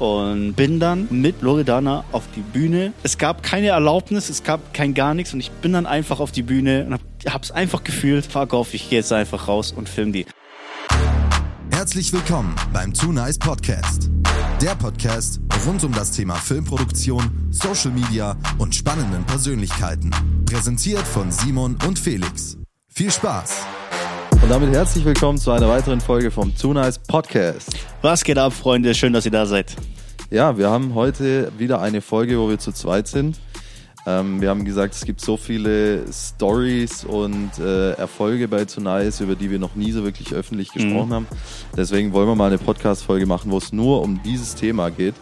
und 0.00 0.54
bin 0.54 0.80
dann 0.80 1.06
mit 1.10 1.42
Loredana 1.42 2.04
auf 2.12 2.24
die 2.34 2.40
Bühne. 2.40 2.92
Es 3.02 3.18
gab 3.18 3.42
keine 3.42 3.68
Erlaubnis, 3.68 4.28
es 4.28 4.42
gab 4.42 4.74
kein 4.74 4.94
gar 4.94 5.14
nichts 5.14 5.34
und 5.34 5.40
ich 5.40 5.50
bin 5.50 5.72
dann 5.72 5.86
einfach 5.86 6.20
auf 6.20 6.32
die 6.32 6.42
Bühne 6.42 6.86
und 6.86 6.94
hab, 6.94 7.00
hab's 7.32 7.50
einfach 7.50 7.84
gefühlt. 7.84 8.26
Fuck 8.26 8.54
off, 8.54 8.74
ich 8.74 8.88
gehe 8.88 8.98
jetzt 8.98 9.12
einfach 9.12 9.48
raus 9.48 9.72
und 9.72 9.88
film 9.88 10.12
die. 10.12 10.26
Herzlich 11.70 12.12
willkommen 12.12 12.54
beim 12.72 12.92
Too 12.92 13.12
Nice 13.12 13.38
Podcast. 13.38 14.10
Der 14.60 14.74
Podcast 14.74 15.40
rund 15.66 15.82
um 15.84 15.92
das 15.92 16.12
Thema 16.12 16.34
Filmproduktion, 16.34 17.48
Social 17.50 17.90
Media 17.90 18.36
und 18.58 18.74
spannenden 18.74 19.24
Persönlichkeiten. 19.24 20.10
Präsentiert 20.44 21.06
von 21.06 21.30
Simon 21.30 21.78
und 21.86 21.98
Felix. 21.98 22.58
Viel 22.88 23.10
Spaß! 23.10 23.69
Und 24.42 24.48
damit 24.48 24.70
herzlich 24.70 25.04
willkommen 25.04 25.38
zu 25.38 25.50
einer 25.50 25.68
weiteren 25.68 26.00
Folge 26.00 26.30
vom 26.30 26.56
Too 26.56 26.72
Nice 26.72 26.98
Podcast. 26.98 27.76
Was 28.00 28.24
geht 28.24 28.38
ab, 28.38 28.52
Freunde? 28.54 28.94
Schön, 28.94 29.12
dass 29.12 29.26
ihr 29.26 29.30
da 29.30 29.44
seid. 29.44 29.76
Ja, 30.30 30.56
wir 30.56 30.70
haben 30.70 30.94
heute 30.94 31.52
wieder 31.58 31.80
eine 31.80 32.00
Folge, 32.00 32.38
wo 32.38 32.48
wir 32.48 32.58
zu 32.58 32.72
zweit 32.72 33.06
sind. 33.06 33.38
Ähm, 34.06 34.40
wir 34.40 34.48
haben 34.48 34.64
gesagt, 34.64 34.94
es 34.94 35.04
gibt 35.04 35.20
so 35.20 35.36
viele 35.36 36.04
Stories 36.10 37.04
und 37.04 37.50
äh, 37.58 37.92
Erfolge 37.92 38.48
bei 38.48 38.64
Too 38.64 38.80
Nice, 38.80 39.20
über 39.20 39.34
die 39.34 39.50
wir 39.50 39.58
noch 39.58 39.74
nie 39.74 39.92
so 39.92 40.04
wirklich 40.04 40.32
öffentlich 40.32 40.72
gesprochen 40.72 41.10
mhm. 41.10 41.14
haben. 41.14 41.26
Deswegen 41.76 42.12
wollen 42.14 42.26
wir 42.26 42.34
mal 42.34 42.46
eine 42.46 42.58
Podcast-Folge 42.58 43.26
machen, 43.26 43.50
wo 43.50 43.58
es 43.58 43.72
nur 43.72 44.00
um 44.00 44.22
dieses 44.22 44.54
Thema 44.54 44.90
geht. 44.90 45.14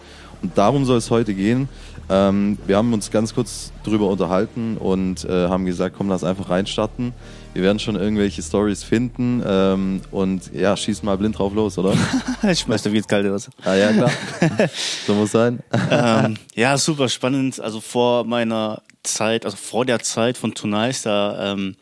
Und 0.42 0.56
darum 0.56 0.84
soll 0.84 0.98
es 0.98 1.10
heute 1.10 1.34
gehen. 1.34 1.68
Ähm, 2.10 2.58
wir 2.66 2.76
haben 2.76 2.92
uns 2.92 3.10
ganz 3.10 3.34
kurz 3.34 3.72
drüber 3.84 4.08
unterhalten 4.08 4.76
und 4.78 5.24
äh, 5.24 5.48
haben 5.48 5.66
gesagt, 5.66 5.94
komm, 5.96 6.08
lass 6.08 6.24
einfach 6.24 6.48
reinstarten. 6.48 7.12
Wir 7.54 7.62
werden 7.62 7.78
schon 7.78 7.96
irgendwelche 7.96 8.42
Stories 8.42 8.82
finden 8.82 9.42
ähm, 9.46 10.00
und 10.10 10.52
ja, 10.54 10.76
schieß 10.76 11.02
mal 11.02 11.18
blind 11.18 11.38
drauf 11.38 11.54
los, 11.54 11.76
oder? 11.76 11.94
ich 12.50 12.60
schmeiß 12.60 12.82
dir 12.82 12.92
wie 12.92 12.98
ins 12.98 13.08
kalte 13.08 13.32
Wasser. 13.32 13.50
Ah 13.64 13.74
ja, 13.74 13.92
klar. 13.92 14.10
so 15.06 15.14
muss 15.14 15.32
sein. 15.32 15.60
ähm, 15.90 16.36
ja, 16.54 16.78
super 16.78 17.08
spannend. 17.08 17.60
Also 17.60 17.80
vor 17.80 18.24
meiner 18.24 18.82
Zeit, 19.02 19.45
also 19.45 19.56
vor 19.56 19.84
der 19.84 20.00
Zeit 20.00 20.38
von 20.38 20.54
Tonice, 20.54 21.02
da 21.02 21.52
ähm, 21.52 21.76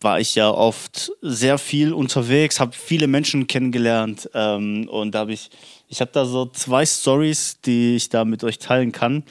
war 0.00 0.20
ich 0.20 0.34
ja 0.34 0.50
oft 0.50 1.10
sehr 1.22 1.58
viel 1.58 1.92
unterwegs, 1.92 2.60
habe 2.60 2.72
viele 2.72 3.08
Menschen 3.08 3.46
kennengelernt 3.46 4.28
ähm, 4.34 4.86
und 4.88 5.14
da 5.14 5.20
habe 5.20 5.32
ich 5.32 5.50
ich 5.94 6.00
habe 6.00 6.10
da 6.10 6.24
so 6.24 6.46
zwei 6.46 6.84
Stories, 6.84 7.60
die 7.60 7.94
ich 7.94 8.08
da 8.08 8.24
mit 8.24 8.42
euch 8.42 8.58
teilen 8.58 8.90
kann. 8.90 9.22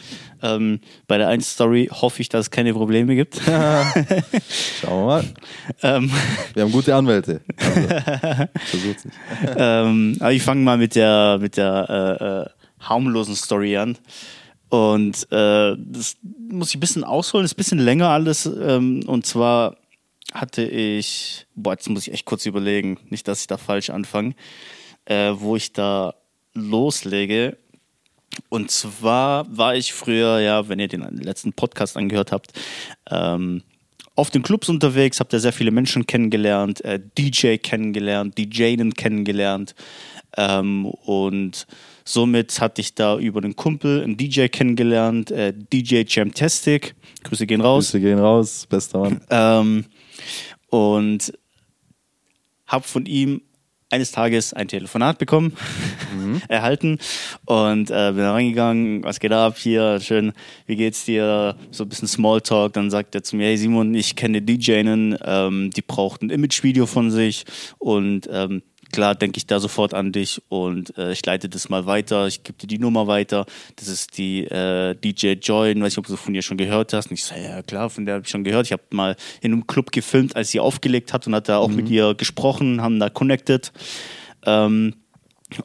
Ähm, 0.41 0.79
bei 1.07 1.17
der 1.17 1.27
einen 1.27 1.41
Story 1.41 1.89
hoffe 1.91 2.21
ich, 2.21 2.29
dass 2.29 2.45
es 2.45 2.51
keine 2.51 2.73
Probleme 2.73 3.15
gibt. 3.15 3.35
Schauen 4.79 5.01
wir 5.01 5.05
mal. 5.05 5.25
Ähm, 5.81 6.09
wir 6.53 6.63
haben 6.63 6.71
gute 6.71 6.95
Anwälte. 6.95 7.41
Also, 7.57 7.81
versucht's 8.65 9.03
nicht. 9.03 9.17
ähm, 9.57 10.15
aber 10.21 10.31
ich 10.31 10.41
fange 10.41 10.61
mal 10.61 10.77
mit 10.77 10.95
der, 10.95 11.37
mit 11.41 11.57
der 11.57 11.89
äh, 12.21 12.23
äh, 12.23 12.45
harmlosen 12.79 13.35
Story 13.35 13.75
an. 13.75 13.97
Und 14.69 15.29
äh, 15.33 15.75
das 15.77 16.15
muss 16.49 16.69
ich 16.69 16.77
ein 16.77 16.79
bisschen 16.79 17.03
ausholen, 17.03 17.43
ist 17.43 17.55
ein 17.55 17.57
bisschen 17.57 17.79
länger 17.79 18.07
alles. 18.07 18.45
Ähm, 18.45 19.03
und 19.05 19.25
zwar 19.25 19.75
hatte 20.33 20.63
ich, 20.63 21.45
boah, 21.55 21.73
jetzt 21.73 21.89
muss 21.89 22.07
ich 22.07 22.13
echt 22.13 22.23
kurz 22.23 22.45
überlegen, 22.45 22.99
nicht, 23.09 23.27
dass 23.27 23.41
ich 23.41 23.47
da 23.47 23.57
falsch 23.57 23.89
anfange, 23.89 24.33
äh, 25.03 25.33
wo 25.35 25.57
ich 25.57 25.73
da 25.73 26.13
loslege. 26.53 27.57
Und 28.49 28.71
zwar 28.71 29.45
war 29.55 29.75
ich 29.75 29.93
früher, 29.93 30.39
ja, 30.39 30.67
wenn 30.67 30.79
ihr 30.79 30.87
den 30.87 31.01
letzten 31.17 31.53
Podcast 31.53 31.97
angehört 31.97 32.31
habt, 32.31 32.53
ähm, 33.09 33.63
auf 34.15 34.29
den 34.29 34.43
Clubs 34.43 34.69
unterwegs, 34.69 35.19
habt 35.19 35.33
ihr 35.33 35.39
sehr 35.39 35.53
viele 35.53 35.71
Menschen 35.71 36.05
kennengelernt, 36.05 36.83
äh, 36.85 36.99
DJ 37.17 37.57
kennengelernt, 37.57 38.37
DJen 38.37 38.93
kennengelernt. 38.93 39.73
Ähm, 40.37 40.85
und 40.85 41.65
somit 42.05 42.59
hatte 42.61 42.81
ich 42.81 42.95
da 42.95 43.17
über 43.17 43.41
einen 43.43 43.55
Kumpel 43.55 44.03
einen 44.03 44.17
DJ 44.17 44.47
kennengelernt, 44.47 45.31
äh, 45.31 45.53
DJ 45.53 46.03
Jamtastic. 46.07 46.95
Grüße 47.23 47.47
gehen 47.47 47.61
raus. 47.61 47.85
Grüße 47.85 48.01
gehen 48.01 48.19
raus, 48.19 48.67
bester 48.67 48.99
Mann. 48.99 49.21
Ähm, 49.29 49.85
und 50.69 51.33
habe 52.67 52.83
von 52.83 53.05
ihm 53.05 53.41
eines 53.93 54.11
Tages 54.11 54.53
ein 54.53 54.67
Telefonat 54.67 55.19
bekommen, 55.19 55.55
mhm. 56.17 56.41
erhalten 56.47 56.97
und 57.45 57.91
äh, 57.91 58.11
bin 58.11 58.23
da 58.23 58.33
reingegangen, 58.33 59.03
was 59.03 59.19
geht 59.19 59.31
ab 59.31 59.57
hier, 59.57 59.99
schön, 59.99 60.33
wie 60.65 60.75
geht's 60.75 61.05
dir, 61.05 61.55
so 61.71 61.83
ein 61.83 61.89
bisschen 61.89 62.07
Smalltalk, 62.07 62.73
dann 62.73 62.89
sagt 62.89 63.13
er 63.13 63.23
zu 63.23 63.35
mir, 63.35 63.45
hey 63.45 63.57
Simon, 63.57 63.93
ich 63.93 64.15
kenne 64.15 64.41
DJinnen, 64.41 65.17
ähm, 65.23 65.69
die 65.69 65.83
braucht 65.83 66.23
ein 66.23 66.31
Imagevideo 66.31 66.87
von 66.87 67.11
sich 67.11 67.45
und 67.77 68.27
ähm, 68.31 68.63
klar 68.93 69.15
denke 69.15 69.37
ich 69.37 69.45
da 69.45 69.59
sofort 69.59 69.93
an 69.93 70.13
dich 70.13 70.41
und 70.47 70.97
äh, 70.97 71.11
ich 71.11 71.25
leite 71.25 71.49
das 71.49 71.67
mal 71.67 71.85
weiter, 71.85 72.27
ich 72.27 72.43
gebe 72.43 72.57
dir 72.57 72.67
die 72.67 72.79
Nummer 72.79 73.07
weiter. 73.07 73.45
Das 73.75 73.89
ist 73.89 74.17
die 74.17 74.45
äh, 74.45 74.95
DJ 74.95 75.33
Joy, 75.33 75.75
weiß 75.75 75.83
nicht, 75.83 75.97
ob 75.97 76.07
du 76.07 76.15
von 76.15 76.33
ihr 76.33 76.41
schon 76.41 76.55
gehört 76.55 76.93
hast. 76.93 77.09
Und 77.09 77.15
ich 77.15 77.25
sage, 77.25 77.43
ja 77.43 77.61
klar, 77.63 77.89
von 77.89 78.05
der 78.05 78.15
habe 78.15 78.23
ich 78.23 78.31
schon 78.31 78.45
gehört. 78.45 78.67
Ich 78.67 78.71
habe 78.71 78.83
mal 78.91 79.17
in 79.41 79.51
einem 79.51 79.67
Club 79.67 79.91
gefilmt, 79.91 80.35
als 80.35 80.51
sie 80.51 80.61
aufgelegt 80.61 81.11
hat 81.11 81.27
und 81.27 81.35
hat 81.35 81.49
da 81.49 81.57
auch 81.57 81.67
mhm. 81.67 81.75
mit 81.75 81.89
ihr 81.89 82.13
gesprochen, 82.13 82.81
haben 82.81 82.99
da 82.99 83.09
connected. 83.09 83.73
Ähm, 84.45 84.93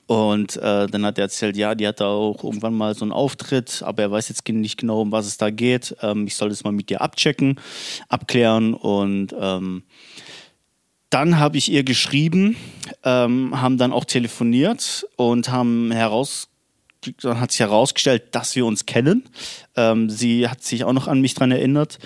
und 0.06 0.56
äh, 0.56 0.86
dann 0.86 1.04
hat 1.04 1.18
er 1.18 1.24
erzählt, 1.24 1.56
ja, 1.56 1.74
die 1.74 1.86
hat 1.86 2.00
da 2.00 2.06
auch 2.06 2.42
irgendwann 2.42 2.74
mal 2.74 2.94
so 2.94 3.04
einen 3.04 3.12
Auftritt, 3.12 3.82
aber 3.84 4.02
er 4.02 4.10
weiß 4.10 4.28
jetzt 4.28 4.46
nicht 4.48 4.78
genau, 4.78 5.02
um 5.02 5.12
was 5.12 5.26
es 5.26 5.38
da 5.38 5.50
geht. 5.50 5.94
Ähm, 6.02 6.26
ich 6.26 6.34
soll 6.34 6.48
das 6.48 6.64
mal 6.64 6.72
mit 6.72 6.90
dir 6.90 7.00
abchecken, 7.00 7.60
abklären 8.08 8.74
und 8.74 9.34
ähm, 9.38 9.82
dann 11.10 11.38
habe 11.38 11.56
ich 11.56 11.70
ihr 11.70 11.84
geschrieben, 11.84 12.56
ähm, 13.04 13.60
haben 13.60 13.78
dann 13.78 13.92
auch 13.92 14.04
telefoniert 14.04 15.06
und 15.16 15.50
haben 15.50 15.91
heraus, 15.91 16.48
dann 17.22 17.41
hat 17.41 17.52
sich 17.52 17.60
herausgestellt, 17.60 18.34
dass 18.34 18.56
wir 18.56 18.66
uns 18.66 18.84
kennen. 18.84 19.24
Ähm, 19.76 20.10
sie 20.10 20.48
hat 20.48 20.62
sich 20.62 20.84
auch 20.84 20.92
noch 20.92 21.08
an 21.08 21.20
mich 21.20 21.34
dran 21.34 21.50
erinnert. 21.50 21.98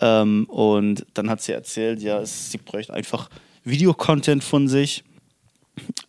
Ähm, 0.00 0.46
und 0.48 1.06
dann 1.14 1.30
hat 1.30 1.42
sie 1.42 1.52
erzählt, 1.52 2.02
ja, 2.02 2.24
sie 2.24 2.58
bräuchte 2.58 2.94
einfach 2.94 3.28
Videocontent 3.64 4.42
von 4.42 4.66
sich, 4.66 5.04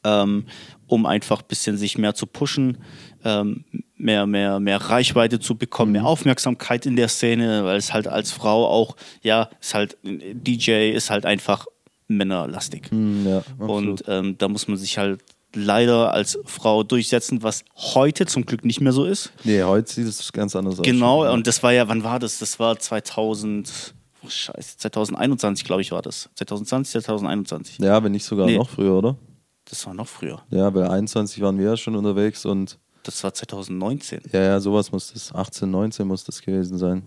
ähm, 0.04 0.46
um 0.88 1.06
einfach 1.06 1.42
ein 1.42 1.48
bisschen 1.48 1.78
sich 1.78 1.98
mehr 1.98 2.16
zu 2.16 2.26
pushen, 2.26 2.78
ähm, 3.24 3.66
mehr, 3.98 4.26
mehr, 4.26 4.60
mehr 4.60 4.78
Reichweite 4.78 5.40
zu 5.40 5.56
bekommen, 5.56 5.92
mehr 5.92 6.02
mhm. 6.02 6.08
Aufmerksamkeit 6.08 6.86
in 6.86 6.96
der 6.96 7.10
Szene, 7.10 7.66
weil 7.66 7.78
es 7.78 7.94
halt 7.94 8.08
als 8.08 8.32
Frau 8.32 8.66
auch, 8.66 8.96
ja, 9.22 9.50
ist 9.60 9.74
halt, 9.74 9.98
DJ 10.04 10.92
ist 10.92 11.10
halt 11.10 11.26
einfach 11.26 11.68
männerlastig. 12.18 12.90
Hm, 12.92 13.28
ja, 13.28 13.44
und 13.66 14.04
ähm, 14.08 14.38
da 14.38 14.48
muss 14.48 14.68
man 14.68 14.78
sich 14.78 14.98
halt 14.98 15.22
leider 15.54 16.14
als 16.14 16.40
Frau 16.46 16.84
durchsetzen, 16.84 17.44
was 17.44 17.64
heute 17.76 18.26
zum 18.26 18.46
Glück 18.46 18.64
nicht 18.64 18.82
mehr 18.82 18.94
so 18.94 19.06
ist. 19.06 19.32
Nee, 19.44 19.64
heute 19.64 19.92
sieht 19.92 20.08
es 20.08 20.32
ganz 20.32 20.56
anders 20.56 20.80
aus. 20.80 20.86
Genau, 20.86 21.32
und 21.32 21.48
das 21.48 21.62
war 21.64 21.74
ja, 21.74 21.88
wann 21.88 22.04
war 22.04 22.20
das? 22.20 22.40
Das 22.40 22.60
war 22.60 22.78
2000, 22.78 23.94
oh 24.24 24.30
Scheiße, 24.30 24.78
2021, 24.78 25.66
glaube 25.66 25.82
ich, 25.82 25.92
war 25.92 26.02
das. 26.02 26.30
2020, 26.36 27.04
2021. 27.04 27.80
Ja, 27.80 28.04
wenn 28.04 28.12
nicht 28.12 28.26
sogar 28.26 28.46
nee. 28.46 28.58
noch 28.58 28.70
früher, 28.70 28.94
oder? 28.94 29.18
Das 29.66 29.86
war 29.86 29.94
noch 29.94 30.08
früher. 30.08 30.42
Ja, 30.50 30.70
bei 30.70 30.90
21 30.90 31.42
waren 31.42 31.58
wir 31.58 31.66
ja 31.66 31.78
schon 31.78 31.96
unterwegs 31.96 32.46
und. 32.46 32.80
Das 33.04 33.24
war 33.24 33.34
2019. 33.34 34.22
Ja, 34.32 34.42
ja, 34.42 34.60
sowas 34.60 34.92
muss 34.92 35.12
das. 35.12 35.34
18, 35.34 35.70
19 35.70 36.08
muss 36.08 36.24
das 36.24 36.42
gewesen 36.42 36.78
sein 36.78 37.04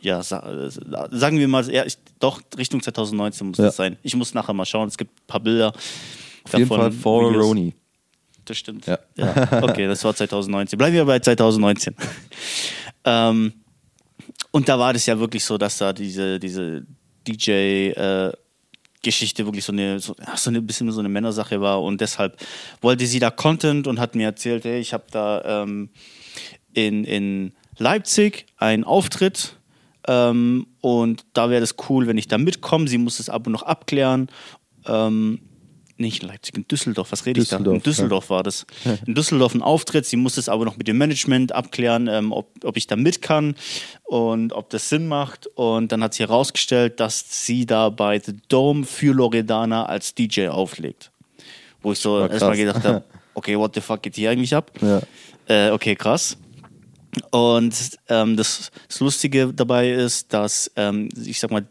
ja, 0.00 0.22
sagen 0.22 1.38
wir 1.38 1.48
mal, 1.48 1.68
ja, 1.70 1.84
ich, 1.84 1.98
doch 2.18 2.40
Richtung 2.56 2.82
2019 2.82 3.48
muss 3.48 3.58
ja. 3.58 3.64
das 3.66 3.76
sein. 3.76 3.96
Ich 4.02 4.16
muss 4.16 4.34
nachher 4.34 4.52
mal 4.52 4.64
schauen. 4.64 4.88
Es 4.88 4.96
gibt 4.96 5.12
ein 5.12 5.26
paar 5.26 5.40
Bilder. 5.40 5.68
Auf 5.68 5.76
davon, 6.44 6.58
jeden 6.58 6.68
Fall 6.68 6.92
vor 6.92 7.32
Roni. 7.32 7.74
Das 8.44 8.58
stimmt. 8.58 8.86
Ja. 8.86 8.98
ja. 9.16 9.62
Okay, 9.62 9.86
das 9.86 10.02
war 10.04 10.14
2019. 10.14 10.76
Bleiben 10.78 10.94
wir 10.94 11.04
bei 11.04 11.18
2019. 11.18 11.94
ähm, 13.04 13.52
und 14.50 14.68
da 14.68 14.78
war 14.78 14.92
das 14.92 15.06
ja 15.06 15.18
wirklich 15.18 15.44
so, 15.44 15.58
dass 15.58 15.78
da 15.78 15.92
diese, 15.92 16.40
diese 16.40 16.84
DJ- 17.26 17.90
äh, 17.92 18.32
Geschichte 19.02 19.46
wirklich 19.46 19.64
so 19.64 19.72
eine, 19.72 19.98
so, 19.98 20.14
ja, 20.18 20.36
so 20.36 20.50
ein 20.50 20.66
bisschen 20.66 20.90
so 20.92 21.00
eine 21.00 21.08
Männersache 21.08 21.60
war 21.60 21.82
und 21.82 22.00
deshalb 22.00 22.36
wollte 22.82 23.06
sie 23.06 23.18
da 23.18 23.30
Content 23.30 23.86
und 23.86 23.98
hat 23.98 24.14
mir 24.14 24.26
erzählt, 24.26 24.64
hey, 24.64 24.78
ich 24.78 24.92
habe 24.92 25.04
da 25.10 25.62
ähm, 25.62 25.88
in, 26.74 27.04
in 27.04 27.52
Leipzig 27.78 28.46
einen 28.58 28.84
Auftritt 28.84 29.56
ähm, 30.10 30.66
und 30.80 31.24
da 31.34 31.50
wäre 31.50 31.60
das 31.60 31.76
cool, 31.88 32.08
wenn 32.08 32.18
ich 32.18 32.26
da 32.26 32.36
mitkomme. 32.36 32.88
Sie 32.88 32.98
muss 32.98 33.18
das 33.18 33.28
Abo 33.28 33.48
noch 33.48 33.62
abklären. 33.62 34.28
Ähm, 34.84 35.38
nicht 35.98 36.22
in 36.22 36.28
Leipzig, 36.28 36.56
in 36.56 36.66
Düsseldorf, 36.66 37.12
was 37.12 37.26
rede 37.26 37.40
ich 37.40 37.48
da? 37.48 37.58
In 37.58 37.82
Düsseldorf 37.82 38.24
ja. 38.24 38.36
war 38.36 38.42
das. 38.42 38.66
In 39.06 39.14
Düsseldorf 39.14 39.54
ein 39.54 39.62
Auftritt, 39.62 40.06
sie 40.06 40.16
muss 40.16 40.34
das 40.34 40.48
aber 40.48 40.64
noch 40.64 40.78
mit 40.78 40.88
dem 40.88 40.98
Management 40.98 41.52
abklären, 41.52 42.08
ähm, 42.08 42.32
ob, 42.32 42.48
ob 42.64 42.76
ich 42.76 42.88
da 42.88 42.96
mit 42.96 43.22
kann 43.22 43.54
und 44.04 44.52
ob 44.52 44.70
das 44.70 44.88
Sinn 44.88 45.06
macht. 45.06 45.46
Und 45.46 45.92
dann 45.92 46.02
hat 46.02 46.14
sie 46.14 46.24
herausgestellt, 46.24 46.98
dass 46.98 47.46
sie 47.46 47.66
da 47.66 47.90
bei 47.90 48.18
The 48.18 48.34
Dome 48.48 48.84
für 48.84 49.12
Loredana 49.12 49.84
als 49.84 50.14
DJ 50.14 50.48
auflegt. 50.48 51.12
Wo 51.82 51.92
ich 51.92 51.98
so 52.00 52.18
erstmal 52.26 52.56
gedacht 52.56 52.82
habe, 52.82 53.04
okay, 53.34 53.56
what 53.56 53.74
the 53.74 53.80
fuck 53.80 54.02
geht 54.02 54.16
hier 54.16 54.30
eigentlich 54.30 54.54
ab? 54.56 54.72
Ja. 54.80 55.02
Äh, 55.46 55.70
okay, 55.70 55.94
krass. 55.94 56.36
Und 57.30 57.98
ähm, 58.08 58.36
das, 58.36 58.70
das, 58.88 59.00
Lustige 59.00 59.52
dabei 59.52 59.90
ist, 59.90 60.32
dass 60.32 60.70
ähm, 60.76 61.08
ich 61.24 61.40
sag 61.40 61.50
mal, 61.50 61.66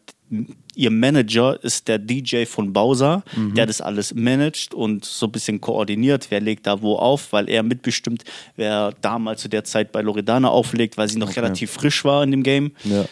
ihr 0.75 0.91
Manager 0.91 1.61
ist 1.63 1.87
der 1.87 1.97
DJ 1.97 2.45
von 2.45 2.71
Bowser, 2.71 3.23
der 3.55 3.65
das 3.65 3.81
alles 3.81 4.13
managt 4.13 4.73
und 4.73 5.03
so 5.03 5.25
ein 5.25 5.31
bisschen 5.31 5.59
koordiniert, 5.59 6.27
wer 6.29 6.39
legt 6.39 6.67
da 6.67 6.81
wo 6.81 6.97
auf, 6.97 7.33
weil 7.33 7.49
er 7.49 7.63
mitbestimmt, 7.63 8.23
wer 8.55 8.93
damals 9.01 9.41
zu 9.41 9.49
der 9.49 9.63
Zeit 9.63 9.91
bei 9.91 10.01
Loredana 10.01 10.49
auflegt, 10.49 10.97
weil 10.97 11.09
sie 11.09 11.17
noch 11.17 11.29
Okay. 11.29 11.39
relativ 11.39 11.71
frisch 11.71 12.05
war 12.05 12.23
in 12.23 12.31
dem 12.31 12.43
Game. 12.43 12.71
Ja. 12.83 13.05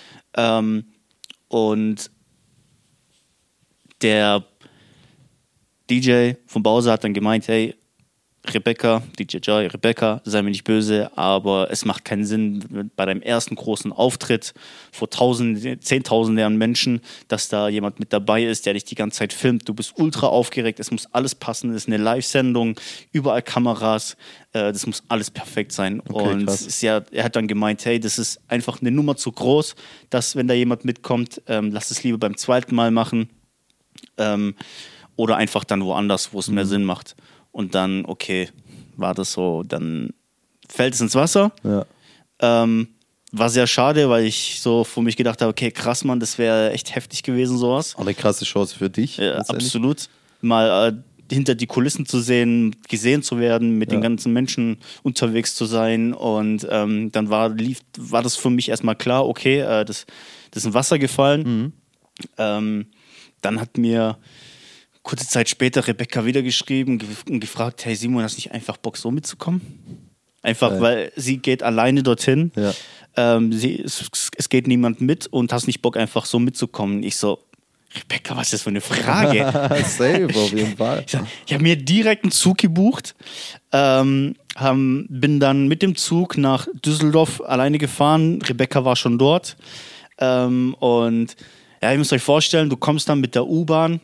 Ähm, 0.59 0.85
und 1.47 2.11
der 4.01 4.43
DJ 5.89 6.33
von 6.45 6.61
Bowser 6.61 6.91
hat 6.91 7.03
dann 7.03 7.13
gemeint, 7.13 7.47
hey, 7.47 7.75
Rebecca, 8.53 9.03
DJ 9.19 9.37
Joy, 9.37 9.67
Rebecca, 9.67 10.21
sei 10.23 10.41
mir 10.41 10.49
nicht 10.51 10.63
böse, 10.63 11.15
aber 11.17 11.69
es 11.71 11.85
macht 11.85 12.05
keinen 12.05 12.25
Sinn 12.25 12.89
bei 12.95 13.05
deinem 13.05 13.21
ersten 13.21 13.55
großen 13.55 13.91
Auftritt 13.91 14.53
vor 14.91 15.09
Tausenden, 15.09 15.81
Zehntausenden 15.81 16.57
Menschen, 16.57 17.01
dass 17.27 17.49
da 17.49 17.67
jemand 17.69 17.99
mit 17.99 18.13
dabei 18.13 18.43
ist, 18.43 18.65
der 18.65 18.73
dich 18.73 18.85
die 18.85 18.95
ganze 18.95 19.19
Zeit 19.19 19.33
filmt. 19.33 19.67
Du 19.67 19.73
bist 19.73 19.93
ultra 19.97 20.27
aufgeregt, 20.27 20.79
es 20.79 20.91
muss 20.91 21.07
alles 21.13 21.35
passen, 21.35 21.71
es 21.71 21.83
ist 21.83 21.87
eine 21.87 21.97
Live-Sendung, 21.97 22.79
überall 23.11 23.41
Kameras, 23.41 24.17
äh, 24.53 24.71
das 24.71 24.85
muss 24.85 25.03
alles 25.09 25.29
perfekt 25.31 25.71
sein. 25.71 26.01
Okay, 26.07 26.29
Und 26.29 26.81
ja, 26.81 27.01
er 27.11 27.23
hat 27.23 27.35
dann 27.35 27.47
gemeint, 27.47 27.85
hey, 27.85 27.99
das 27.99 28.17
ist 28.17 28.39
einfach 28.47 28.81
eine 28.81 28.91
Nummer 28.91 29.15
zu 29.17 29.31
groß, 29.31 29.75
dass 30.09 30.35
wenn 30.35 30.47
da 30.47 30.53
jemand 30.53 30.85
mitkommt, 30.85 31.41
ähm, 31.47 31.71
lass 31.71 31.91
es 31.91 32.03
lieber 32.03 32.17
beim 32.17 32.37
zweiten 32.37 32.75
Mal 32.75 32.91
machen 32.91 33.29
ähm, 34.17 34.55
oder 35.15 35.35
einfach 35.37 35.63
dann 35.63 35.83
woanders, 35.83 36.33
wo 36.33 36.39
es 36.39 36.47
Mhm. 36.47 36.55
mehr 36.55 36.65
Sinn 36.65 36.83
macht. 36.83 37.15
Und 37.57 37.73
dann, 37.73 38.05
okay, 38.05 38.49
war 38.97 39.15
das 39.15 39.31
so, 39.33 39.63
dann 39.63 40.11
fällt 40.69 40.93
es 40.93 41.01
ins 41.01 41.15
Wasser. 41.15 41.51
Ja. 41.63 41.87
Ähm, 42.39 42.89
war 43.31 43.49
sehr 43.49 43.65
schade, 43.65 44.07
weil 44.11 44.25
ich 44.25 44.59
so 44.61 44.83
für 44.83 45.01
mich 45.01 45.17
gedacht 45.17 45.41
habe, 45.41 45.49
okay, 45.49 45.71
krass, 45.71 46.03
Mann, 46.03 46.19
das 46.19 46.37
wäre 46.37 46.71
echt 46.71 46.93
heftig 46.95 47.23
gewesen, 47.23 47.57
sowas. 47.57 47.95
Auch 47.95 48.01
eine 48.01 48.13
krasse 48.13 48.45
Chance 48.45 48.75
für 48.77 48.91
dich. 48.91 49.17
Ja, 49.17 49.37
letztendlich. 49.37 49.69
absolut. 49.69 50.07
Mal 50.41 50.89
äh, 50.89 51.33
hinter 51.33 51.55
die 51.55 51.65
Kulissen 51.65 52.05
zu 52.05 52.19
sehen, 52.19 52.75
gesehen 52.87 53.23
zu 53.23 53.39
werden, 53.39 53.71
mit 53.79 53.89
den 53.89 54.03
Ja. 54.03 54.07
ganzen 54.09 54.33
Menschen 54.33 54.77
unterwegs 55.01 55.55
zu 55.55 55.65
sein. 55.65 56.13
Und 56.13 56.67
ähm, 56.69 57.11
dann 57.11 57.31
war, 57.31 57.49
lief, 57.49 57.79
war 57.97 58.21
das 58.21 58.35
für 58.35 58.51
mich 58.51 58.69
erstmal 58.69 58.95
klar, 58.95 59.27
okay, 59.27 59.61
äh, 59.61 59.83
das, 59.83 60.05
das 60.51 60.61
ist 60.61 60.67
in 60.67 60.73
Wasser 60.75 60.99
gefallen. 60.99 61.41
Mhm. 61.41 61.73
Ähm, 62.37 62.85
dann 63.41 63.59
hat 63.59 63.79
mir 63.79 64.17
kurze 65.07 65.27
Zeit 65.27 65.47
später 65.47 65.87
Rebecca 65.87 66.25
wieder 66.25 66.41
geschrieben 66.41 66.99
ge- 66.99 67.07
und 67.29 67.39
gefragt, 67.39 67.85
hey 67.85 67.95
Simon, 67.95 68.23
hast 68.23 68.35
du 68.35 68.39
nicht 68.39 68.51
einfach 68.51 68.75
Bock, 68.75 68.97
so 68.97 69.09
mitzukommen? 69.09 69.61
Einfach, 70.41 70.69
Geil. 70.69 70.81
weil 70.81 71.11
sie 71.15 71.37
geht 71.37 71.63
alleine 71.63 72.03
dorthin. 72.03 72.51
Ja. 72.55 72.73
Ähm, 73.15 73.53
sie, 73.53 73.79
es, 73.79 74.03
es 74.35 74.49
geht 74.49 74.67
niemand 74.67 74.99
mit 74.99 75.25
und 75.27 75.53
hast 75.53 75.65
nicht 75.65 75.81
Bock, 75.81 75.95
einfach 75.95 76.25
so 76.25 76.39
mitzukommen. 76.39 77.03
Ich 77.03 77.15
so, 77.15 77.39
Rebecca, 77.95 78.35
was 78.35 78.47
ist 78.47 78.53
das 78.53 78.61
für 78.63 78.69
eine 78.69 78.81
Frage? 78.81 79.45
Safe, 79.85 80.27
auf 80.27 80.51
jeden 80.51 80.75
Fall. 80.75 81.05
Ich, 81.07 81.17
ich 81.45 81.53
habe 81.53 81.63
mir 81.63 81.77
direkt 81.77 82.25
einen 82.25 82.31
Zug 82.31 82.57
gebucht, 82.57 83.15
ähm, 83.71 84.35
haben, 84.57 85.07
bin 85.09 85.39
dann 85.39 85.69
mit 85.69 85.81
dem 85.83 85.95
Zug 85.95 86.37
nach 86.37 86.67
Düsseldorf 86.85 87.41
alleine 87.45 87.77
gefahren. 87.77 88.41
Rebecca 88.41 88.83
war 88.83 88.97
schon 88.97 89.17
dort. 89.17 89.55
Ähm, 90.19 90.73
und 90.79 91.37
ja, 91.81 91.93
ihr 91.93 91.97
müsst 91.97 92.11
euch 92.11 92.21
vorstellen, 92.21 92.69
du 92.69 92.75
kommst 92.75 93.07
dann 93.07 93.21
mit 93.21 93.35
der 93.35 93.47
U-Bahn 93.47 94.01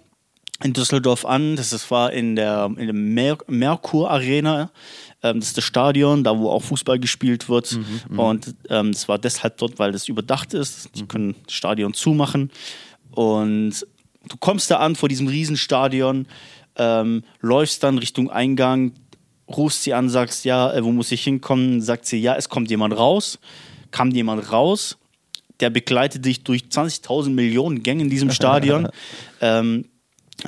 in 0.61 0.73
Düsseldorf 0.73 1.25
an. 1.25 1.55
Das 1.55 1.89
war 1.91 2.11
in 2.11 2.35
der, 2.35 2.69
in 2.77 2.85
der 2.85 2.93
Mer 2.93 3.37
Merkur 3.47 4.11
Arena. 4.11 4.71
Ähm, 5.21 5.39
das 5.39 5.49
ist 5.49 5.57
das 5.57 5.63
Stadion, 5.63 6.23
da 6.23 6.37
wo 6.37 6.49
auch 6.49 6.61
Fußball 6.61 6.99
gespielt 6.99 7.49
wird. 7.49 7.79
und 8.15 8.55
ähm, 8.69 8.89
es 8.89 9.07
war 9.07 9.17
deshalb 9.17 9.57
dort, 9.57 9.79
weil 9.79 9.91
das 9.91 10.07
überdacht 10.07 10.53
ist. 10.53 10.89
Die 10.95 11.05
können 11.05 11.35
das 11.45 11.55
Stadion 11.55 11.93
zumachen. 11.93 12.51
Und 13.11 13.85
du 14.27 14.37
kommst 14.39 14.69
da 14.71 14.77
an 14.77 14.95
vor 14.95 15.09
diesem 15.09 15.27
Riesenstadion, 15.27 16.27
ähm, 16.75 17.23
läufst 17.41 17.83
dann 17.83 17.97
Richtung 17.97 18.29
Eingang, 18.29 18.93
rufst 19.47 19.83
sie 19.83 19.93
an, 19.93 20.09
sagst, 20.09 20.45
ja, 20.45 20.73
äh, 20.73 20.83
wo 20.83 20.91
muss 20.91 21.11
ich 21.11 21.23
hinkommen? 21.23 21.81
Sagt 21.81 22.05
sie, 22.05 22.17
ja, 22.17 22.35
es 22.35 22.49
kommt 22.49 22.69
jemand 22.69 22.95
raus. 22.97 23.39
Kam 23.91 24.09
jemand 24.09 24.51
raus, 24.51 24.97
der 25.59 25.69
begleitet 25.69 26.25
dich 26.25 26.43
durch 26.43 26.63
20.000 26.63 27.29
Millionen 27.29 27.83
Gänge 27.83 28.03
in 28.03 28.09
diesem 28.09 28.31
Stadion. 28.39 28.89
ähm, 29.41 29.85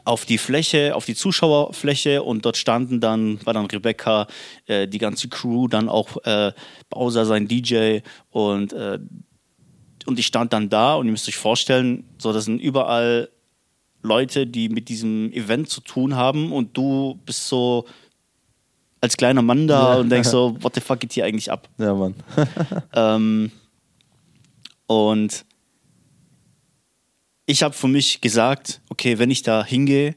auf 0.04 0.26
die 0.26 0.38
Fläche, 0.38 0.96
auf 0.96 1.06
die 1.06 1.16
Zuschauerfläche 1.16 2.24
und 2.24 2.46
dort 2.46 2.58
standen 2.58 3.00
dann, 3.00 3.40
war 3.46 3.54
dann 3.54 3.66
Rebecca, 3.68 4.28
äh, 4.66 4.88
die 4.88 4.98
ganze 4.98 5.30
Crew, 5.30 5.68
dann 5.68 5.90
auch 5.90 6.18
äh, 6.26 6.52
Bowser, 6.90 7.26
sein 7.26 7.48
DJ 7.48 8.00
und, 8.32 8.74
äh, 8.74 9.00
und 10.06 10.20
ich 10.20 10.26
stand 10.28 10.54
dann 10.54 10.70
da 10.70 10.96
und 10.96 11.06
ihr 11.06 11.12
müsst 11.12 11.28
euch 11.28 11.38
vorstellen, 11.38 12.04
so 12.18 12.34
das 12.34 12.46
sind 12.46 12.60
überall 12.60 13.30
Leute, 14.02 14.46
die 14.46 14.70
mit 14.70 14.90
diesem 14.90 15.32
Event 15.34 15.70
zu 15.70 15.82
tun 15.82 16.16
haben 16.16 16.52
und 16.52 16.76
du 16.78 17.20
bist 17.26 17.48
so 17.48 17.86
als 19.02 19.18
kleiner 19.18 19.42
Mann 19.44 19.68
da 19.68 19.94
Ja. 19.94 20.00
und 20.00 20.10
denkst 20.10 20.30
so, 20.30 20.56
what 20.62 20.76
the 20.76 20.82
fuck 20.82 21.00
geht 21.00 21.14
hier 21.14 21.26
eigentlich 21.26 21.52
ab? 21.52 21.70
Ja, 21.78 21.94
Mann. 21.94 22.16
Ähm, 22.94 23.52
und 24.88 25.46
ich 27.46 27.64
habe 27.64 27.74
für 27.74 27.88
mich 27.88 28.22
gesagt, 28.22 28.82
okay, 28.90 29.20
wenn 29.20 29.30
ich 29.32 29.44
da 29.44 29.64
hingehe, 29.66 30.16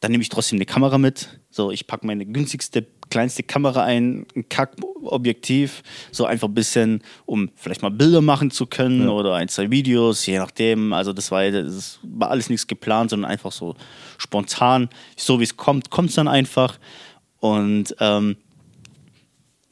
dann 0.00 0.12
nehme 0.12 0.22
ich 0.22 0.28
trotzdem 0.28 0.56
eine 0.58 0.66
Kamera 0.66 0.98
mit. 0.98 1.40
So, 1.50 1.70
ich 1.72 1.86
packe 1.86 2.06
meine 2.06 2.24
günstigste, 2.24 2.86
kleinste 3.10 3.42
Kamera 3.42 3.82
ein, 3.82 4.26
ein 4.36 4.48
Kackobjektiv, 4.48 5.82
so 6.12 6.24
einfach 6.24 6.46
ein 6.46 6.54
bisschen, 6.54 7.02
um 7.26 7.50
vielleicht 7.56 7.82
mal 7.82 7.90
Bilder 7.90 8.20
machen 8.20 8.50
zu 8.50 8.66
können 8.66 9.02
Ja. 9.04 9.08
oder 9.10 9.34
ein, 9.34 9.48
zwei 9.48 9.70
Videos, 9.70 10.24
je 10.26 10.38
nachdem. 10.38 10.92
Also 10.92 11.12
das 11.12 11.30
war, 11.30 11.50
das 11.50 11.98
war 12.02 12.30
alles 12.30 12.48
nichts 12.48 12.66
geplant, 12.66 13.10
sondern 13.10 13.30
einfach 13.30 13.50
so 13.50 13.74
spontan, 14.18 14.88
so 15.16 15.40
wie 15.40 15.44
es 15.44 15.56
kommt, 15.56 15.90
kommt 15.90 16.10
es 16.10 16.14
dann 16.16 16.28
einfach. 16.28 16.78
Und 17.40 17.96
ähm, 17.98 18.36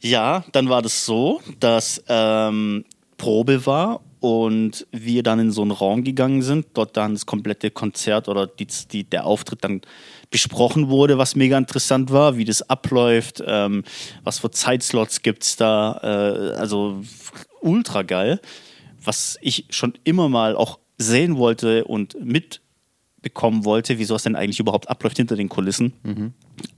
ja, 0.00 0.44
dann 0.52 0.68
war 0.68 0.82
das 0.82 1.04
so, 1.04 1.40
dass 1.60 2.02
ähm, 2.08 2.84
Probe 3.16 3.64
war 3.66 4.00
und 4.26 4.88
wir 4.90 5.22
dann 5.22 5.38
in 5.38 5.52
so 5.52 5.62
einen 5.62 5.70
Raum 5.70 6.02
gegangen 6.02 6.42
sind, 6.42 6.66
dort 6.74 6.96
dann 6.96 7.14
das 7.14 7.26
komplette 7.26 7.70
Konzert 7.70 8.28
oder 8.28 8.48
die, 8.48 8.66
die, 8.90 9.04
der 9.04 9.24
Auftritt 9.24 9.62
dann 9.62 9.82
besprochen 10.30 10.88
wurde, 10.88 11.16
was 11.16 11.36
mega 11.36 11.56
interessant 11.56 12.10
war, 12.10 12.36
wie 12.36 12.44
das 12.44 12.68
abläuft, 12.68 13.40
ähm, 13.46 13.84
was 14.24 14.40
für 14.40 14.50
Zeitslots 14.50 15.22
gibt 15.22 15.44
es 15.44 15.54
da, 15.54 16.00
äh, 16.02 16.56
also 16.56 17.04
ultra 17.60 18.02
geil, 18.02 18.40
was 19.00 19.38
ich 19.42 19.66
schon 19.70 19.94
immer 20.02 20.28
mal 20.28 20.56
auch 20.56 20.80
sehen 20.98 21.36
wollte 21.36 21.84
und 21.84 22.16
mitbekommen 22.20 23.64
wollte, 23.64 24.00
wie 24.00 24.04
sowas 24.04 24.24
denn 24.24 24.34
eigentlich 24.34 24.58
überhaupt 24.58 24.90
abläuft 24.90 25.18
hinter 25.18 25.36
den 25.36 25.48
Kulissen. 25.48 25.92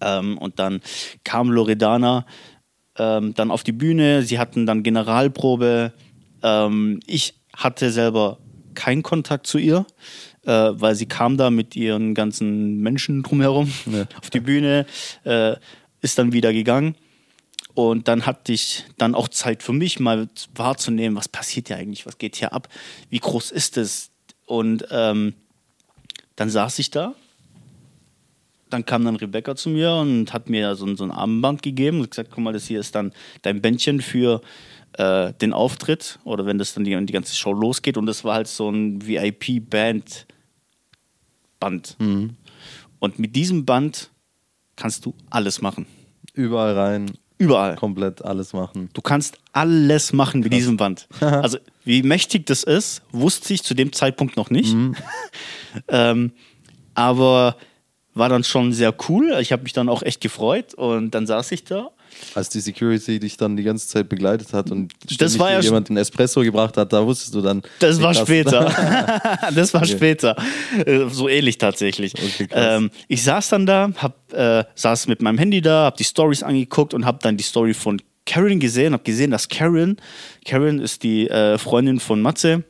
Ähm, 0.03 0.37
und 0.37 0.59
dann 0.59 0.83
kam 1.25 1.51
Loredana 1.51 2.27
ähm, 2.99 3.33
dann 3.33 3.51
auf 3.51 3.63
die 3.63 3.73
Bühne. 3.73 4.23
Sie 4.23 4.39
hatten 4.39 4.67
dann 4.67 4.83
Generalprobe. 4.83 5.95
Ähm, 6.43 7.01
ich 7.07 7.38
hatte 7.59 7.91
selber 7.91 8.39
keinen 8.75 9.03
Kontakt 9.03 9.47
zu 9.47 9.59
ihr, 9.59 9.85
äh, 10.47 10.53
weil 10.53 10.95
sie 10.95 11.07
kam 11.07 11.37
da 11.37 11.51
mit 11.51 11.75
ihren 11.77 12.15
ganzen 12.15 12.79
Menschen 12.79 13.23
drumherum 13.23 13.71
auf 14.21 14.31
die 14.31 14.41
Bühne, 14.41 14.87
äh, 15.25 15.57
ist 16.01 16.19
dann 16.19 16.33
wieder 16.33 16.53
gegangen. 16.53 16.95
Und 17.75 18.09
dann 18.09 18.27
hatte 18.27 18.53
ich 18.53 18.85
dann 18.97 19.15
auch 19.15 19.29
Zeit 19.29 19.63
für 19.63 19.73
mich 19.73 20.01
mal 20.01 20.29
wahrzunehmen, 20.55 21.17
was 21.17 21.29
passiert 21.29 21.69
hier 21.69 21.77
eigentlich, 21.77 22.07
was 22.07 22.19
geht 22.19 22.37
hier 22.37 22.53
ab, 22.53 22.69
wie 23.11 23.19
groß 23.19 23.51
ist 23.51 23.77
es. 23.77 24.11
Und 24.47 24.87
ähm, 24.91 25.35
dann 26.37 26.51
saß 26.51 26.79
ich 26.79 26.91
da 26.91 27.15
dann 28.71 28.85
kam 28.85 29.05
dann 29.05 29.17
Rebecca 29.17 29.57
zu 29.57 29.71
mir 29.71 29.93
und 29.95 30.33
hat 30.33 30.49
mir 30.49 30.75
so 30.75 30.95
so 30.95 31.05
ein 31.05 31.11
Armband 31.11 31.63
gegeben 31.63 32.01
und 32.01 32.11
gesagt, 32.11 32.31
guck 32.33 32.45
mal, 32.45 32.53
das 32.53 32.67
hier 32.67 32.81
ist 32.81 32.95
dann 32.95 33.13
dein 33.43 33.61
Bändchen 33.61 34.01
für 34.01 34.41
äh, 34.99 35.33
den 35.35 35.53
Auftritt 35.53 36.19
oder 36.25 36.45
wenn 36.45 36.59
das 36.59 36.75
dann 36.75 36.85
die, 36.85 37.07
die 37.07 37.13
ganze 37.13 37.35
Show 37.35 37.53
losgeht 37.53 37.97
und 37.97 38.07
das 38.07 38.25
war 38.25 38.35
halt 38.35 38.49
so 38.49 38.69
ein 38.69 39.07
VIP-Band-Band. 39.07 41.97
Und 42.99 43.19
mit 43.19 43.37
diesem 43.37 43.65
Band 43.65 44.11
kannst 44.77 45.07
du 45.07 45.15
alles 45.31 45.63
machen. 45.63 45.87
Überall 46.35 46.77
rein, 46.77 47.13
Überall. 47.39 47.77
komplett 47.77 48.25
alles 48.25 48.53
machen. 48.53 48.91
Du 48.93 49.01
kannst 49.01 49.39
alles 49.53 50.13
machen 50.13 50.41
mit 50.41 50.53
diesem 50.53 50.77
Band. 50.77 51.09
Also, 51.21 51.59
wie 51.85 52.03
mächtig 52.03 52.47
das 52.47 52.65
ist, 52.65 53.03
wusste 53.13 53.55
ich 53.55 53.63
zu 53.63 53.75
dem 53.75 53.93
Zeitpunkt 53.93 54.37
noch 54.37 54.51
nicht. 54.51 54.75
ähm, 55.89 56.33
aber 56.95 57.57
war 58.15 58.29
dann 58.29 58.43
schon 58.43 58.73
sehr 58.73 58.93
cool. 59.09 59.37
Ich 59.41 59.53
habe 59.53 59.63
mich 59.63 59.73
dann 59.73 59.89
auch 59.89 60.03
echt 60.03 60.21
gefreut 60.21 60.75
und 60.75 61.13
dann 61.13 61.27
saß 61.27 61.53
ich 61.53 61.63
da. 61.63 61.93
Als 62.35 62.49
die 62.49 62.61
Security 62.61 63.19
dich 63.19 63.37
dann 63.37 63.57
die 63.57 63.63
ganze 63.63 63.89
Zeit 63.89 64.09
begleitet 64.09 64.53
hat 64.53 64.71
und 64.71 64.93
Das 65.19 65.39
war 65.39 65.53
ja 65.53 65.61
jemand 65.61 65.89
einen 65.91 65.97
Espresso 65.99 66.41
gebracht 66.43 66.77
hat, 66.77 66.93
da 66.93 67.05
wusstest 67.05 67.35
du 67.35 67.41
dann. 67.41 67.63
Das 67.81 68.01
war 68.01 68.13
krass- 68.13 68.23
später. 68.27 69.41
das 69.55 69.75
war 69.75 69.85
später. 69.85 70.37
Äh, 70.87 71.09
So 71.11 71.29
ähnlich 71.29 71.59
tatsächlich. 71.59 72.15
Okay, 72.15 72.49
ähm, 72.53 72.91
ich 73.09 73.23
saß 73.23 73.49
dann 73.51 73.67
da, 73.67 73.91
hab, 73.97 74.33
äh, 74.33 74.65
saß 74.75 75.07
mit 75.09 75.23
meinem 75.23 75.39
Handy 75.39 75.61
da, 75.61 75.85
hab 75.87 75.97
die 75.97 76.05
Stories 76.05 76.43
angeguckt 76.43 76.95
und 76.95 77.05
hab 77.07 77.21
dann 77.21 77.37
die 77.37 77.45
Story 77.45 77.75
von 77.75 78.01
Karen 78.27 78.61
gesehen, 78.61 78.93
hab 78.93 79.05
gesehen, 79.05 79.31
dass 79.31 79.49
Karen, 79.49 79.97
Karen 80.45 80.81
ist 80.81 81.03
die 81.03 81.29
äh, 81.29 81.57
Freundin 81.57 81.99
von 81.99 82.21
Matze, 82.21 82.65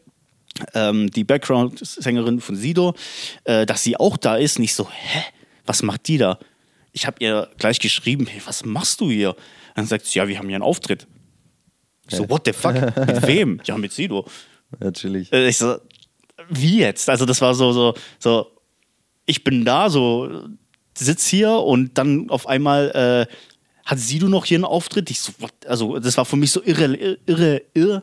ähm, 0.75 1.11
die 1.11 1.25
Background-Sängerin 1.25 2.41
von 2.41 2.57
Sido, 2.57 2.95
äh, 3.45 3.67
dass 3.67 3.83
sie 3.83 3.97
auch 3.97 4.17
da 4.17 4.37
ist. 4.37 4.59
Nicht 4.59 4.75
so, 4.75 4.89
hä, 4.89 5.21
was 5.67 5.83
macht 5.83 6.07
die 6.09 6.19
da? 6.19 6.39
Ich 6.93 7.07
habe 7.07 7.17
ihr 7.21 7.49
gleich 7.59 7.79
geschrieben, 7.81 8.27
hey, 8.27 8.41
was 8.45 8.65
machst 8.65 9.01
du 9.01 9.11
hier? 9.11 9.37
Dann 9.75 9.87
sagt 9.87 10.07
sie, 10.07 10.19
ja, 10.19 10.29
wir 10.29 10.39
haben 10.39 10.49
hier 10.49 10.57
einen 10.57 10.63
Auftritt. 10.65 11.07
Ich 12.09 12.17
so, 12.17 12.29
what 12.29 12.43
the 12.47 12.53
fuck? 12.53 12.75
mit 12.75 13.27
wem? 13.27 13.61
Ja, 13.65 13.77
mit 13.77 13.93
Sido. 13.93 14.27
Ja, 14.81 14.91
chillig. 14.91 15.33
Äh, 15.33 15.49
Ich 15.49 15.59
so, 15.59 15.77
wie 16.49 16.81
jetzt? 16.81 17.09
Also 17.09 17.27
das 17.27 17.41
war 17.41 17.55
so, 17.55 17.73
so, 17.73 17.95
so, 18.19 18.51
ich 19.27 19.45
bin 19.45 19.65
da, 19.65 19.91
so, 19.91 20.49
sitz 20.97 21.27
hier 21.27 21.53
und 21.53 21.97
dann 21.99 22.31
auf 22.31 22.47
einmal 22.47 23.27
äh, 23.29 23.35
hat 23.85 23.99
Sido 23.99 24.29
noch 24.29 24.45
hier 24.45 24.57
einen 24.57 24.65
Auftritt. 24.65 25.11
Ich 25.11 25.21
so, 25.21 25.33
what? 25.39 25.53
also 25.67 25.99
das 25.99 26.17
war 26.17 26.25
für 26.25 26.37
mich 26.37 26.51
so 26.51 26.63
irre, 26.63 26.95
irre, 27.27 27.63
irre, 27.75 28.03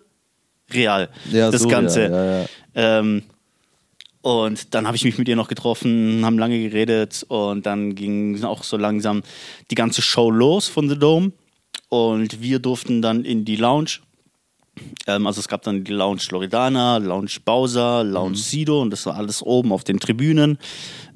real, 0.71 1.09
Ja, 1.31 1.51
das 1.51 1.61
so, 1.61 1.67
Ganze. 1.67 2.03
Ja, 2.03 2.25
ja, 2.25 2.41
ja. 2.41 2.47
Ähm, 2.75 3.23
und 4.25 4.73
dann 4.73 4.87
habe 4.87 4.97
ich 4.97 5.05
mich 5.05 5.19
mit 5.19 5.27
ihr 5.27 5.35
noch 5.35 5.47
getroffen, 5.47 6.25
haben 6.25 6.39
lange 6.39 6.59
geredet 6.59 7.23
und 7.27 7.67
dann 7.67 7.93
ging 7.93 8.43
auch 8.43 8.63
so 8.63 8.75
langsam 8.75 9.21
die 9.69 9.75
ganze 9.75 10.01
Show 10.01 10.31
los 10.31 10.67
von 10.67 10.89
The 10.89 10.97
Dome. 10.97 11.31
Und 11.89 12.41
wir 12.41 12.57
durften 12.57 13.03
dann 13.03 13.23
in 13.23 13.45
die 13.45 13.55
Lounge. 13.55 13.99
Ähm, 15.05 15.27
also 15.27 15.41
es 15.41 15.47
gab 15.47 15.61
dann 15.61 15.83
die 15.83 15.91
Lounge 15.91 16.23
Loredana, 16.31 16.97
Lounge 16.97 17.37
Bowser, 17.45 18.03
Lounge 18.03 18.37
Sido 18.37 18.81
und 18.81 18.89
das 18.89 19.05
war 19.05 19.15
alles 19.15 19.43
oben 19.43 19.71
auf 19.71 19.83
den 19.83 19.99
Tribünen. 19.99 20.57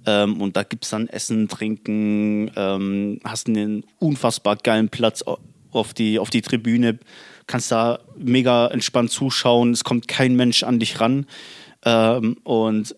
Ähm, 0.05 0.39
und 0.39 0.55
da 0.55 0.61
gibt 0.61 0.83
es 0.83 0.91
dann 0.91 1.07
Essen, 1.07 1.47
Trinken, 1.47 2.51
ähm, 2.55 3.19
hast 3.23 3.47
einen 3.47 3.85
unfassbar 3.97 4.55
geilen 4.57 4.89
Platz 4.89 5.23
au- 5.25 5.39
auf 5.71 5.95
die, 5.95 6.19
auf 6.19 6.29
die 6.29 6.43
Tribüne, 6.43 6.99
kannst 7.47 7.71
da 7.71 7.97
mega 8.19 8.67
entspannt 8.67 9.09
zuschauen, 9.09 9.71
es 9.71 9.83
kommt 9.83 10.07
kein 10.07 10.35
Mensch 10.35 10.61
an 10.61 10.77
dich 10.79 10.99
ran. 11.01 11.25
Ähm, 11.85 12.35
und 12.43 12.93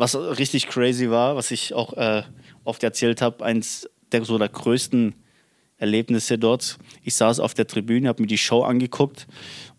was 0.00 0.16
richtig 0.16 0.66
crazy 0.66 1.10
war, 1.10 1.36
was 1.36 1.50
ich 1.50 1.74
auch 1.74 1.92
äh, 1.92 2.22
oft 2.64 2.82
erzählt 2.82 3.22
habe, 3.22 3.44
eins 3.44 3.88
der 4.12 4.24
so 4.24 4.38
der 4.38 4.48
größten 4.48 5.14
Erlebnisse 5.76 6.38
dort. 6.38 6.78
Ich 7.04 7.14
saß 7.14 7.40
auf 7.40 7.54
der 7.54 7.66
Tribüne, 7.66 8.08
habe 8.08 8.22
mir 8.22 8.28
die 8.28 8.38
Show 8.38 8.62
angeguckt 8.62 9.26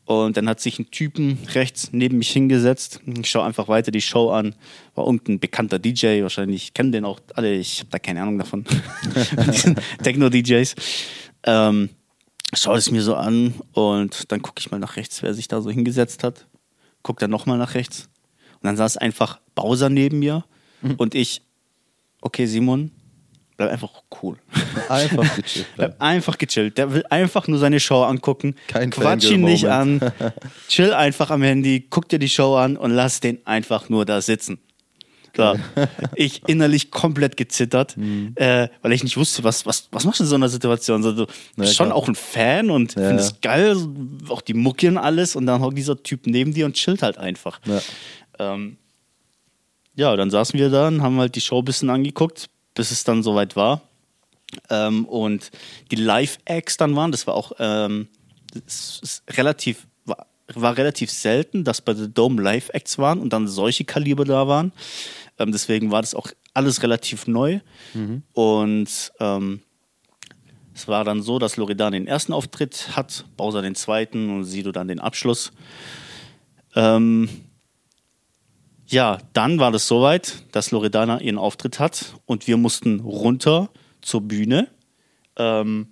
und 0.05 0.37
dann 0.37 0.47
hat 0.49 0.59
sich 0.59 0.79
ein 0.79 0.89
Typen 0.89 1.37
rechts 1.53 1.89
neben 1.91 2.17
mich 2.17 2.31
hingesetzt. 2.31 3.01
Ich 3.05 3.29
schaue 3.29 3.45
einfach 3.45 3.67
weiter 3.67 3.91
die 3.91 4.01
Show 4.01 4.29
an. 4.29 4.55
War 4.95 5.05
irgendein 5.05 5.39
bekannter 5.39 5.79
DJ, 5.79 6.21
wahrscheinlich 6.21 6.73
kennen 6.73 6.91
den 6.91 7.05
auch 7.05 7.19
alle. 7.35 7.53
Ich 7.53 7.79
habe 7.79 7.89
da 7.91 7.99
keine 7.99 8.21
Ahnung 8.21 8.37
davon. 8.37 8.65
Techno-DJs. 10.03 10.75
Ähm, 11.43 11.89
schaue 12.53 12.77
es 12.77 12.91
mir 12.91 13.01
so 13.01 13.15
an 13.15 13.53
und 13.73 14.31
dann 14.31 14.41
gucke 14.41 14.59
ich 14.59 14.71
mal 14.71 14.79
nach 14.79 14.97
rechts, 14.97 15.23
wer 15.23 15.33
sich 15.33 15.47
da 15.47 15.61
so 15.61 15.69
hingesetzt 15.69 16.23
hat. 16.23 16.47
Guck 17.03 17.19
dann 17.19 17.31
nochmal 17.31 17.57
nach 17.57 17.73
rechts. 17.73 18.10
Und 18.61 18.67
dann 18.67 18.77
saß 18.77 18.97
einfach 18.97 19.39
Bowser 19.55 19.89
neben 19.89 20.19
mir 20.19 20.43
und 20.97 21.13
ich, 21.15 21.41
okay, 22.21 22.45
Simon, 22.45 22.91
bleib 23.57 23.69
einfach 23.71 23.91
cool. 24.21 24.37
Einfach 24.89 25.35
gechillt. 25.35 25.65
Bleib 25.77 26.01
einfach 26.01 26.37
gechillt. 26.37 26.77
Der 26.77 26.93
will 26.93 27.03
einfach 27.09 27.47
nur 27.47 27.59
seine 27.59 27.79
Show 27.79 28.03
angucken. 28.03 28.55
Kein 28.67 28.89
Quatsch 28.89 29.29
ihn 29.29 29.41
nicht 29.41 29.67
an. 29.67 29.99
Chill 30.67 30.93
einfach 30.93 31.29
am 31.29 31.43
Handy, 31.43 31.85
guck 31.89 32.09
dir 32.09 32.17
die 32.19 32.29
Show 32.29 32.55
an 32.55 32.77
und 32.77 32.91
lass 32.91 33.19
den 33.19 33.45
einfach 33.45 33.89
nur 33.89 34.05
da 34.05 34.21
sitzen. 34.21 34.59
So. 35.37 35.55
Ich 36.15 36.41
innerlich 36.47 36.91
komplett 36.91 37.37
gezittert, 37.37 37.95
Mhm. 37.95 38.33
äh, 38.35 38.67
weil 38.81 38.91
ich 38.93 39.03
nicht 39.03 39.15
wusste, 39.17 39.43
was, 39.45 39.65
was, 39.65 39.87
was 39.91 40.03
machst 40.05 40.19
du 40.19 40.23
in 40.25 40.29
so 40.29 40.35
einer 40.35 40.49
Situation? 40.49 41.03
So, 41.03 41.13
du 41.13 41.25
bist 41.55 41.75
schon 41.77 41.85
klar. 41.87 41.95
auch 41.97 42.07
ein 42.09 42.15
Fan 42.15 42.69
und 42.69 42.95
Ja, 42.95 43.07
findest 43.07 43.37
ja. 43.45 43.51
geil, 43.51 43.77
auch 44.27 44.41
die 44.41 44.53
Mucke 44.55 44.87
und 44.89 44.97
alles 44.97 45.35
und 45.37 45.45
dann 45.45 45.61
hockt 45.61 45.77
dieser 45.77 46.01
Typ 46.03 46.25
neben 46.27 46.53
dir 46.53 46.65
und 46.65 46.73
chillt 46.75 47.01
halt 47.03 47.17
einfach. 47.17 47.59
Ja. 47.65 47.79
Ähm, 48.41 48.77
ja, 49.95 50.15
dann 50.15 50.31
saßen 50.31 50.59
wir 50.59 50.69
da 50.69 50.87
und 50.87 51.01
haben 51.01 51.19
halt 51.19 51.35
die 51.35 51.41
Show 51.41 51.59
ein 51.59 51.65
bisschen 51.65 51.89
angeguckt, 51.89 52.49
bis 52.73 52.91
es 52.91 53.03
dann 53.03 53.23
soweit 53.23 53.55
war. 53.55 53.81
Ähm, 54.69 55.05
und 55.05 55.51
die 55.91 55.95
Live-Acts 55.95 56.77
dann 56.77 56.95
waren, 56.95 57.11
das 57.11 57.27
war 57.27 57.35
auch 57.35 57.53
ähm, 57.59 58.07
das 58.53 58.99
ist 59.01 59.23
relativ, 59.37 59.87
war, 60.05 60.27
war 60.53 60.77
relativ 60.77 61.11
selten, 61.11 61.63
dass 61.63 61.81
bei 61.81 61.93
The 61.93 62.11
Dome 62.11 62.41
Live-Acts 62.41 62.97
waren 62.97 63.19
und 63.19 63.33
dann 63.33 63.47
solche 63.47 63.85
Kaliber 63.85 64.25
da 64.25 64.47
waren. 64.47 64.71
Ähm, 65.39 65.51
deswegen 65.51 65.91
war 65.91 66.01
das 66.01 66.15
auch 66.15 66.27
alles 66.53 66.83
relativ 66.83 67.27
neu. 67.27 67.59
Und 68.33 69.11
ähm, 69.19 69.61
es 70.73 70.87
war 70.87 71.03
dann 71.03 71.21
so, 71.21 71.39
dass 71.39 71.57
Loredan 71.57 71.93
den 71.93 72.07
ersten 72.07 72.33
Auftritt 72.33 72.95
hat, 72.95 73.25
Bowser 73.37 73.61
den 73.61 73.75
zweiten 73.75 74.29
und 74.29 74.43
Sido 74.43 74.71
dann 74.71 74.87
den 74.87 74.99
Abschluss. 74.99 75.51
Ähm, 76.75 77.29
ja, 78.91 79.17
dann 79.33 79.59
war 79.59 79.71
das 79.71 79.87
soweit, 79.87 80.43
dass 80.51 80.71
Loredana 80.71 81.21
ihren 81.21 81.37
Auftritt 81.37 81.79
hat 81.79 82.15
und 82.25 82.47
wir 82.47 82.57
mussten 82.57 82.99
runter 82.99 83.69
zur 84.01 84.21
Bühne. 84.21 84.67
Ähm, 85.37 85.87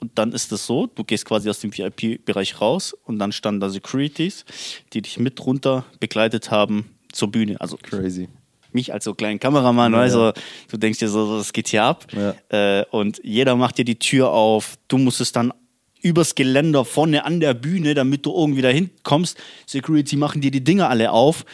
und 0.00 0.16
dann 0.16 0.32
ist 0.32 0.52
es 0.52 0.66
so, 0.66 0.86
du 0.86 1.02
gehst 1.02 1.24
quasi 1.24 1.50
aus 1.50 1.60
dem 1.60 1.76
VIP-Bereich 1.76 2.60
raus 2.60 2.92
und 3.04 3.18
dann 3.18 3.32
standen 3.32 3.60
da 3.60 3.68
Securities, 3.68 4.44
die 4.92 5.02
dich 5.02 5.18
mit 5.18 5.44
runter 5.44 5.84
begleitet 5.98 6.50
haben 6.50 6.94
zur 7.10 7.32
Bühne. 7.32 7.60
Also 7.60 7.76
Crazy. 7.82 8.28
mich 8.72 8.92
als 8.92 9.04
so 9.04 9.14
kleinen 9.14 9.40
Kameramann, 9.40 9.92
Ja, 9.94 9.98
also 10.00 10.32
du 10.70 10.76
denkst 10.76 11.00
dir 11.00 11.08
so, 11.08 11.38
das 11.38 11.52
geht 11.52 11.68
hier 11.68 11.84
ab. 11.84 12.06
Ja. 12.12 12.34
Äh, 12.80 12.84
und 12.90 13.20
jeder 13.24 13.56
macht 13.56 13.78
dir 13.78 13.84
die 13.84 13.98
Tür 13.98 14.30
auf. 14.30 14.78
Du 14.86 14.98
musstest 14.98 15.34
dann 15.34 15.52
übers 16.00 16.34
Geländer 16.34 16.84
vorne 16.84 17.24
an 17.24 17.40
der 17.40 17.54
Bühne, 17.54 17.94
damit 17.94 18.24
du 18.24 18.32
irgendwie 18.32 18.62
dahin 18.62 18.90
kommst. 19.02 19.36
Security 19.66 20.16
machen 20.16 20.40
dir 20.40 20.52
die 20.52 20.62
Dinger 20.62 20.88
alle 20.88 21.10
auf, 21.10 21.44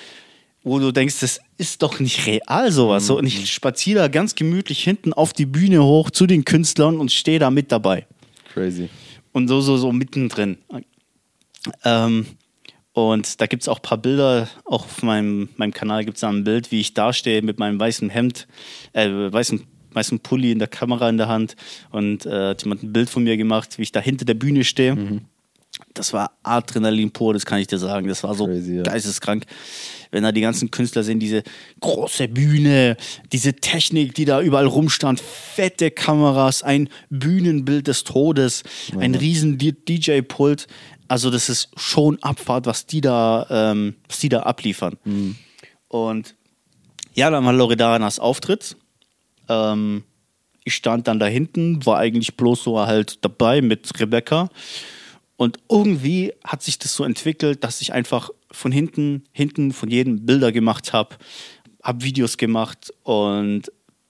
wo 0.65 0.79
du 0.79 0.91
denkst, 0.91 1.21
das 1.21 1.41
ist 1.59 1.83
doch 1.83 2.01
nicht 2.01 2.27
real 2.27 2.73
sowas. 2.73 3.07
So, 3.07 3.19
und 3.19 3.27
ich 3.27 3.53
spaziere 3.53 4.01
da 4.01 4.09
ganz 4.09 4.35
gemütlich 4.35 4.83
hinten 4.83 5.13
auf 5.13 5.33
die 5.33 5.47
Bühne 5.47 5.85
hoch 5.85 6.11
zu 6.11 6.27
den 6.27 6.45
Künstlern 6.45 6.99
und 6.99 7.13
stehe 7.13 7.39
da 7.39 7.51
mit 7.51 7.71
dabei 7.71 8.07
Crazy. 8.53 8.89
und 9.33 9.47
so, 9.47 9.61
so, 9.61 9.77
so 9.77 9.93
mittendrin. 9.93 10.59
Ähm, 11.85 12.27
und 12.95 13.41
da 13.41 13.47
gibt 13.47 13.63
es 13.63 13.69
auch 13.69 13.79
ein 13.79 13.83
paar 13.83 13.99
Bilder, 13.99 14.49
auch 14.65 14.85
auf 14.85 15.03
meinem, 15.03 15.51
meinem 15.57 15.73
Kanal 15.73 16.05
gibt 16.05 16.17
es 16.17 16.23
da 16.23 16.31
ein 16.31 16.45
Bild, 16.45 16.71
wie 16.71 16.81
ich 16.81 16.95
dastehe 16.95 17.43
mit 17.43 17.59
meinem 17.59 17.79
weißen 17.79 18.09
Hemd, 18.09 18.47
äh, 18.93 19.09
weißen, 19.11 19.65
weißen 19.93 20.21
Pulli 20.21 20.53
in 20.53 20.61
der 20.61 20.69
Kamera 20.69 21.09
in 21.09 21.19
der 21.19 21.29
Hand 21.29 21.57
und 21.91 22.25
äh, 22.25 22.51
hat 22.51 22.63
jemand 22.63 22.85
ein 22.85 22.93
Bild 22.93 23.11
von 23.11 23.25
mir 23.25 23.37
gemacht, 23.37 23.79
wie 23.79 23.83
ich 23.83 23.93
da 23.93 24.01
hinter 24.01 24.25
der 24.25 24.35
Bühne 24.35 24.65
stehe. 24.65 24.95
Das 25.93 26.13
war 26.13 26.33
Adrenalin 26.43 27.11
pur, 27.11 27.35
das 27.35 27.45
kann 27.45 27.59
ich 27.59 27.67
dir 27.67 27.79
sagen. 27.79 28.07
Das 28.07 28.23
war 28.23 28.35
so 28.35 28.47
Crazy, 28.47 28.77
ja. 28.77 28.83
Wenn 30.15 30.23
da 30.23 30.31
die 30.31 30.41
ganzen 30.41 30.71
Künstler 30.71 31.03
sehen, 31.03 31.19
diese 31.19 31.43
große 31.81 32.29
Bühne, 32.29 32.97
diese 33.33 33.55
Technik, 33.55 34.15
die 34.15 34.25
da 34.25 34.41
überall 34.41 34.67
rumstand, 34.67 35.21
fette 35.21 35.91
Kameras, 35.91 36.63
ein 36.63 36.89
Bühnenbild 37.11 37.89
des 37.89 38.05
Todes, 38.05 38.63
ein 38.97 39.17
riesen 39.17 39.59
DJ-Pult. 39.59 40.69
Also 41.09 41.31
das 41.31 41.49
ist 41.49 41.71
schon 41.77 42.23
Abfahrt, 42.23 42.67
was 42.67 42.87
die 42.87 43.01
da, 43.01 43.47
ähm, 43.51 43.97
was 44.09 44.19
die 44.21 44.29
da 44.29 44.45
abliefern. 44.45 44.97
Und 45.89 46.37
ja, 47.15 47.29
dann 47.31 47.45
war 47.45 47.53
Loredanas 47.53 48.21
Auftritt. 48.21 48.77
Ähm, 49.49 50.05
ich 50.63 50.77
stand 50.77 51.09
dann 51.09 51.19
da 51.19 51.27
hinten, 51.27 51.85
war 51.85 51.99
eigentlich 51.99 52.37
bloß 52.37 52.63
so 52.63 52.87
halt 52.87 53.25
dabei 53.25 53.63
mit 53.63 53.99
Rebecca. 53.99 54.49
Und 55.37 55.59
irgendwie 55.69 56.33
hat 56.45 56.63
sich 56.63 56.79
das 56.79 56.95
so 56.95 57.03
entwickelt, 57.03 57.65
dass 57.65 57.81
ich 57.81 57.93
einfach 57.93 58.31
von 58.55 58.73
hinten, 58.73 59.25
hinten 59.33 59.73
von 59.73 59.91
jedem 59.91 60.25
Bilder 60.27 60.53
gemacht 60.53 60.93
habe, 60.93 61.17
habe 61.83 62.05
Videos 62.05 62.37
gemacht 62.37 62.93
und 63.03 63.63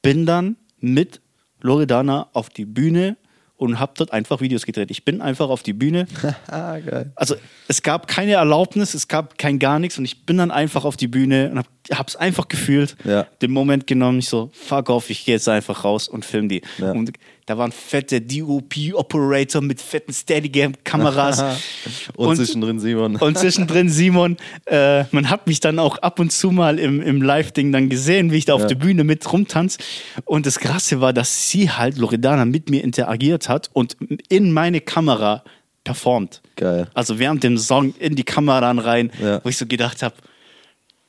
bin 0.02 0.26
dann 0.26 0.56
mit 0.80 1.20
Loredana 1.60 2.28
auf 2.32 2.50
die 2.50 2.66
Bühne 2.66 3.16
und 3.56 3.78
habe 3.78 3.92
dort 3.96 4.12
einfach 4.12 4.40
Videos 4.40 4.66
gedreht. 4.66 4.90
Ich 4.90 5.04
bin 5.04 5.20
einfach 5.22 5.48
auf 5.48 5.62
die 5.62 5.72
Bühne. 5.72 6.06
Ah. 6.48 6.76
Also 7.16 7.36
es 7.68 7.82
gab 7.82 8.06
keine 8.06 8.32
Erlaubnis, 8.32 8.94
es 8.94 9.08
gab 9.08 9.38
kein 9.38 9.58
gar 9.58 9.78
nichts 9.78 9.96
und 9.98 10.04
ich 10.04 10.26
bin 10.26 10.36
dann 10.36 10.50
einfach 10.50 10.84
auf 10.84 10.96
die 10.96 11.08
Bühne 11.08 11.50
und 11.50 11.58
habe 11.96 12.04
es 12.08 12.16
einfach 12.16 12.48
gefühlt, 12.48 12.96
Ja. 13.04 13.26
den 13.42 13.50
Moment 13.52 13.86
genommen, 13.86 14.18
ich 14.18 14.28
so, 14.28 14.50
fuck 14.52 14.90
off, 14.90 15.08
ich 15.10 15.24
gehe 15.24 15.34
jetzt 15.36 15.48
einfach 15.48 15.84
raus 15.84 16.08
und 16.08 16.24
film 16.24 16.48
die. 16.48 16.62
Ja. 16.78 16.92
Und 16.92 17.12
da 17.46 17.58
waren 17.58 17.72
fette 17.72 18.20
DOP-Operator 18.20 19.60
mit 19.62 19.80
fetten 19.80 20.12
Steadicam-Kameras. 20.12 21.44
Und, 22.16 22.36
zwischendrin 22.36 22.78
Simon. 22.80 23.16
Und 23.20 23.38
zwischendrin 23.38 23.88
Simon. 23.88 24.36
Äh, 24.66 25.04
man 25.10 25.28
hat 25.30 25.46
mich 25.46 25.60
dann 25.60 25.78
auch 25.78 25.98
ab 25.98 26.20
und 26.20 26.32
zu 26.32 26.50
mal 26.50 26.78
im, 26.78 27.02
im 27.02 27.20
Live-Ding 27.22 27.72
dann 27.72 27.88
gesehen, 27.88 28.30
wie 28.32 28.36
ich 28.38 28.44
da 28.46 28.54
auf 28.54 28.62
Ja. 28.62 28.68
der 28.68 28.76
Bühne 28.76 29.04
mit 29.04 29.30
rumtanz. 29.30 29.78
Und 30.24 30.46
das 30.46 30.58
Krasse 30.58 31.00
war, 31.00 31.12
dass 31.12 31.50
sie 31.50 31.70
halt, 31.70 31.98
Loredana, 31.98 32.44
mit 32.44 32.70
mir 32.70 32.82
interagiert 32.82 33.48
hat 33.48 33.68
und 33.72 33.96
in 34.28 34.52
meine 34.52 34.80
Kamera 34.80 35.44
performt. 35.84 36.40
Geil. 36.56 36.88
Also 36.94 37.18
während 37.18 37.44
dem 37.44 37.58
Song 37.58 37.94
in 37.98 38.14
die 38.16 38.24
Kamera 38.24 38.60
dann 38.62 38.78
rein, 38.78 39.10
Ja. 39.22 39.44
wo 39.44 39.48
ich 39.50 39.58
so 39.58 39.66
gedacht 39.66 40.02
habe, 40.02 40.14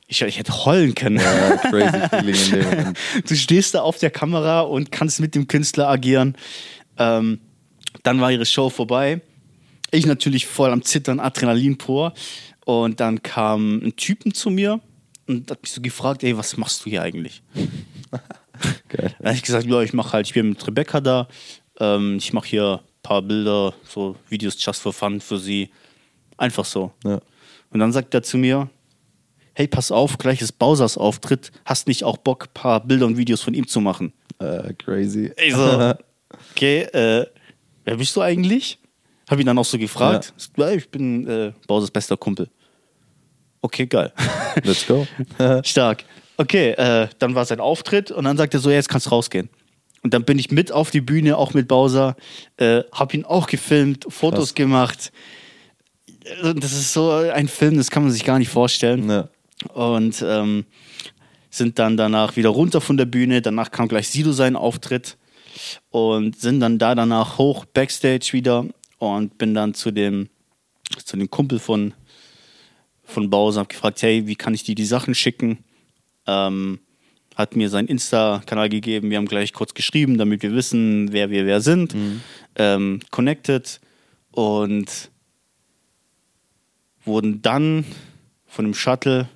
ich, 0.08 0.22
ich 0.22 0.38
hätte 0.38 0.66
heulen 0.66 0.94
können. 0.94 1.18
Ja, 1.18 1.58
crazy 1.58 2.10
Feeling 2.10 2.36
in 2.36 2.52
dem 2.52 2.64
Moment. 2.70 2.98
Du 3.28 3.36
stehst 3.36 3.74
da 3.74 3.82
auf 3.82 3.98
der 3.98 4.12
Kamera 4.12 4.62
und 4.62 4.92
kannst 4.92 5.20
mit 5.20 5.36
dem 5.36 5.48
Künstler 5.48 5.90
agieren. 5.90 6.36
Ähm, 6.98 7.40
dann 8.04 8.22
war 8.22 8.32
ihre 8.32 8.46
Show 8.46 8.70
vorbei. 8.70 9.22
Ich 9.92 10.06
natürlich 10.06 10.46
voll 10.46 10.72
am 10.72 10.84
Zittern, 10.84 11.20
Adrenalin 11.20 11.78
pur. 11.78 12.14
Und 12.66 13.00
dann 13.00 13.24
kam 13.24 13.80
ein 13.80 13.96
Typen 13.96 14.34
zu 14.34 14.50
mir 14.50 14.80
und 15.28 15.50
hat 15.50 15.62
mich 15.62 15.72
so 15.72 15.82
gefragt, 15.82 16.24
ey, 16.24 16.38
was 16.38 16.58
machst 16.58 16.86
du 16.86 16.90
hier 16.90 17.02
eigentlich? 17.02 17.42
Geil. 18.90 19.16
Dann 19.18 19.28
habe 19.28 19.36
ich 19.36 19.44
gesagt, 19.44 19.66
ja, 19.66 19.82
ich 19.82 19.94
mache 19.94 20.14
halt, 20.14 20.28
ich 20.28 20.34
bin 20.34 20.50
mit 20.50 20.66
Rebecca 20.66 21.02
da, 21.02 21.28
ähm, 21.80 22.18
ich 22.18 22.34
mache 22.34 22.48
hier 22.48 22.82
ein 22.84 23.02
paar 23.04 23.22
Bilder, 23.22 23.74
so 23.88 24.16
Videos 24.30 24.56
just 24.64 24.82
for 24.82 24.94
fun 24.94 25.20
für 25.20 25.38
sie. 25.38 25.70
Einfach 26.38 26.66
so. 26.66 26.92
Ja. 27.04 27.20
Und 27.70 27.80
dann 27.80 27.92
sagt 27.92 28.14
er 28.14 28.24
zu 28.24 28.38
mir, 28.38 28.70
hey, 29.56 29.68
pass 29.68 29.92
auf, 29.92 30.18
gleich 30.18 30.42
ist 30.42 30.54
Bowsers 30.60 30.98
Auftritt, 30.98 31.52
hast 31.66 31.88
nicht 31.88 32.04
auch 32.04 32.18
Bock, 32.18 32.46
ein 32.46 32.54
paar 32.54 32.86
Bilder 32.86 33.08
und 33.08 33.18
Videos 33.18 33.42
von 33.42 33.54
ihm 33.54 33.68
zu 33.68 33.82
machen? 33.82 34.14
Äh, 34.40 34.74
crazy. 34.74 35.32
Ich 35.44 35.54
so, 35.56 35.94
okay, 36.52 36.82
äh, 36.82 37.26
wer 37.86 37.98
bist 37.98 38.16
du 38.16 38.22
eigentlich? 38.22 38.78
Hab 39.30 39.40
ihn 39.40 39.46
dann 39.46 39.58
auch 39.58 39.66
so 39.66 39.78
gefragt. 39.80 40.34
Ja. 40.58 40.70
Ich 40.70 40.90
bin 40.90 41.28
äh, 41.28 41.52
Bowsers 41.68 41.90
bester 41.90 42.16
Kumpel. 42.18 42.48
Okay, 43.62 43.88
geil. 43.88 44.14
Let's 44.64 44.86
go. 44.86 45.08
Stark. 45.64 46.04
Okay, 46.38 46.72
äh, 46.72 47.08
dann 47.18 47.34
war 47.34 47.46
sein 47.46 47.60
Auftritt 47.60 48.12
und 48.12 48.26
dann 48.26 48.38
sagt 48.38 48.54
er 48.54 48.60
so, 48.60 48.70
ja, 48.70 48.76
jetzt 48.76 48.90
kannst 48.90 49.08
du 49.08 49.10
rausgehen. 49.12 49.50
Und 50.04 50.14
dann 50.14 50.24
bin 50.24 50.38
ich 50.38 50.52
mit 50.52 50.72
auf 50.72 50.92
die 50.92 51.02
Bühne, 51.02 51.38
auch 51.38 51.56
mit 51.56 51.68
Bowser, 51.68 52.16
äh, 52.58 52.84
hab 52.92 53.14
ihn 53.16 53.26
auch 53.26 53.48
gefilmt, 53.48 54.06
Fotos 54.10 54.50
Krass. 54.50 54.54
gemacht. 54.56 55.12
Also, 56.38 56.54
Das 56.54 56.74
ist 56.74 56.94
so 56.94 57.10
ein 57.12 57.48
Film, 57.48 57.78
das 57.78 57.90
kann 57.90 58.04
man 58.04 58.12
sich 58.12 58.24
gar 58.24 58.38
nicht 58.38 58.50
vorstellen. 58.50 59.10
Ja. 59.10 59.30
Und 59.74 60.24
ähm, 60.26 60.66
sind 61.50 61.80
dann 61.80 61.98
danach 61.98 62.36
wieder 62.36 62.50
runter 62.50 62.82
von 62.82 62.98
der 62.98 63.06
Bühne. 63.06 63.42
Danach 63.42 63.72
kam 63.72 63.88
gleich 63.88 64.10
Sido 64.10 64.32
seinen 64.32 64.56
Auftritt 64.56 65.18
und 65.90 66.40
sind 66.40 66.60
dann 66.60 66.78
da 66.78 66.96
danach 66.96 67.38
hoch 67.38 67.66
Backstage 67.66 68.30
wieder 68.34 68.66
und 68.98 69.38
bin 69.38 69.54
dann 69.54 69.74
zu 69.74 69.92
dem, 69.92 70.30
zu 71.04 71.18
dem 71.18 71.30
Kumpel 71.30 71.60
von, 71.60 71.94
von 73.04 73.30
Bowser, 73.30 73.62
hab 73.62 73.70
gefragt, 73.70 74.02
hey, 74.02 74.28
wie 74.28 74.36
kann 74.36 74.54
ich 74.54 74.64
dir 74.64 74.76
die 74.76 74.86
Sachen 74.86 75.16
schicken? 75.16 75.60
Ähm, 76.28 76.80
hat 77.36 77.56
mir 77.56 77.70
seinen 77.70 77.88
Insta-Kanal 77.88 78.70
gegeben. 78.70 79.10
Wir 79.10 79.18
haben 79.18 79.28
gleich 79.28 79.54
kurz 79.54 79.74
geschrieben, 79.74 80.18
damit 80.18 80.42
wir 80.42 80.54
wissen, 80.54 81.12
wer 81.12 81.30
wir 81.30 81.46
wer 81.46 81.62
sind. 81.62 81.94
Ähm, 82.56 83.02
connected 83.12 83.82
und 84.32 85.12
wurden 87.04 87.42
dann 87.42 87.86
von 88.48 88.66
dem 88.66 88.74
Shuttle 88.74 89.30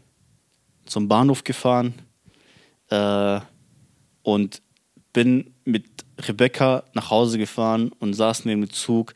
zum 0.89 1.07
Bahnhof 1.07 1.43
gefahren 1.43 1.93
äh, 2.89 3.39
und 4.23 4.61
bin 5.13 5.53
mit 5.65 5.85
Rebecca 6.27 6.83
nach 6.93 7.09
Hause 7.09 7.37
gefahren 7.37 7.91
und 7.99 8.13
saßen 8.13 8.49
dem 8.49 8.69
Zug, 8.69 9.13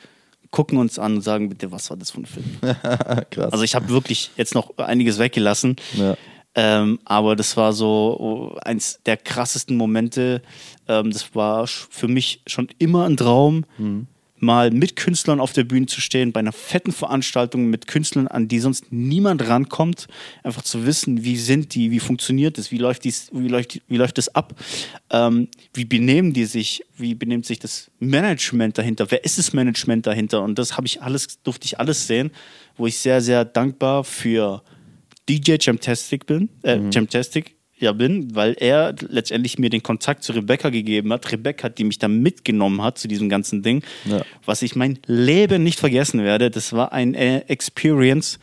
gucken 0.52 0.78
uns 0.78 1.00
an 1.00 1.16
und 1.16 1.22
sagen 1.22 1.50
bitte, 1.50 1.72
was 1.72 1.90
war 1.90 1.98
das 1.98 2.12
für 2.12 2.22
ein 2.22 2.26
Film? 2.26 2.60
Krass. 3.32 3.52
Also 3.52 3.64
ich 3.64 3.76
habe 3.76 3.90
wirklich 3.90 4.32
jetzt 4.38 4.56
noch 4.56 4.78
einiges 4.78 5.20
weggelassen. 5.20 5.76
Ja. 5.94 6.16
Ähm, 6.56 7.00
aber 7.04 7.36
das 7.36 7.58
war 7.58 7.74
so 7.74 8.56
eins 8.62 9.00
der 9.06 9.18
krassesten 9.18 9.76
Momente. 9.76 10.44
Ähm, 10.88 11.12
das 11.12 11.34
war 11.34 11.66
für 11.66 12.08
mich 12.08 12.44
schon 12.46 12.68
immer 12.78 13.06
ein 13.06 13.18
Traum, 13.18 13.66
mal 14.44 14.70
mit 14.70 14.96
Künstlern 14.96 15.40
auf 15.40 15.54
der 15.54 15.64
Bühne 15.64 15.88
zu 15.88 16.02
stehen, 16.02 16.32
bei 16.32 16.40
einer 16.40 16.52
fetten 16.52 16.92
Veranstaltung 16.92 17.66
mit 17.66 17.88
Künstlern, 17.88 18.28
an 18.28 18.48
die 18.48 18.60
sonst 18.60 18.92
niemand 18.92 19.48
rankommt. 19.48 20.08
Einfach 20.44 20.62
zu 20.62 20.86
wissen, 20.86 21.24
wie 21.24 21.38
sind 21.38 21.74
die, 21.74 21.90
wie 21.90 22.00
funktioniert 22.00 22.58
das, 22.58 22.72
wie 22.72 22.78
läuft 22.78 23.06
dies, 23.06 23.30
wie 23.34 23.48
läuft, 23.48 23.82
wie 23.88 23.98
läuft 23.98 24.18
das 24.18 24.36
ab, 24.36 24.54
ähm, 25.10 25.48
wie 25.74 25.86
benehmen 25.86 26.34
die 26.34 26.46
sich, 26.46 26.84
wie 26.98 27.16
benimmt 27.16 27.46
sich 27.46 27.60
das 27.60 27.90
Management 28.00 28.78
dahinter, 28.78 29.10
wer 29.10 29.24
ist 29.24 29.38
das 29.38 29.54
Management 29.54 30.06
dahinter? 30.06 30.44
Und 30.44 30.60
das 30.60 30.78
habe 30.78 30.86
ich 30.86 31.02
alles, 31.02 31.42
durfte 31.42 31.66
ich 31.66 31.80
alles 31.80 32.06
sehen, 32.06 32.32
wo 32.78 32.86
ich 32.86 33.00
sehr, 33.00 33.22
sehr 33.22 33.46
dankbar 33.46 34.04
für 34.04 34.62
DJ 35.30 35.56
Jamtastic 35.60 36.26
bin, 36.26 36.50
äh, 36.64 36.80
Jamtastic 36.92 37.56
ja 37.84 37.92
bin, 37.94 38.36
weil 38.36 38.54
er 38.60 38.96
letztendlich 39.10 39.60
mir 39.60 39.70
den 39.70 39.84
Kontakt 39.84 40.24
zu 40.24 40.32
Rebecca 40.34 40.70
gegeben 40.70 41.14
hat. 41.14 41.32
Rebecca, 41.32 41.70
die 41.70 41.84
mich 41.84 42.00
da 42.00 42.08
mitgenommen 42.08 42.82
hat 42.82 42.98
zu 42.98 43.08
diesem 43.08 43.30
ganzen 43.30 43.62
Ding, 43.62 43.84
Ja. 44.06 44.24
was 44.46 44.62
ich 44.64 44.76
mein 44.76 44.98
Leben 45.06 45.64
nicht 45.64 45.80
vergessen 45.80 46.24
werde. 46.24 46.50
Das 46.50 46.74
war 46.74 46.92
ein 46.94 47.14
äh, 47.14 47.40
Experience, 47.48 48.40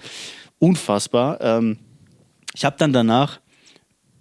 unfassbar. 0.58 1.40
Ähm, 1.40 1.78
ich 2.54 2.64
habe 2.64 2.76
dann 2.78 2.92
danach 2.92 3.40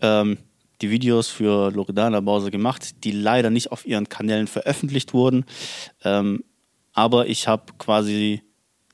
ähm, 0.02 0.38
die 0.82 0.90
Videos 0.90 1.28
für 1.28 1.72
Loredana 1.72 2.22
Bowser 2.22 2.52
gemacht, 2.52 3.04
die 3.04 3.12
leider 3.12 3.50
nicht 3.50 3.72
auf 3.72 3.86
ihren 3.86 4.08
Kanälen 4.10 4.48
veröffentlicht 4.48 5.14
wurden. 5.14 5.46
Ähm, 6.04 6.44
aber 6.94 7.28
ich 7.28 7.48
habe 7.48 7.74
quasi 7.78 8.42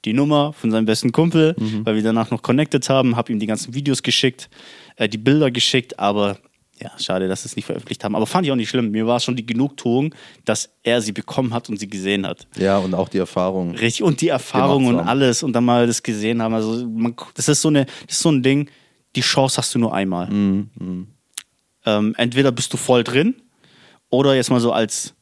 die 0.05 0.13
Nummer 0.13 0.53
von 0.53 0.71
seinem 0.71 0.85
besten 0.85 1.11
Kumpel, 1.11 1.55
weil 1.83 1.95
wir 1.95 2.03
danach 2.03 2.31
noch 2.31 2.41
connected 2.41 2.87
haben, 2.89 3.15
habe 3.15 3.31
ihm 3.33 3.39
die 3.39 3.47
ganzen 3.47 3.73
Videos 3.73 4.03
geschickt, 4.03 4.49
äh, 4.95 5.09
die 5.09 5.17
Bilder 5.17 5.51
geschickt, 5.51 5.97
aber 5.99 6.37
ja, 6.81 6.91
schade, 6.99 7.29
dass 7.29 7.43
sie 7.43 7.47
es 7.47 7.55
nicht 7.55 7.65
veröffentlicht 7.65 8.03
haben. 8.03 8.15
Aber 8.15 8.27
fand 8.27 8.45
ich 8.45 8.51
auch 8.51 8.55
nicht 8.57 8.67
schlimm. 8.69 8.91
Mir 8.91 9.07
war 9.07 9.15
es 9.15 9.23
schon 9.23 9.37
die 9.37 9.45
Genugtuung, 9.45 10.13
dass 10.43 10.69
er 10.83 11.01
sie 11.01 11.13
bekommen 11.13 11.53
hat 11.53 11.69
und 11.69 11.77
sie 11.79 11.87
gesehen 11.89 12.27
hat. 12.27 12.47
ja, 12.57 12.77
und 12.79 12.93
auch 12.93 13.07
die 13.07 13.17
Erfahrung. 13.17 13.71
Richtig, 13.75 14.03
und 14.03 14.19
die 14.19 14.27
Erfahrung 14.27 14.85
und 14.87 14.99
alles 14.99 15.41
und 15.41 15.53
dann 15.53 15.63
mal 15.63 15.87
das 15.87 16.03
gesehen 16.03 16.41
haben. 16.41 16.53
Also 16.53 16.85
man, 16.85 17.15
das 17.33 17.47
ist 17.47 17.61
so 17.61 17.69
eine, 17.69 17.85
das 17.85 18.17
ist 18.17 18.21
so 18.21 18.29
ein 18.29 18.43
Ding, 18.43 18.69
die 19.15 19.21
Chance 19.21 19.55
hast 19.57 19.73
du 19.73 19.79
nur 19.79 19.93
einmal. 19.93 20.29
Mhm, 20.29 21.07
Ähm, 21.85 22.13
entweder 22.17 22.51
bist 22.51 22.73
du 22.73 22.77
voll 22.77 23.03
drin 23.05 23.35
oder 24.09 24.35
jetzt 24.35 24.49
mal 24.51 24.59
so 24.59 24.71
als 24.73 25.14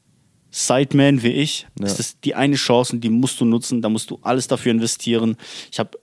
Sideman 0.56 1.24
wie 1.24 1.30
ich, 1.32 1.66
Ja. 1.80 1.88
ist 1.88 1.98
das 1.98 2.20
die 2.20 2.36
eine 2.36 2.56
Chance 2.56 2.94
und 2.94 3.02
die 3.02 3.10
musst 3.10 3.42
du 3.42 3.46
nutzen, 3.46 3.82
da 3.82 3.90
musst 3.90 4.12
du 4.12 4.20
alles 4.22 4.48
dafür 4.48 4.72
investieren. 4.72 5.36
Ich 5.72 5.80
habe 5.80 5.98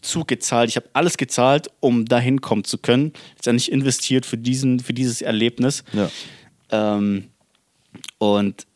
Zug 0.00 0.26
gezahlt, 0.28 0.70
ich 0.70 0.76
habe 0.76 0.88
alles 0.94 1.16
gezahlt, 1.18 1.68
um 1.80 2.06
dahin 2.06 2.40
kommen 2.40 2.64
zu 2.64 2.78
können. 2.78 3.12
Letztendlich 3.36 3.70
investiert 3.70 4.24
für, 4.26 4.38
diesen, 4.38 4.80
für 4.80 4.94
dieses 4.94 5.20
Erlebnis. 5.22 5.84
Ja. 5.92 6.10
Ähm, 6.70 7.28
und 8.18 8.66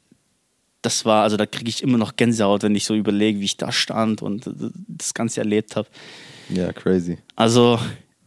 das 0.83 1.05
war, 1.05 1.23
also 1.23 1.37
da 1.39 1.47
kriege 1.47 1.69
ich 1.71 1.83
immer 1.83 1.97
noch 1.99 2.17
Gänsehaut, 2.17 2.63
wenn 2.63 2.75
ich 2.75 2.85
so 2.85 2.95
überlege, 2.95 3.41
wie 3.41 3.45
ich 3.47 3.57
da 3.57 3.73
stand 3.73 4.21
und 4.23 4.49
das 4.89 5.15
Ganze 5.15 5.41
erlebt 5.41 5.75
habe. 5.77 5.89
ja, 6.51 6.71
crazy. 6.73 7.17
Also 7.35 7.79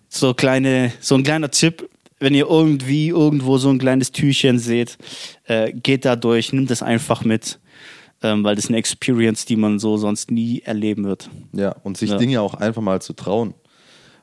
so 0.09 0.33
kleine, 0.33 0.91
so 0.99 1.15
ein 1.15 1.23
kleiner 1.23 1.49
Tipp, 1.51 1.89
wenn 2.21 2.33
ihr 2.35 2.47
irgendwie 2.47 3.09
irgendwo 3.09 3.57
so 3.57 3.69
ein 3.69 3.79
kleines 3.79 4.11
Türchen 4.11 4.59
seht, 4.59 4.97
äh, 5.45 5.73
geht 5.73 6.05
da 6.05 6.15
durch, 6.15 6.53
nimmt 6.53 6.69
das 6.69 6.81
einfach 6.83 7.25
mit, 7.25 7.59
ähm, 8.23 8.43
weil 8.43 8.55
das 8.55 8.65
ist 8.65 8.69
eine 8.69 8.77
Experience, 8.77 9.45
die 9.45 9.55
man 9.55 9.79
so 9.79 9.97
sonst 9.97 10.31
nie 10.31 10.61
erleben 10.61 11.03
wird. 11.03 11.29
Ja, 11.53 11.75
und 11.83 11.97
sich 11.97 12.11
Ja. 12.11 12.17
Dinge 12.17 12.39
auch 12.41 12.53
einfach 12.53 12.81
mal 12.81 13.01
zu 13.01 13.13
trauen. 13.13 13.53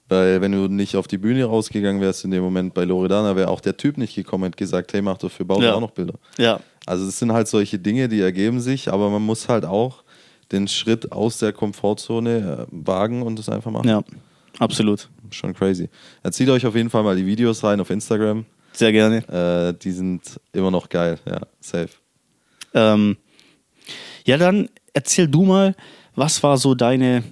Weil 0.09 0.41
wenn 0.41 0.53
du 0.53 0.69
nicht 0.69 0.97
auf 0.97 1.07
die 1.07 1.19
Bühne 1.19 1.45
rausgegangen 1.45 2.01
wärst 2.01 2.25
in 2.25 2.31
dem 2.31 2.43
Moment 2.43 2.73
bei 2.73 2.85
Loredana, 2.85 3.37
wäre 3.37 3.49
auch 3.51 3.61
der 3.61 3.77
Typ 3.77 3.99
nicht 3.99 4.15
gekommen 4.15 4.45
und 4.45 4.57
gesagt, 4.57 4.93
hey, 4.95 5.03
mach 5.03 5.19
doch 5.19 5.31
für 5.31 5.45
Bauer 5.45 5.63
Ja. 5.63 5.75
auch 5.75 5.81
noch 5.81 5.91
Bilder. 5.91 6.15
Ja, 6.39 6.61
Also 6.87 7.05
es 7.07 7.19
sind 7.19 7.33
halt 7.33 7.47
solche 7.49 7.79
Dinge, 7.79 8.09
die 8.09 8.21
ergeben 8.21 8.61
sich, 8.61 8.91
aber 8.91 9.11
man 9.11 9.21
muss 9.23 9.49
halt 9.51 9.67
auch 9.67 10.03
den 10.51 10.67
Schritt 10.67 11.13
aus 11.13 11.37
der 11.39 11.53
Komfortzone 11.53 12.67
äh, 12.67 12.67
wagen 12.71 13.21
und 13.23 13.39
das 13.39 13.51
einfach 13.51 13.71
machen. 13.71 13.87
ja, 13.89 14.03
absolut. 14.59 15.09
Schon 15.31 15.55
crazy. 15.55 15.89
Erzieht 16.23 16.49
euch 16.49 16.67
auf 16.67 16.75
jeden 16.75 16.91
Fall 16.91 17.03
mal 17.03 17.17
die 17.17 17.27
Videos 17.27 17.63
rein 17.65 17.81
auf 17.81 17.91
Instagram. 17.91 18.47
Sehr 18.73 18.93
gerne. 18.93 19.27
Äh, 19.29 19.79
die 19.79 19.91
sind 19.91 20.41
immer 20.53 20.71
noch 20.71 20.89
geil. 20.89 21.19
Ja, 21.27 21.41
safe. 21.61 21.91
Ähm, 22.75 23.17
ja, 24.25 24.37
dann 24.37 24.69
erzähl 24.93 25.29
du 25.29 25.45
mal, 25.45 25.75
was 26.15 26.43
war 26.43 26.59
so 26.59 26.75
deine, 26.75 27.25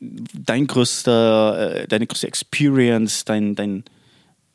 dein 0.00 0.66
größter, 0.66 1.82
äh, 1.82 1.88
deine 1.88 2.06
größte 2.06 2.26
Experience, 2.26 3.24
dein, 3.24 3.54
dein 3.54 3.84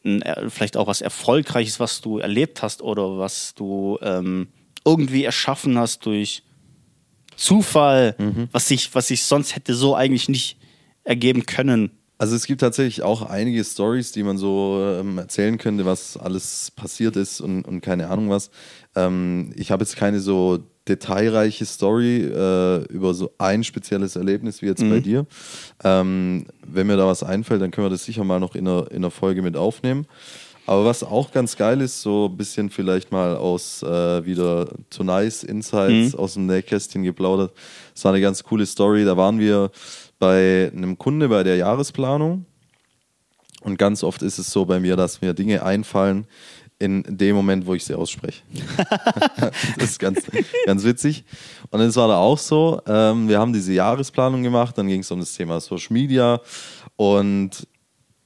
äh, 0.03 0.49
vielleicht 0.49 0.77
auch 0.77 0.87
was 0.87 1.01
Erfolgreiches, 1.01 1.79
was 1.79 2.01
du 2.01 2.19
erlebt 2.19 2.61
hast 2.61 2.81
oder 2.81 3.17
was 3.17 3.53
du 3.55 3.97
ähm, 4.01 4.47
irgendwie 4.85 5.23
erschaffen 5.23 5.77
hast 5.77 6.05
durch 6.05 6.43
Zufall, 7.35 8.15
was 8.51 8.67
sich, 8.67 8.95
was 8.95 9.09
sich 9.09 9.23
sonst 9.23 9.55
hätte 9.55 9.75
so 9.75 9.95
eigentlich 9.95 10.27
nicht 10.27 10.57
ergeben 11.03 11.45
können. 11.45 11.91
Also 12.17 12.35
es 12.35 12.47
gibt 12.47 12.61
tatsächlich 12.61 13.03
auch 13.03 13.21
einige 13.21 13.63
Stories, 13.63 14.11
die 14.11 14.23
man 14.23 14.37
so 14.37 14.81
ähm, 14.99 15.17
erzählen 15.17 15.57
könnte, 15.57 15.85
was 15.85 16.17
alles 16.17 16.71
passiert 16.71 17.15
ist 17.15 17.41
und, 17.41 17.63
und 17.63 17.81
keine 17.81 18.09
Ahnung 18.09 18.29
was. 18.29 18.49
Ähm, 18.95 19.51
ich 19.55 19.71
habe 19.71 19.83
jetzt 19.83 19.97
keine 19.97 20.19
so 20.19 20.59
detailreiche 20.87 21.65
Story 21.65 22.21
äh, 22.21 22.83
über 22.85 23.13
so 23.13 23.31
ein 23.37 23.63
spezielles 23.63 24.15
Erlebnis 24.15 24.61
wie 24.61 24.67
jetzt 24.67 24.87
bei 24.89 24.99
dir. 24.99 25.25
Ähm, 25.83 26.45
wenn 26.65 26.87
mir 26.87 26.97
da 26.97 27.05
was 27.05 27.23
einfällt, 27.23 27.61
dann 27.61 27.71
können 27.71 27.85
wir 27.85 27.91
das 27.91 28.05
sicher 28.05 28.23
mal 28.23 28.39
noch 28.39 28.55
in 28.55 28.67
einer, 28.67 28.89
in 28.89 28.97
einer 28.97 29.11
Folge 29.11 29.41
mit 29.41 29.55
aufnehmen. 29.55 30.07
Aber 30.65 30.83
was 30.83 31.01
auch 31.01 31.31
ganz 31.31 31.55
geil 31.55 31.79
ist, 31.79 32.01
so 32.01 32.27
ein 32.29 32.35
bisschen 32.35 32.69
vielleicht 32.69 33.09
mal 33.09 33.37
aus 33.37 33.81
äh, 33.83 34.25
wieder 34.25 34.67
To 34.89 35.03
Nice 35.03 35.43
Insights 35.43 36.13
aus 36.13 36.33
dem 36.33 36.45
Nähkästchen 36.45 37.03
geplaudert. 37.03 37.53
Das 37.93 38.03
war 38.03 38.11
eine 38.11 38.21
ganz 38.21 38.43
coole 38.43 38.65
Story. 38.65 39.05
Da 39.05 39.15
waren 39.15 39.39
wir 39.39 39.71
bei 40.19 40.71
einem 40.75 40.97
Kunde 40.97 41.29
bei 41.29 41.43
der 41.43 41.55
Jahresplanung. 41.57 42.45
Und 43.61 43.77
ganz 43.77 44.03
oft 44.03 44.21
ist 44.21 44.37
es 44.37 44.51
so 44.51 44.65
bei 44.65 44.79
mir, 44.79 44.95
dass 44.95 45.21
mir 45.21 45.33
Dinge 45.33 45.63
einfallen 45.63 46.27
in 46.79 47.03
dem 47.07 47.35
Moment, 47.35 47.65
wo 47.65 47.73
ich 47.73 47.83
sie 47.83 47.95
ausspreche. 47.95 48.43
das 49.77 49.91
ist 49.91 49.99
ganz, 49.99 50.21
ganz 50.65 50.83
witzig. 50.83 51.23
Und 51.71 51.81
es 51.81 51.95
war 51.95 52.07
da 52.07 52.17
auch 52.17 52.37
so, 52.37 52.81
ähm, 52.85 53.27
wir 53.27 53.39
haben 53.39 53.51
diese 53.51 53.73
Jahresplanung 53.73 54.43
gemacht, 54.43 54.77
dann 54.77 54.87
ging 54.87 55.01
es 55.01 55.09
um 55.09 55.19
das 55.19 55.33
Thema 55.33 55.59
Social 55.59 55.93
Media 55.93 56.39
Und 56.95 57.67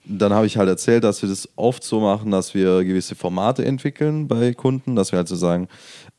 dann 0.04 0.34
habe 0.34 0.48
ich 0.48 0.58
halt 0.58 0.68
erzählt, 0.68 1.04
dass 1.04 1.22
wir 1.22 1.30
das 1.30 1.48
oft 1.56 1.84
so 1.84 2.00
machen, 2.00 2.32
dass 2.32 2.54
wir 2.54 2.84
gewisse 2.84 3.16
Formate 3.16 3.64
entwickeln 3.64 4.28
bei 4.28 4.54
Kunden, 4.54 4.96
dass 4.96 5.12
wir 5.12 5.18
halt 5.18 5.28
so 5.28 5.36
sagen, 5.36 5.68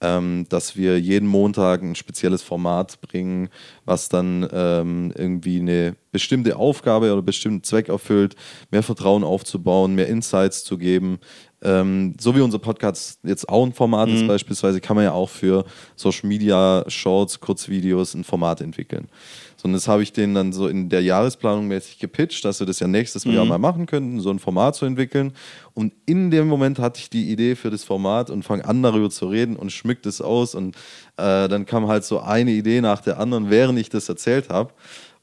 ähm, 0.03 0.47
dass 0.49 0.77
wir 0.77 1.01
jeden 1.01 1.29
Montag 1.29 1.83
ein 1.83 1.95
spezielles 1.95 2.43
Format 2.43 3.01
bringen, 3.01 3.49
was 3.85 4.09
dann 4.09 4.47
ähm, 4.53 5.13
irgendwie 5.17 5.61
eine 5.61 5.97
bestimmte 6.11 6.57
Aufgabe 6.57 7.13
oder 7.13 7.23
bestimmten 7.23 7.63
Zweck 7.63 7.89
erfüllt, 7.89 8.35
mehr 8.71 8.83
Vertrauen 8.83 9.25
aufzubauen, 9.25 9.95
mehr 9.95 10.09
Insights 10.09 10.65
zu 10.65 10.77
geben. 10.77 11.19
Ähm, 11.65 12.15
so 12.19 12.35
wie 12.35 12.41
unser 12.41 12.59
Podcast 12.59 13.21
jetzt 13.23 13.49
auch 13.49 13.65
ein 13.65 13.73
Format 13.73 14.09
ist, 14.09 14.27
beispielsweise, 14.27 14.81
kann 14.81 14.97
man 14.97 15.05
ja 15.05 15.13
auch 15.13 15.31
für 15.31 15.65
Social 15.95 16.29
Media, 16.29 16.85
Shorts, 16.89 17.39
Kurzvideos 17.39 18.15
ein 18.15 18.25
Format 18.25 18.61
entwickeln. 18.61 19.09
Sondern 19.57 19.77
das 19.77 19.87
habe 19.87 20.03
ich 20.03 20.13
denen 20.13 20.35
dann 20.35 20.53
so 20.53 20.67
in 20.67 20.89
der 20.89 21.03
Jahresplanung 21.03 21.69
mäßig 21.69 22.01
gepitcht, 22.01 22.45
dass 22.45 22.59
wir 22.59 22.67
das 22.67 22.81
ja 22.81 22.89
nächstes 22.89 23.23
Jahr 23.23 23.45
mal 23.45 23.59
machen 23.59 23.87
könnten, 23.87 24.19
so 24.19 24.31
ein 24.31 24.41
Format 24.41 24.75
zu 24.75 24.87
entwickeln. 24.87 25.35
Und 25.73 25.93
in 26.05 26.33
dem 26.33 26.49
Moment 26.49 26.81
hatte 26.81 26.99
ich 26.99 27.11
die 27.11 27.31
Idee 27.31 27.55
für 27.55 27.71
das 27.71 27.85
Format 27.85 28.29
und 28.29 28.43
fange 28.43 28.65
an 28.65 28.83
darüber 28.83 29.09
zu 29.09 29.29
reden 29.29 29.55
und 29.55 29.71
schmückt 29.71 30.05
es 30.07 30.21
aus. 30.21 30.57
Und 30.57 30.75
äh, 31.17 31.47
dann 31.47 31.65
kam 31.65 31.87
halt 31.87 32.05
so 32.05 32.19
eine 32.19 32.51
Idee 32.51 32.81
nach 32.81 33.03
der 33.03 33.21
anderen, 33.21 33.51
während 33.51 33.79
ich 33.79 33.89
das 33.89 34.09
erzählt 34.09 34.49
habe. 34.49 34.73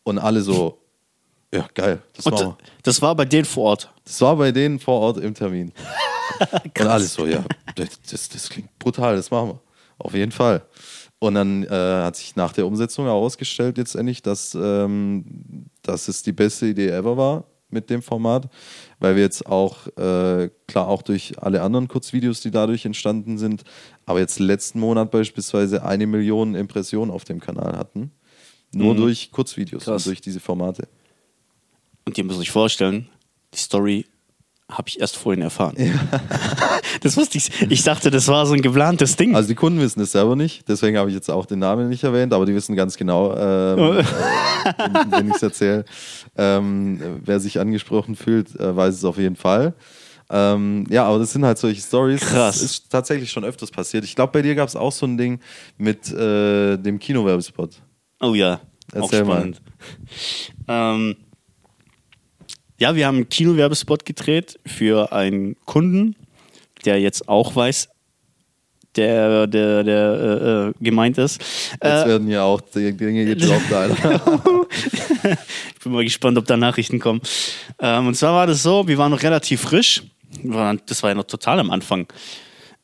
Und 0.03 0.19
alle 0.19 0.39
so, 0.41 0.77
ja, 1.53 1.67
geil, 1.73 2.01
das 2.15 2.25
Und 2.25 2.39
wir. 2.39 2.57
das 2.83 3.01
war 3.01 3.15
bei 3.15 3.25
denen 3.25 3.43
vor 3.43 3.65
Ort. 3.65 3.91
Das 4.05 4.21
war 4.21 4.37
bei 4.37 4.53
denen 4.53 4.79
vor 4.79 5.01
Ort 5.01 5.17
im 5.17 5.33
Termin. 5.33 5.73
und 6.63 6.87
alles 6.87 7.13
so, 7.13 7.25
ja, 7.25 7.43
das, 7.75 8.29
das, 8.29 8.49
klingt 8.49 8.77
brutal, 8.79 9.15
das 9.15 9.31
machen 9.31 9.49
wir. 9.49 9.61
Auf 9.97 10.13
jeden 10.13 10.31
Fall. 10.31 10.63
Und 11.19 11.35
dann 11.35 11.63
äh, 11.65 11.69
hat 11.69 12.15
sich 12.15 12.35
nach 12.35 12.53
der 12.53 12.65
Umsetzung 12.65 13.05
herausgestellt 13.05 13.77
letztendlich, 13.77 14.21
dass, 14.21 14.55
ähm, 14.55 15.65
dass 15.81 16.07
es 16.07 16.23
die 16.23 16.31
beste 16.31 16.67
Idee 16.67 16.89
ever 16.89 17.17
war 17.17 17.43
mit 17.69 17.89
dem 17.89 18.01
Format, 18.01 18.49
weil 18.99 19.15
wir 19.15 19.23
jetzt 19.23 19.45
auch, 19.45 19.87
äh, 19.97 20.49
klar 20.67 20.87
auch 20.87 21.01
durch 21.01 21.41
alle 21.41 21.61
anderen 21.61 21.87
Kurzvideos, 21.87 22.41
die 22.41 22.51
dadurch 22.51 22.85
entstanden 22.85 23.37
sind, 23.37 23.63
aber 24.05 24.19
jetzt 24.19 24.39
letzten 24.39 24.79
Monat 24.79 25.11
beispielsweise 25.11 25.83
eine 25.83 26.07
Million 26.07 26.55
Impressionen 26.55 27.11
auf 27.11 27.25
dem 27.25 27.39
Kanal 27.39 27.77
hatten. 27.77 28.11
Nur 28.71 28.95
durch 28.95 29.31
Kurzvideos 29.31 29.83
Krass. 29.83 30.05
und 30.05 30.11
durch 30.11 30.21
diese 30.21 30.39
Formate. 30.39 30.87
Und 32.05 32.17
ihr 32.17 32.23
müsst 32.23 32.39
euch 32.39 32.51
vorstellen, 32.51 33.09
die 33.53 33.57
Story 33.57 34.05
habe 34.69 34.87
ich 34.87 34.99
erst 34.99 35.17
vorhin 35.17 35.41
erfahren. 35.41 35.75
das 37.01 37.17
wusste 37.17 37.37
ich. 37.37 37.49
Ich 37.69 37.83
dachte, 37.83 38.11
das 38.11 38.27
war 38.27 38.45
so 38.45 38.53
ein 38.53 38.61
geplantes 38.61 39.15
Ding. 39.15 39.35
Also 39.35 39.49
die 39.49 39.55
Kunden 39.55 39.79
wissen 39.79 40.01
es 40.01 40.11
selber 40.11 40.35
nicht, 40.35 40.67
deswegen 40.67 40.97
habe 40.97 41.09
ich 41.09 41.15
jetzt 41.15 41.29
auch 41.29 41.45
den 41.45 41.59
Namen 41.59 41.89
nicht 41.89 42.03
erwähnt, 42.03 42.33
aber 42.33 42.45
die 42.45 42.53
wissen 42.53 42.75
ganz 42.75 42.95
genau, 42.95 43.35
ähm, 43.35 43.79
äh, 43.79 44.03
wenn, 44.77 45.11
wenn 45.11 45.27
ich 45.29 45.35
es 45.35 45.43
erzähle. 45.43 45.85
Ähm, 46.37 47.19
wer 47.23 47.39
sich 47.39 47.59
angesprochen 47.59 48.15
fühlt, 48.15 48.59
äh, 48.59 48.75
weiß 48.75 48.95
es 48.95 49.03
auf 49.03 49.17
jeden 49.17 49.35
Fall. 49.35 49.73
Ähm, 50.29 50.85
ja, 50.89 51.05
aber 51.05 51.17
das 51.17 51.33
sind 51.33 51.43
halt 51.43 51.57
solche 51.57 51.81
Stories. 51.81 52.21
Krass. 52.21 52.59
Das 52.59 52.61
ist 52.61 52.89
tatsächlich 52.91 53.31
schon 53.31 53.43
öfters 53.43 53.71
passiert. 53.71 54.03
Ich 54.03 54.15
glaube, 54.15 54.31
bei 54.31 54.43
dir 54.43 54.53
gab 54.53 54.67
es 54.67 54.75
auch 54.75 54.91
so 54.91 55.07
ein 55.07 55.17
Ding 55.17 55.39
mit 55.77 56.11
äh, 56.11 56.77
dem 56.77 56.99
Kinowerbespot. 56.99 57.81
Oh 58.21 58.35
ja, 58.35 58.61
Erzähl 58.93 59.23
auch 59.23 59.25
spannend. 59.25 59.61
Ähm, 60.67 61.15
ja, 62.79 62.95
wir 62.95 63.05
haben 63.07 63.15
einen 63.17 63.29
Kinowerbespot 63.29 64.05
gedreht 64.05 64.59
für 64.65 65.11
einen 65.11 65.55
Kunden, 65.65 66.15
der 66.85 66.99
jetzt 66.99 67.27
auch 67.27 67.55
weiß, 67.55 67.89
der, 68.95 69.47
der, 69.47 69.83
der 69.83 70.11
äh, 70.13 70.69
äh, 70.69 70.73
gemeint 70.79 71.17
ist. 71.17 71.39
Jetzt 71.73 71.83
Äh, 71.83 72.07
werden 72.07 72.27
ja 72.29 72.43
auch 72.43 72.61
die 72.61 72.91
Dinge 72.95 73.25
gedroppt, 73.25 73.71
Alter. 73.71 74.21
ich 75.75 75.79
bin 75.83 75.91
mal 75.91 76.03
gespannt, 76.03 76.37
ob 76.37 76.45
da 76.45 76.57
Nachrichten 76.57 76.99
kommen. 76.99 77.21
Ähm, 77.79 78.07
und 78.07 78.15
zwar 78.15 78.33
war 78.33 78.47
das 78.47 78.63
so, 78.63 78.87
wir 78.87 78.97
waren 78.97 79.11
noch 79.11 79.21
relativ 79.21 79.61
frisch. 79.61 80.03
Das 80.87 81.03
war 81.03 81.09
ja 81.09 81.15
noch 81.15 81.25
total 81.25 81.59
am 81.59 81.69
Anfang. 81.71 82.07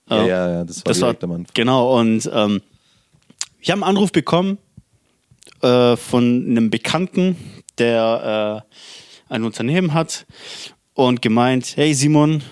ja, 0.10 0.24
Äh, 0.24 0.28
ja, 0.28 0.52
ja, 0.52 0.64
das 0.64 0.78
war 0.78 0.84
das 0.86 1.02
war 1.02 1.08
direkt 1.10 1.24
am 1.24 1.32
Anfang. 1.32 1.52
genau 1.54 2.00
und 2.00 2.30
ähm, 2.32 2.62
ich 3.60 3.72
habe 3.72 3.82
einen 3.82 3.90
Anruf 3.96 4.12
bekommen 4.12 4.58
äh, 5.62 5.96
von 5.96 6.46
einem 6.48 6.70
Bekannten, 6.70 7.36
der 7.80 8.64
äh, 8.68 8.76
ein 9.30 9.44
Unternehmen 9.44 9.94
hat 9.94 10.26
und 10.94 11.22
gemeint, 11.22 11.74
hey 11.76 11.94
Simon, 11.94 12.44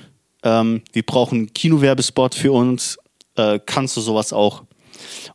ähm, 0.43 0.81
wir 0.91 1.03
brauchen 1.03 1.39
einen 1.39 1.53
Kinowerbespot 1.53 2.35
für 2.35 2.51
uns, 2.51 2.97
äh, 3.35 3.59
kannst 3.65 3.97
du 3.97 4.01
sowas 4.01 4.33
auch? 4.33 4.63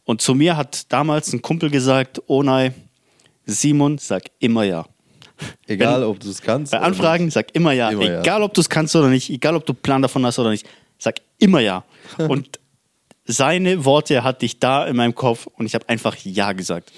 Und 0.05 0.21
zu 0.21 0.35
mir 0.35 0.57
hat 0.57 0.93
damals 0.93 1.33
ein 1.33 1.43
Kumpel 1.43 1.71
gesagt, 1.71 2.23
oh 2.27 2.43
nein, 2.43 2.75
Simon, 3.47 3.99
sag 3.99 4.25
immer 4.39 4.65
ja. 4.65 4.85
Egal, 5.67 6.03
ob 6.03 6.21
du 6.21 6.31
es 6.31 6.43
kannst. 6.43 6.73
Bei 6.73 6.81
Anfragen 6.81 7.31
sag 7.31 7.55
immer 7.55 7.73
ja. 7.73 7.91
Immer 7.91 8.11
ja. 8.11 8.21
egal, 8.21 8.43
ob 8.43 8.55
du 8.55 8.61
es 8.61 8.69
kannst 8.69 8.95
oder 8.97 9.09
nicht, 9.09 9.31
egal, 9.31 9.55
ob 9.55 9.65
du 9.67 9.75
Plan 9.75 10.03
davon 10.03 10.27
hast 10.27 10.39
oder 10.39 10.51
nicht, 10.51 10.67
sag 10.99 11.17
immer 11.39 11.61
ja. 11.61 11.85
Und 12.19 12.59
seine 13.25 13.85
Worte 13.85 14.25
hatte 14.25 14.47
ich 14.47 14.59
da 14.59 14.87
in 14.87 14.97
meinem 14.97 15.15
Kopf 15.15 15.47
und 15.47 15.67
ich 15.67 15.75
habe 15.75 15.87
einfach 15.89 16.17
ja 16.17 16.53
gesagt. 16.53 16.91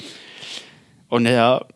Und 1.08 1.26
er 1.26 1.66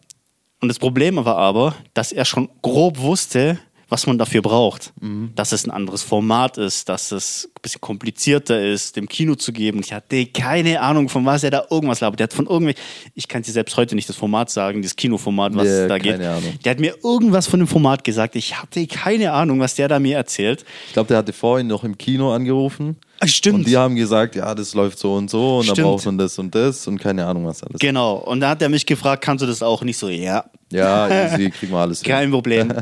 und 0.64 0.68
das 0.68 0.78
Problem 0.78 1.16
war 1.22 1.36
aber, 1.36 1.74
dass 1.92 2.10
er 2.10 2.24
schon 2.24 2.48
grob 2.62 2.98
wusste, 2.98 3.58
was 3.90 4.06
man 4.06 4.16
dafür 4.16 4.40
braucht. 4.40 4.94
Mhm. 5.00 5.32
Dass 5.34 5.52
es 5.52 5.66
ein 5.66 5.70
anderes 5.70 6.02
Format 6.02 6.56
ist, 6.56 6.88
dass 6.88 7.12
es 7.12 7.50
ein 7.54 7.60
bisschen 7.60 7.82
komplizierter 7.82 8.60
ist, 8.64 8.96
dem 8.96 9.06
Kino 9.08 9.34
zu 9.34 9.52
geben. 9.52 9.80
Ich 9.84 9.92
hatte 9.92 10.24
keine 10.26 10.80
Ahnung, 10.80 11.10
von 11.10 11.24
was 11.26 11.44
er 11.44 11.50
da 11.50 11.66
irgendwas 11.70 12.00
labert. 12.00 12.18
Der 12.18 12.24
hat 12.24 12.32
von 12.32 12.46
irgendwie, 12.46 12.74
ich 13.14 13.28
kann 13.28 13.42
dir 13.42 13.52
selbst 13.52 13.76
heute 13.76 13.94
nicht 13.94 14.08
das 14.08 14.16
Format 14.16 14.48
sagen, 14.50 14.80
das 14.80 14.96
Kinoformat, 14.96 15.54
was 15.54 15.68
Ja, 15.68 15.86
da 15.86 15.98
keine 15.98 16.18
geht. 16.18 16.26
Ahnung. 16.26 16.58
Der 16.64 16.70
hat 16.70 16.80
mir 16.80 16.94
irgendwas 17.04 17.46
von 17.46 17.60
dem 17.60 17.68
Format 17.68 18.04
gesagt. 18.04 18.36
Ich 18.36 18.60
hatte 18.60 18.86
keine 18.86 19.32
Ahnung, 19.32 19.60
was 19.60 19.74
der 19.74 19.86
da 19.88 19.98
mir 19.98 20.16
erzählt. 20.16 20.64
Ich 20.88 20.94
glaube, 20.94 21.08
der 21.08 21.18
hatte 21.18 21.34
vorhin 21.34 21.66
noch 21.66 21.84
im 21.84 21.98
Kino 21.98 22.32
angerufen. 22.32 22.96
Ah, 23.20 23.26
stimmt. 23.28 23.60
Und 23.60 23.68
die 23.68 23.76
haben 23.76 23.94
gesagt, 23.94 24.34
ja, 24.34 24.54
das 24.54 24.74
läuft 24.74 24.98
so 24.98 25.14
und 25.14 25.30
so 25.30 25.58
und 25.58 25.64
Stimmt. 25.64 25.78
dann 25.78 25.84
braucht 25.84 26.04
man 26.06 26.18
das 26.18 26.38
und 26.38 26.54
das 26.54 26.86
und 26.86 26.98
keine 26.98 27.24
Ahnung, 27.24 27.46
was 27.46 27.62
alles. 27.62 27.78
Genau. 27.78 28.16
Und 28.16 28.40
da 28.40 28.50
hat 28.50 28.60
er 28.60 28.68
mich 28.68 28.84
gefragt, 28.86 29.22
kannst 29.22 29.42
du 29.42 29.46
das 29.46 29.62
auch? 29.62 29.82
Nicht 29.82 29.96
so, 29.98 30.08
ja, 30.08 30.44
Ja, 30.74 31.08
easy, 31.08 31.50
kriegen 31.50 31.72
wir 31.72 31.78
alles 31.78 32.02
hin. 32.02 32.10
Kein 32.10 32.30
Problem. 32.30 32.72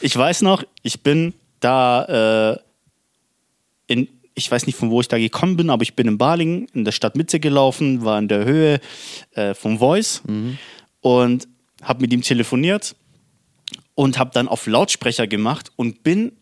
Ich 0.00 0.16
weiß 0.16 0.42
noch, 0.42 0.64
ich 0.82 1.02
bin 1.02 1.34
da 1.60 2.52
äh, 2.54 2.58
in, 3.86 4.08
ich 4.34 4.50
weiß 4.50 4.66
nicht 4.66 4.76
von 4.76 4.90
wo 4.90 5.00
ich 5.00 5.08
da 5.08 5.18
gekommen 5.18 5.56
bin, 5.56 5.70
aber 5.70 5.82
ich 5.82 5.94
bin 5.94 6.08
in 6.08 6.18
Balingen 6.18 6.68
in 6.74 6.84
der 6.84 6.92
Stadtmitte 6.92 7.40
gelaufen, 7.40 8.04
war 8.04 8.18
in 8.18 8.28
der 8.28 8.44
Höhe 8.44 8.80
äh, 9.32 9.54
vom 9.54 9.78
Voice 9.78 10.22
und 11.00 11.48
habe 11.82 12.00
mit 12.00 12.12
ihm 12.12 12.22
telefoniert 12.22 12.96
und 13.94 14.18
habe 14.18 14.30
dann 14.32 14.48
auf 14.48 14.66
Lautsprecher 14.66 15.26
gemacht 15.26 15.70
und 15.76 16.02
bin 16.02 16.32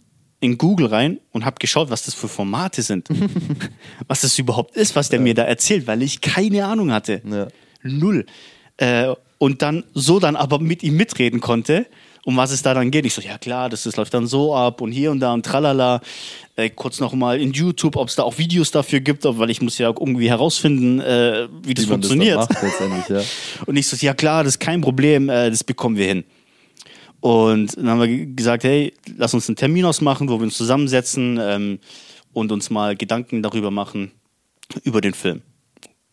in 0.40 0.58
Google 0.58 0.86
rein 0.86 1.20
und 1.30 1.44
habe 1.44 1.56
geschaut, 1.58 1.90
was 1.90 2.04
das 2.04 2.14
für 2.14 2.28
Formate 2.28 2.82
sind. 2.82 3.08
was 4.08 4.22
das 4.22 4.38
überhaupt 4.38 4.76
ist, 4.76 4.96
was 4.96 5.08
der 5.08 5.20
mir 5.20 5.34
da 5.34 5.44
erzählt, 5.44 5.86
weil 5.86 6.02
ich 6.02 6.20
keine 6.20 6.64
Ahnung 6.66 6.92
hatte. 6.92 7.22
Ja. 7.24 7.48
Null. 7.82 8.26
Äh, 8.76 9.14
und 9.38 9.62
dann 9.62 9.84
so 9.94 10.20
dann 10.20 10.36
aber 10.36 10.58
mit 10.60 10.82
ihm 10.82 10.96
mitreden 10.96 11.40
konnte, 11.40 11.86
um 12.24 12.36
was 12.36 12.52
es 12.52 12.62
da 12.62 12.74
dann 12.74 12.92
geht. 12.92 13.04
Ich 13.06 13.14
so, 13.14 13.20
ja 13.22 13.36
klar, 13.38 13.68
das, 13.68 13.82
das 13.82 13.96
läuft 13.96 14.14
dann 14.14 14.28
so 14.28 14.54
ab 14.54 14.80
und 14.80 14.92
hier 14.92 15.10
und 15.10 15.18
da 15.20 15.32
und 15.34 15.44
tralala. 15.44 16.00
Äh, 16.54 16.70
kurz 16.70 17.00
noch 17.00 17.12
mal 17.14 17.40
in 17.40 17.52
YouTube, 17.52 17.96
ob 17.96 18.08
es 18.08 18.14
da 18.14 18.22
auch 18.22 18.38
Videos 18.38 18.70
dafür 18.70 19.00
gibt, 19.00 19.24
weil 19.24 19.50
ich 19.50 19.60
muss 19.62 19.78
ja 19.78 19.88
irgendwie 19.88 20.28
herausfinden, 20.28 21.00
äh, 21.00 21.48
wie 21.64 21.74
das 21.74 21.86
Wie 21.86 21.90
man 21.90 22.00
das 22.00 22.10
funktioniert. 22.10 22.36
macht 22.36 23.10
ja. 23.10 23.22
Und 23.66 23.76
ich 23.76 23.86
so, 23.88 23.96
ja 23.96 24.14
klar, 24.14 24.44
das 24.44 24.54
ist 24.54 24.60
kein 24.60 24.80
Problem, 24.80 25.28
äh, 25.28 25.50
das 25.50 25.64
bekommen 25.64 25.96
wir 25.96 26.06
hin. 26.06 26.24
Und 27.20 27.76
dann 27.76 27.88
haben 27.88 28.00
wir 28.00 28.08
ge- 28.08 28.26
gesagt, 28.34 28.64
hey, 28.64 28.92
lass 29.16 29.32
uns 29.34 29.48
einen 29.48 29.56
Termin 29.56 29.84
ausmachen, 29.84 30.28
wo 30.28 30.38
wir 30.38 30.44
uns 30.44 30.56
zusammensetzen 30.56 31.38
ähm, 31.40 31.78
und 32.32 32.52
uns 32.52 32.68
mal 32.70 32.96
Gedanken 32.96 33.42
darüber 33.42 33.70
machen, 33.70 34.10
über 34.84 35.00
den 35.00 35.14
Film. 35.14 35.42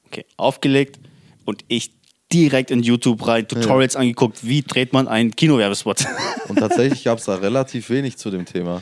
Okay, 0.08 0.26
aufgelegt 0.38 1.00
und 1.46 1.64
ich 1.68 1.92
direkt 2.32 2.70
in 2.72 2.84
YouTube 2.84 3.26
rein, 3.28 3.48
Tutorials 3.48 3.96
angeguckt, 3.96 4.46
wie 4.46 4.62
dreht 4.62 4.94
man 4.94 5.08
einen 5.08 5.36
Kinowerbespot. 5.36 6.06
Und 6.48 6.58
tatsächlich 6.60 7.04
gab 7.04 7.18
es 7.20 7.26
da 7.26 7.36
relativ 7.36 7.90
wenig 7.90 8.18
zu 8.18 8.30
dem 8.30 8.46
Thema. 8.46 8.82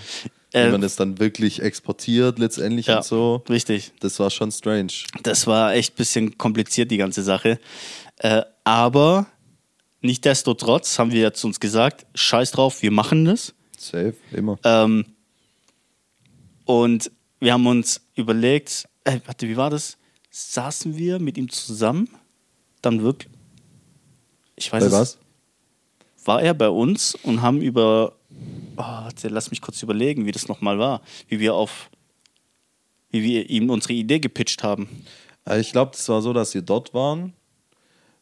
Wie 0.52 0.58
Äh, 0.58 0.72
man 0.72 0.82
das 0.82 0.96
dann 0.96 1.20
wirklich 1.20 1.62
exportiert 1.62 2.40
letztendlich 2.40 2.88
ja, 2.88 2.98
und 2.98 3.06
so. 3.06 3.44
richtig. 3.50 3.92
Das 4.00 4.20
war 4.20 4.30
schon 4.30 4.52
strange. 4.52 4.92
Das 5.24 5.48
war 5.48 5.74
echt 5.74 5.94
ein 5.94 5.98
bisschen 5.98 6.38
kompliziert, 6.38 6.90
die 6.92 6.98
ganze 6.98 7.24
Sache. 7.24 7.60
Äh, 8.18 8.42
aber 8.64 9.28
nichtdestotrotz 10.02 11.00
haben 11.00 11.12
wir 11.12 11.22
jetzt 11.22 11.44
uns 11.44 11.60
gesagt, 11.60 12.06
scheiß 12.16 12.52
drauf, 12.52 12.82
wir 12.82 12.92
machen 12.92 13.26
das. 13.26 13.54
Safe, 13.78 14.16
immer. 14.32 14.58
Ähm, 14.64 15.06
und 16.66 17.12
wir 17.40 17.54
haben 17.54 17.68
uns 17.68 18.02
überlegt, 18.16 18.88
äh, 19.04 19.20
warte, 19.26 19.48
wie 19.48 19.58
war 19.58 19.70
das? 19.70 19.98
Saßen 20.32 20.98
wir 20.98 21.20
mit 21.20 21.38
ihm 21.38 21.50
zusammen? 21.50 22.10
Dann 22.82 23.02
wirklich? 23.04 23.32
Ich 24.58 24.72
weiß 24.72 24.82
Bei 24.82 24.88
es- 24.88 24.94
was? 24.94 25.18
War 26.26 26.42
er 26.42 26.54
bei 26.54 26.68
uns 26.68 27.16
und 27.24 27.42
haben 27.42 27.62
über, 27.62 28.12
oh, 28.76 29.08
lass 29.24 29.50
mich 29.50 29.62
kurz 29.62 29.82
überlegen, 29.82 30.26
wie 30.26 30.34
das 30.34 30.50
nochmal 30.50 30.78
war, 30.78 31.02
wie 31.30 31.40
wir 31.40 31.54
auf, 31.56 31.90
wie 33.12 33.24
wir 33.24 33.50
ihm 33.50 33.70
unsere 33.70 33.94
Idee 33.94 34.20
gepitcht 34.20 34.62
haben. 34.62 34.90
Äh, 35.48 35.62
Ich 35.62 35.72
glaube, 35.72 35.92
das 35.92 36.10
war 36.10 36.22
so, 36.22 36.34
dass 36.34 36.54
wir 36.54 36.62
dort 36.62 36.94
waren. 36.94 37.34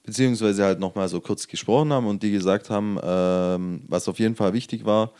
beziehungsweise 0.03 0.63
halt 0.63 0.79
nochmal 0.79 1.09
so 1.09 1.19
kurz 1.19 1.47
gesprochen 1.47 1.91
haben 1.91 2.05
und 2.05 2.21
die 2.21 2.29
gesagt 2.29 2.69
haben, 2.69 2.99
ähm, 3.03 3.81
was 3.87 4.07
auf 4.07 4.19
jeden 4.19 4.35
Fall 4.35 4.53
wichtig 4.53 4.85
war, 4.85 5.11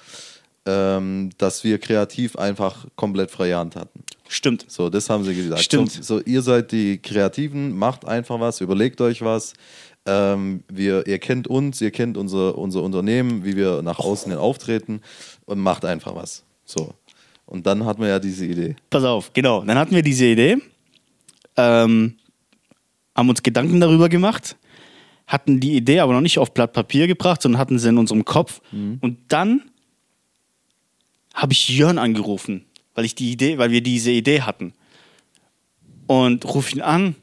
ähm, 0.67 1.31
dass 1.39 1.63
wir 1.63 1.79
kreativ 1.79 2.35
einfach 2.35 2.85
komplett 2.95 3.31
freie 3.31 3.57
Hand 3.57 3.75
hatten. 3.75 4.03
Stimmt. 4.27 4.63
So, 4.67 4.91
das 4.91 5.09
haben 5.09 5.23
sie 5.23 5.33
gesagt. 5.33 5.61
Stimmt. 5.63 5.91
So, 5.91 6.03
so, 6.03 6.21
ihr 6.21 6.43
seid 6.43 6.71
die 6.71 6.99
Kreativen, 6.99 7.75
macht 7.75 8.05
einfach 8.05 8.39
was, 8.39 8.61
überlegt 8.61 9.01
euch 9.01 9.23
was. 9.23 9.53
Ähm, 10.05 10.63
wir, 10.67 11.07
ihr 11.07 11.19
kennt 11.19 11.47
uns, 11.47 11.81
ihr 11.81 11.91
kennt 11.91 12.17
unser, 12.17 12.57
unser 12.57 12.83
Unternehmen, 12.83 13.43
wie 13.43 13.55
wir 13.55 13.81
nach 13.81 13.99
außen 13.99 14.31
hin 14.31 14.39
auftreten 14.39 15.01
und 15.45 15.59
macht 15.59 15.83
einfach 15.85 16.15
was. 16.15 16.43
So. 16.63 16.93
Und 17.45 17.65
dann 17.65 17.85
hatten 17.85 18.01
wir 18.01 18.09
ja 18.09 18.19
diese 18.19 18.45
Idee. 18.45 18.75
Pass 18.89 19.03
auf, 19.03 19.33
genau. 19.33 19.63
Dann 19.63 19.77
hatten 19.77 19.95
wir 19.95 20.01
diese 20.01 20.25
Idee, 20.25 20.57
ähm, 21.57 22.15
haben 23.15 23.29
uns 23.29 23.41
Gedanken 23.43 23.79
darüber 23.79 24.09
gemacht, 24.09 24.55
hatten 25.27 25.59
die 25.59 25.75
Idee 25.75 25.99
aber 25.99 26.13
noch 26.13 26.21
nicht 26.21 26.37
auf 26.37 26.53
Blatt 26.53 26.73
Papier 26.73 27.07
gebracht, 27.07 27.41
sondern 27.41 27.59
hatten 27.59 27.79
sie 27.79 27.89
in 27.89 27.97
unserem 27.97 28.25
Kopf. 28.25 28.61
Und 29.01 29.17
dann 29.27 29.61
habe 31.33 31.53
ich 31.53 31.67
Jörn 31.69 31.97
angerufen, 31.97 32.65
weil 32.93 33.05
ich 33.05 33.15
die 33.15 33.31
Idee, 33.31 33.57
weil 33.57 33.71
wir 33.71 33.81
diese 33.81 34.11
Idee 34.11 34.41
hatten. 34.41 34.73
Und 36.07 36.45
rufe 36.45 36.75
ihn 36.75 36.81
an. 36.81 37.15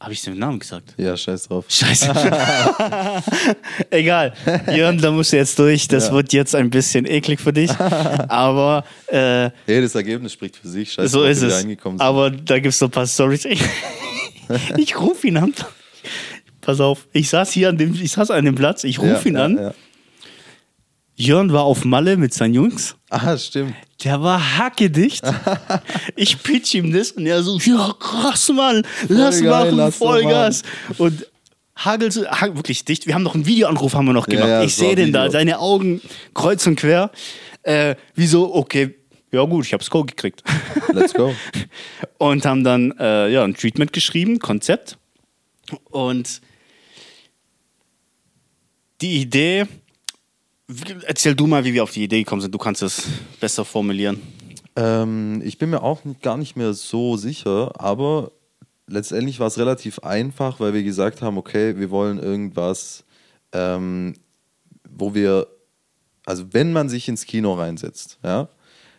Habe 0.00 0.14
ich 0.14 0.22
seinen 0.22 0.38
Namen 0.38 0.58
gesagt? 0.58 0.94
Ja, 0.96 1.14
scheiß 1.14 1.48
drauf. 1.48 1.66
Scheiße. 1.68 2.10
Egal. 3.90 4.32
Jörn, 4.74 4.96
da 4.96 5.10
musst 5.10 5.32
du 5.32 5.36
jetzt 5.36 5.58
durch. 5.58 5.88
Das 5.88 6.06
Ja. 6.06 6.12
wird 6.14 6.32
jetzt 6.32 6.54
ein 6.54 6.70
bisschen 6.70 7.04
eklig 7.04 7.38
für 7.38 7.52
dich. 7.52 7.70
Aber 7.78 8.84
äh, 9.08 9.50
Hey, 9.66 9.82
das 9.82 9.94
Ergebnis 9.94 10.32
spricht 10.32 10.56
für 10.56 10.68
sich. 10.68 10.92
Scheiß 10.94 11.10
so 11.12 11.20
drauf, 11.20 11.28
ist 11.30 11.42
es. 11.42 11.66
Aber 11.98 12.30
da 12.30 12.54
gibt 12.58 12.72
es 12.72 12.78
so 12.78 12.86
ein 12.86 12.90
paar 12.90 13.06
Storys. 13.06 13.44
Ich, 13.44 13.62
ich 14.78 14.98
rufe 14.98 15.26
ihn 15.26 15.36
an. 15.36 15.52
Pass 16.62 16.80
auf, 16.80 17.06
ich 17.12 17.28
saß 17.28 17.52
hier 17.52 17.68
an 17.68 17.76
dem, 17.76 17.94
ich 17.94 18.12
saß 18.12 18.30
an 18.30 18.44
dem 18.44 18.54
Platz, 18.54 18.84
ich 18.84 18.98
rufe 18.98 19.28
ja, 19.28 19.30
ihn 19.30 19.34
ja, 19.36 19.44
an. 19.44 19.74
Ja. 21.20 21.26
Jörn 21.26 21.52
war 21.52 21.64
auf 21.64 21.84
Malle 21.84 22.16
mit 22.16 22.32
seinen 22.32 22.54
Jungs. 22.54 22.96
Ah, 23.10 23.36
stimmt. 23.36 23.74
Der 24.04 24.22
war 24.22 24.58
hackedicht. 24.58 25.22
ich 26.16 26.42
pitch 26.42 26.74
ihm 26.74 26.92
das 26.92 27.12
und 27.12 27.26
er 27.26 27.42
so, 27.42 27.58
ja 27.58 27.94
krass, 27.98 28.48
Mann, 28.48 28.82
lass 29.08 29.40
geil, 29.40 29.50
machen, 29.50 29.76
lass 29.76 29.96
Vollgas. 29.96 30.62
Und 30.96 31.26
hagelt 31.76 32.12
so, 32.14 32.26
hagelt 32.26 32.56
wirklich 32.56 32.84
dicht. 32.84 33.06
Wir 33.06 33.14
haben 33.14 33.22
noch 33.22 33.34
einen 33.34 33.44
Videoanruf 33.46 33.94
haben 33.94 34.06
wir 34.06 34.12
noch 34.14 34.28
Ja, 34.28 34.34
gemacht. 34.34 34.48
ja, 34.48 34.62
ich 34.62 34.74
so 34.74 34.84
sehe 34.84 34.96
den 34.96 35.08
Video. 35.08 35.24
da, 35.24 35.30
seine 35.30 35.58
Augen 35.58 36.00
kreuz 36.34 36.66
und 36.66 36.76
quer. 36.76 37.10
Äh, 37.62 37.96
wieso, 38.14 38.54
okay, 38.54 38.94
ja 39.32 39.44
gut, 39.44 39.66
ich 39.66 39.72
hab's 39.74 39.90
Go 39.90 40.04
gekriegt. 40.04 40.42
Let's 40.92 41.12
go. 41.12 41.34
und 42.18 42.46
haben 42.46 42.64
dann 42.64 42.92
äh, 42.98 43.30
ja, 43.30 43.44
ein 43.44 43.54
Treatment 43.54 43.92
geschrieben, 43.92 44.38
Konzept. 44.38 44.96
Und 45.90 46.40
die 49.02 49.20
Idee, 49.20 49.66
erzähl 51.06 51.34
du 51.34 51.46
mal, 51.46 51.64
wie 51.64 51.74
wir 51.74 51.82
auf 51.82 51.92
die 51.92 52.04
Idee 52.04 52.20
gekommen 52.20 52.42
sind. 52.42 52.54
Du 52.54 52.58
kannst 52.58 52.82
es 52.82 53.06
besser 53.40 53.64
formulieren. 53.64 54.20
Ähm, 54.76 55.42
ich 55.44 55.58
bin 55.58 55.70
mir 55.70 55.82
auch 55.82 56.00
gar 56.22 56.36
nicht 56.36 56.56
mehr 56.56 56.74
so 56.74 57.16
sicher, 57.16 57.72
aber 57.80 58.32
letztendlich 58.86 59.40
war 59.40 59.46
es 59.46 59.58
relativ 59.58 60.00
einfach, 60.00 60.60
weil 60.60 60.74
wir 60.74 60.82
gesagt 60.82 61.22
haben, 61.22 61.38
okay, 61.38 61.76
wir 61.76 61.90
wollen 61.90 62.18
irgendwas, 62.18 63.04
ähm, 63.52 64.14
wo 64.88 65.14
wir, 65.14 65.46
also 66.26 66.52
wenn 66.52 66.72
man 66.72 66.88
sich 66.88 67.08
ins 67.08 67.26
Kino 67.26 67.54
reinsetzt, 67.54 68.18
ja, 68.22 68.48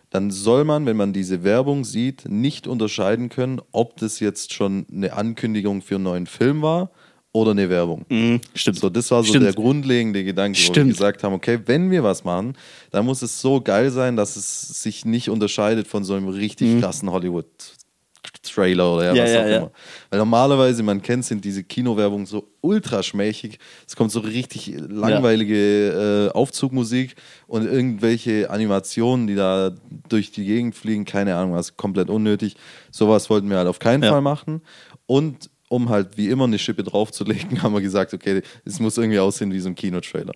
dann 0.09 0.29
soll 0.29 0.65
man, 0.65 0.85
wenn 0.85 0.97
man 0.97 1.13
diese 1.13 1.43
Werbung 1.43 1.85
sieht, 1.85 2.25
nicht 2.27 2.67
unterscheiden 2.67 3.29
können, 3.29 3.61
ob 3.71 3.95
das 3.97 4.19
jetzt 4.19 4.53
schon 4.53 4.85
eine 4.91 5.13
Ankündigung 5.13 5.81
für 5.81 5.95
einen 5.95 6.03
neuen 6.03 6.27
Film 6.27 6.61
war 6.61 6.91
oder 7.33 7.51
eine 7.51 7.69
Werbung. 7.69 8.05
Mhm, 8.09 8.41
stimmt. 8.53 8.79
So, 8.79 8.89
das 8.89 9.09
war 9.11 9.23
so 9.23 9.29
Stimmt. 9.29 9.45
der 9.45 9.53
grundlegende 9.53 10.23
Gedanke, 10.23 10.57
wo 10.57 10.61
wir 10.63 10.65
Stimmt. 10.73 10.89
gesagt 10.91 11.23
haben, 11.23 11.33
okay, 11.33 11.59
wenn 11.65 11.89
wir 11.89 12.03
was 12.03 12.23
machen, 12.25 12.57
dann 12.91 13.05
muss 13.05 13.21
es 13.21 13.39
so 13.39 13.61
geil 13.61 13.89
sein, 13.91 14.17
dass 14.17 14.35
es 14.35 14.81
sich 14.83 15.05
nicht 15.05 15.29
unterscheidet 15.29 15.87
von 15.87 16.03
so 16.03 16.13
einem 16.15 16.27
richtig 16.27 16.81
krassen 16.81 17.09
Hollywood-Trailer 17.09 18.95
oder 18.95 19.05
ja, 19.05 19.11
Mhm. 19.13 19.17
Ja, 19.17 19.23
was 19.23 19.31
ja, 19.31 19.41
auch 19.43 19.47
ja. 19.47 19.57
immer. 19.59 19.71
Weil 20.09 20.19
normalerweise, 20.19 20.83
man 20.83 21.01
kennt, 21.01 21.23
sind 21.23 21.45
diese 21.45 21.63
Kinowerbungen 21.63 22.25
so 22.25 22.49
ultra 22.59 23.01
schmächtig. 23.01 23.59
Es 23.87 23.95
kommt 23.95 24.11
so 24.11 24.19
richtig 24.19 24.73
langweilige 24.89 26.29
äh, 26.33 26.35
Aufzugmusik 26.37 27.15
und 27.47 27.65
irgendwelche 27.65 28.49
Animationen, 28.49 29.27
die 29.27 29.35
da 29.35 29.71
durch 30.09 30.31
die 30.31 30.43
Gegend 30.45 30.75
fliegen, 30.75 31.05
keine 31.05 31.35
Ahnung 31.37 31.53
was, 31.53 31.77
komplett 31.77 32.09
unnötig. 32.09 32.55
Sowas 32.91 33.29
wollten 33.29 33.49
wir 33.49 33.57
halt 33.57 33.67
auf 33.69 33.79
keinen 33.79 34.03
Ja. 34.03 34.09
Fall 34.11 34.21
machen. 34.21 34.61
Und 35.05 35.49
um 35.71 35.87
halt 35.87 36.17
wie 36.17 36.27
immer 36.27 36.43
eine 36.43 36.59
Schippe 36.59 36.83
draufzulegen, 36.83 37.61
haben 37.63 37.73
wir 37.73 37.81
gesagt, 37.81 38.13
okay, 38.13 38.41
es 38.65 38.79
muss 38.81 38.97
irgendwie 38.97 39.19
aussehen 39.19 39.53
wie 39.53 39.59
so 39.59 39.69
ein 39.69 39.75
Kinotrailer. 39.75 40.33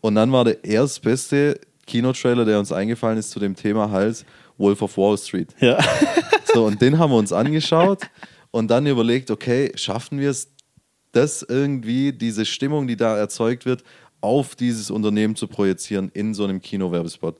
Und 0.00 0.16
dann 0.16 0.32
war 0.32 0.44
der 0.44 0.64
erstbeste 0.64 1.60
Kinotrailer, 1.86 2.44
der 2.44 2.58
uns 2.58 2.72
eingefallen 2.72 3.16
ist 3.16 3.30
zu 3.30 3.38
dem 3.38 3.54
Thema 3.54 3.92
halt 3.92 4.26
Wolf 4.58 4.82
of 4.82 4.96
Wall 4.96 5.16
Street. 5.16 5.54
Ja. 5.60 5.78
So, 6.54 6.64
und 6.64 6.80
den 6.80 6.98
haben 6.98 7.10
wir 7.10 7.18
uns 7.18 7.34
angeschaut 7.34 8.04
und 8.50 8.68
dann 8.70 8.86
überlegt, 8.86 9.30
okay, 9.30 9.72
schaffen 9.74 10.20
wir 10.20 10.30
es, 10.30 10.50
das 11.12 11.42
irgendwie, 11.42 12.14
diese 12.14 12.46
Stimmung, 12.46 12.86
die 12.86 12.96
da 12.96 13.18
erzeugt 13.18 13.66
wird, 13.66 13.84
auf 14.22 14.56
dieses 14.56 14.90
Unternehmen 14.90 15.36
zu 15.36 15.48
projizieren 15.48 16.10
in 16.14 16.32
so 16.32 16.44
einem 16.44 16.62
Kinowerbespot. 16.62 17.38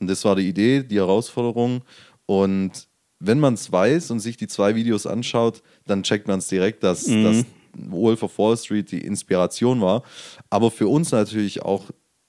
Und 0.00 0.10
das 0.10 0.22
war 0.26 0.36
die 0.36 0.46
Idee, 0.46 0.82
die 0.82 0.98
Herausforderung. 0.98 1.80
Und 2.26 2.88
wenn 3.20 3.40
man 3.40 3.54
es 3.54 3.70
weiß 3.70 4.10
und 4.10 4.20
sich 4.20 4.36
die 4.36 4.46
zwei 4.46 4.74
Videos 4.74 5.06
anschaut, 5.06 5.62
dann 5.86 6.02
checkt 6.02 6.28
man 6.28 6.38
es 6.38 6.48
direkt, 6.48 6.82
dass, 6.82 7.04
dass 7.04 7.44
Wolf 7.74 8.22
of 8.22 8.38
Wall 8.38 8.56
Street 8.56 8.90
die 8.92 9.00
Inspiration 9.00 9.80
war. 9.80 10.02
Aber 10.50 10.70
für 10.70 10.88
uns 10.88 11.10
natürlich 11.12 11.62
auch 11.62 11.86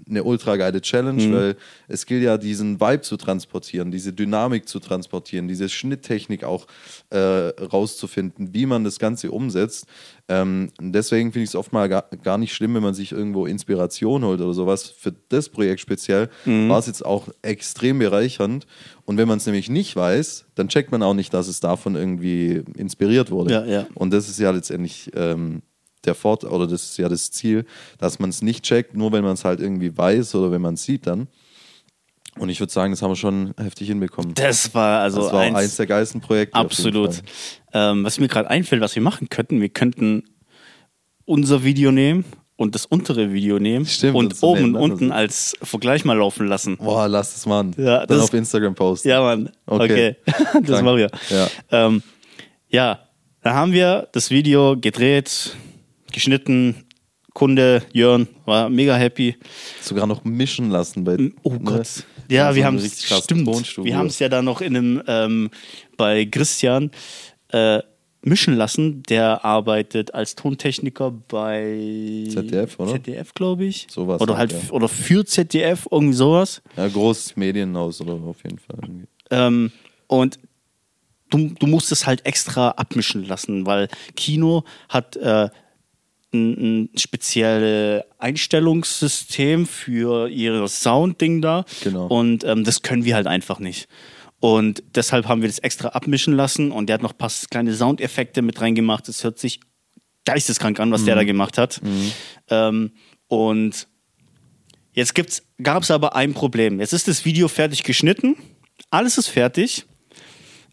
eine 0.07 0.23
ultra 0.23 0.55
geile 0.55 0.81
Challenge, 0.81 1.33
weil 1.33 1.55
es 1.87 2.05
gilt 2.05 2.23
ja, 2.23 2.37
diesen 2.37 2.79
Vibe 2.79 3.01
zu 3.01 3.17
transportieren, 3.17 3.91
diese 3.91 4.13
Dynamik 4.13 4.67
zu 4.67 4.79
transportieren, 4.79 5.47
diese 5.47 5.69
Schnitttechnik 5.69 6.43
auch 6.43 6.67
äh, 7.09 7.17
rauszufinden, 7.17 8.53
wie 8.53 8.65
man 8.65 8.83
das 8.83 8.99
Ganze 8.99 9.31
umsetzt. 9.31 9.87
Ähm, 10.27 10.69
deswegen 10.79 11.31
finde 11.31 11.43
ich 11.43 11.49
es 11.49 11.55
oft 11.55 11.73
mal 11.73 11.89
gar, 11.89 12.05
gar 12.23 12.37
nicht 12.37 12.53
schlimm, 12.53 12.75
wenn 12.75 12.83
man 12.83 12.93
sich 12.93 13.11
irgendwo 13.11 13.45
Inspiration 13.45 14.23
holt 14.23 14.39
oder 14.41 14.53
sowas. 14.53 14.83
Für 14.85 15.13
das 15.29 15.49
Projekt 15.49 15.81
speziell 15.81 16.29
war 16.69 16.79
es 16.79 16.87
jetzt 16.87 17.03
auch 17.05 17.27
extrem 17.41 17.99
bereichernd. 17.99 18.67
Und 19.05 19.17
wenn 19.17 19.27
man 19.27 19.37
es 19.37 19.45
nämlich 19.47 19.69
nicht 19.69 19.95
weiß, 19.95 20.45
dann 20.53 20.67
checkt 20.67 20.91
man 20.91 21.01
auch 21.01 21.15
nicht, 21.15 21.33
dass 21.33 21.47
es 21.47 21.59
davon 21.59 21.95
irgendwie 21.95 22.63
inspiriert 22.77 23.31
wurde. 23.31 23.53
Ja, 23.53 23.65
ja. 23.65 23.87
Und 23.95 24.13
das 24.13 24.29
ist 24.29 24.39
ja 24.39 24.51
letztendlich 24.51 25.09
ähm, 25.15 25.63
der 26.05 26.15
Vorteil, 26.15 26.49
oder 26.51 26.67
das 26.67 26.83
ist 26.83 26.97
ja 26.97 27.09
das 27.09 27.31
Ziel, 27.31 27.65
dass 27.97 28.19
man 28.19 28.29
es 28.29 28.41
nicht 28.41 28.63
checkt, 28.63 28.95
nur 28.95 29.11
wenn 29.11 29.23
man 29.23 29.33
es 29.33 29.45
halt 29.45 29.59
irgendwie 29.59 29.95
weiß 29.97 30.35
oder 30.35 30.51
wenn 30.51 30.61
man 30.61 30.75
es 30.75 30.83
sieht 30.83 31.07
dann. 31.07 31.27
Und 32.37 32.49
ich 32.49 32.59
würde 32.59 32.71
sagen, 32.71 32.91
das 32.93 33.01
haben 33.01 33.11
wir 33.11 33.15
schon 33.15 33.53
heftig 33.57 33.89
hinbekommen. 33.89 34.33
Das 34.33 34.73
war 34.73 35.01
also 35.01 35.23
das 35.23 35.33
war 35.33 35.41
eins, 35.41 35.57
eins, 35.57 35.75
der 35.75 35.87
geilsten 35.87 36.21
Projekte. 36.21 36.55
absolut. 36.55 37.21
Ähm, 37.73 38.03
was 38.05 38.19
mir 38.19 38.27
gerade 38.27 38.49
einfällt, 38.49 38.81
was 38.81 38.95
wir 38.95 39.01
machen 39.01 39.29
könnten, 39.29 39.59
wir 39.59 39.69
könnten 39.69 40.23
unser 41.25 41.63
Video 41.63 41.91
nehmen 41.91 42.23
und 42.55 42.75
das 42.75 42.85
untere 42.85 43.31
Video 43.31 43.59
nehmen 43.59 43.85
Stimmt, 43.85 44.15
und 44.15 44.35
oben 44.41 44.75
und 44.75 44.91
unten 44.91 45.11
als 45.11 45.55
Vergleich 45.61 46.05
mal 46.05 46.17
laufen 46.17 46.47
lassen. 46.47 46.77
Boah, 46.77 47.07
lass 47.07 47.33
das 47.33 47.45
machen. 47.45 47.73
Ja, 47.77 48.05
Dann 48.05 48.17
das- 48.17 48.23
auf 48.23 48.33
Instagram 48.33 48.75
posten. 48.75 49.09
Ja, 49.09 49.21
Mann. 49.21 49.49
Okay. 49.65 50.15
Okay. 50.25 50.61
das 50.65 50.81
machen 50.81 50.97
wir. 50.97 51.09
Ja. 51.29 51.47
Ähm, 51.71 52.03
ja, 52.69 52.99
da 53.41 53.53
haben 53.53 53.71
wir 53.71 54.07
das 54.11 54.29
Video 54.29 54.77
gedreht, 54.79 55.55
geschnitten. 56.11 56.85
Kunde 57.33 57.83
Jörn 57.93 58.27
war 58.45 58.69
mega 58.69 58.95
happy. 58.95 59.35
Sogar 59.81 60.07
noch 60.07 60.23
mischen 60.23 60.71
lassen 60.71 61.03
bei. 61.03 61.31
Oh 61.43 61.53
ne? 61.53 61.59
Gott. 61.63 62.03
Ja, 62.29 62.53
wir 62.55 62.65
haben 62.65 62.77
es 62.77 63.03
stimmt. 63.03 63.47
Wir 63.83 63.97
haben 63.97 64.07
es 64.07 64.19
ja 64.19 64.29
dann 64.29 64.45
noch 64.45 64.61
in 64.61 64.75
einem 64.75 65.03
ähm, 65.07 65.49
bei 65.95 66.25
Christian 66.25 66.91
äh, 67.49 67.79
mischen 68.21 68.55
lassen. 68.55 69.03
Der 69.03 69.45
arbeitet 69.45 70.13
als 70.13 70.35
Tontechniker 70.35 71.11
bei 71.11 72.27
ZDF, 72.29 72.79
oder? 72.79 72.93
ZDF, 72.93 73.33
glaube 73.33 73.65
ich. 73.65 73.87
Sowas 73.89 74.21
Oder 74.21 74.37
halt, 74.37 74.51
ja. 74.51 74.59
oder 74.71 74.87
für 74.87 75.25
ZDF 75.25 75.87
irgendwie 75.89 76.15
sowas. 76.15 76.61
Ja, 76.77 76.87
großes 76.87 77.35
Medienhaus 77.35 78.01
oder 78.01 78.13
auf 78.13 78.43
jeden 78.43 78.59
Fall. 78.59 79.07
Ähm, 79.31 79.71
und 80.07 80.39
du, 81.29 81.51
du 81.57 81.67
musst 81.67 81.91
es 81.91 82.05
halt 82.05 82.25
extra 82.25 82.71
abmischen 82.71 83.25
lassen, 83.25 83.65
weil 83.65 83.87
Kino 84.15 84.63
hat 84.89 85.15
äh, 85.17 85.49
ein, 86.33 86.89
ein 86.93 86.97
spezielles 86.97 88.03
Einstellungssystem 88.17 89.65
für 89.65 90.29
ihr 90.29 90.67
Sound-Ding 90.67 91.41
da. 91.41 91.65
Genau. 91.83 92.07
Und 92.07 92.43
ähm, 92.43 92.63
das 92.63 92.81
können 92.81 93.05
wir 93.05 93.15
halt 93.15 93.27
einfach 93.27 93.59
nicht. 93.59 93.87
Und 94.39 94.83
deshalb 94.95 95.27
haben 95.27 95.41
wir 95.41 95.49
das 95.49 95.59
extra 95.59 95.89
abmischen 95.89 96.33
lassen 96.33 96.71
und 96.71 96.87
der 96.87 96.95
hat 96.95 97.01
noch 97.01 97.11
ein 97.11 97.17
paar 97.17 97.31
kleine 97.49 97.73
Soundeffekte 97.73 98.41
mit 98.41 98.61
reingemacht. 98.61 99.07
Das 99.07 99.23
hört 99.23 99.37
sich 99.37 99.59
geisteskrank 100.25 100.79
an, 100.79 100.91
was 100.91 101.03
der 101.03 101.15
da 101.15 101.23
gemacht 101.23 101.57
hat. 101.57 101.81
Ähm, 102.49 102.91
und 103.27 103.87
Jetzt 104.99 105.13
gab 105.63 105.83
es 105.83 105.91
aber 105.91 106.15
ein 106.15 106.33
Problem. 106.33 106.81
Jetzt 106.81 106.91
ist 106.91 107.07
das 107.07 107.23
Video 107.23 107.47
fertig 107.47 107.83
geschnitten. 107.83 108.35
Alles 108.89 109.17
ist 109.17 109.27
fertig. 109.27 109.85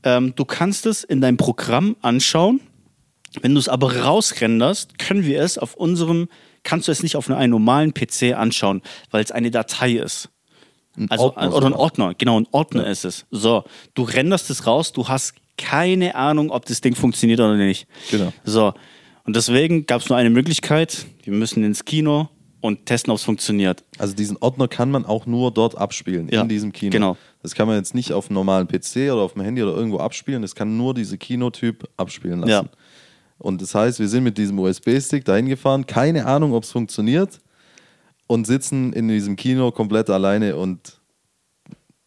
Ähm, 0.03 0.35
du 0.35 0.45
kannst 0.45 0.85
es 0.87 1.05
in 1.05 1.21
deinem 1.21 1.37
Programm 1.37 1.97
anschauen. 2.03 2.61
Wenn 3.43 3.55
du 3.55 3.59
es 3.59 3.69
aber 3.69 3.97
rausrenderst, 4.05 4.99
können 4.99 5.25
wir 5.25 5.41
es 5.43 5.59
auf 5.59 5.75
unserem, 5.75 6.29
kannst 6.63 6.89
du 6.89 6.93
es 6.93 7.03
nicht 7.03 7.17
auf 7.17 7.31
einem 7.31 7.51
normalen 7.51 7.93
PC 7.95 8.35
anschauen, 8.37 8.83
weil 9.11 9.23
es 9.23 9.31
eine 9.31 9.51
Datei 9.51 9.93
ist. 9.93 10.31
Also, 11.11 11.25
Ordner 11.25 11.55
oder 11.55 11.67
ein. 11.67 11.73
Ordner, 11.75 12.15
genau, 12.17 12.41
ein 12.41 12.47
Ordner 12.53 12.87
ist 12.87 13.05
es. 13.05 13.27
So, 13.31 13.65
du 13.95 14.03
renderst 14.03 14.49
es 14.51 14.67
raus, 14.67 14.93
du 14.93 15.09
hast 15.09 15.35
keine 15.59 16.15
Ahnung, 16.15 16.51
ob 16.51 16.65
das 16.67 16.81
Ding 16.81 16.95
funktioniert 16.95 17.41
oder 17.41 17.57
nicht. 17.57 17.87
Genau. 18.11 18.33
So, 18.45 18.73
und 19.25 19.37
deswegen 19.37 19.87
gab 19.87 20.01
es 20.01 20.09
nur 20.09 20.17
eine 20.17 20.31
Möglichkeit, 20.31 21.05
wir 21.25 21.33
müssen 21.33 21.65
ins 21.65 21.85
Kino 21.85 22.29
und 22.61 22.87
testen, 22.87 23.11
ob 23.11 23.19
es 23.19 23.25
funktioniert. 23.25 23.85
Also 23.99 24.15
diesen 24.15 24.37
Ordner 24.39 24.69
kann 24.69 24.91
man 24.91 25.05
auch 25.05 25.27
nur 25.27 25.51
dort 25.51 25.77
abspielen, 25.77 26.29
Ja, 26.31 26.43
in 26.43 26.49
diesem 26.49 26.73
Kino. 26.73 26.91
genau. 26.93 27.17
Das 27.43 27.55
kann 27.55 27.69
man 27.69 27.77
jetzt 27.77 27.95
nicht 27.95 28.13
auf 28.13 28.27
einem 28.29 28.35
normalen 28.35 28.67
PC 28.67 29.13
oder 29.13 29.17
auf 29.23 29.35
dem 29.35 29.43
Handy 29.43 29.63
oder 29.63 29.75
irgendwo 29.77 29.99
abspielen. 29.99 30.43
Das 30.43 30.55
kann 30.55 30.77
nur 30.77 30.95
diese 30.95 31.17
Kinotyp 31.19 31.89
abspielen 31.97 32.41
lassen. 32.41 32.51
Ja. 32.51 32.65
Und 33.39 33.61
das 33.63 33.75
heißt, 33.75 33.99
wir 34.01 34.09
sind 34.09 34.25
mit 34.25 34.39
diesem 34.39 34.59
USB-Stick 34.59 35.25
dahin 35.25 35.47
gefahren, 35.47 35.87
keine 35.87 36.27
Ahnung, 36.27 36.53
ob 36.55 36.65
es 36.65 36.73
funktioniert 36.73 37.39
und 38.27 38.47
sitzen 38.47 38.93
in 38.93 39.09
diesem 39.09 39.37
Kino 39.37 39.71
komplett 39.71 40.09
alleine 40.11 40.57
und 40.57 40.99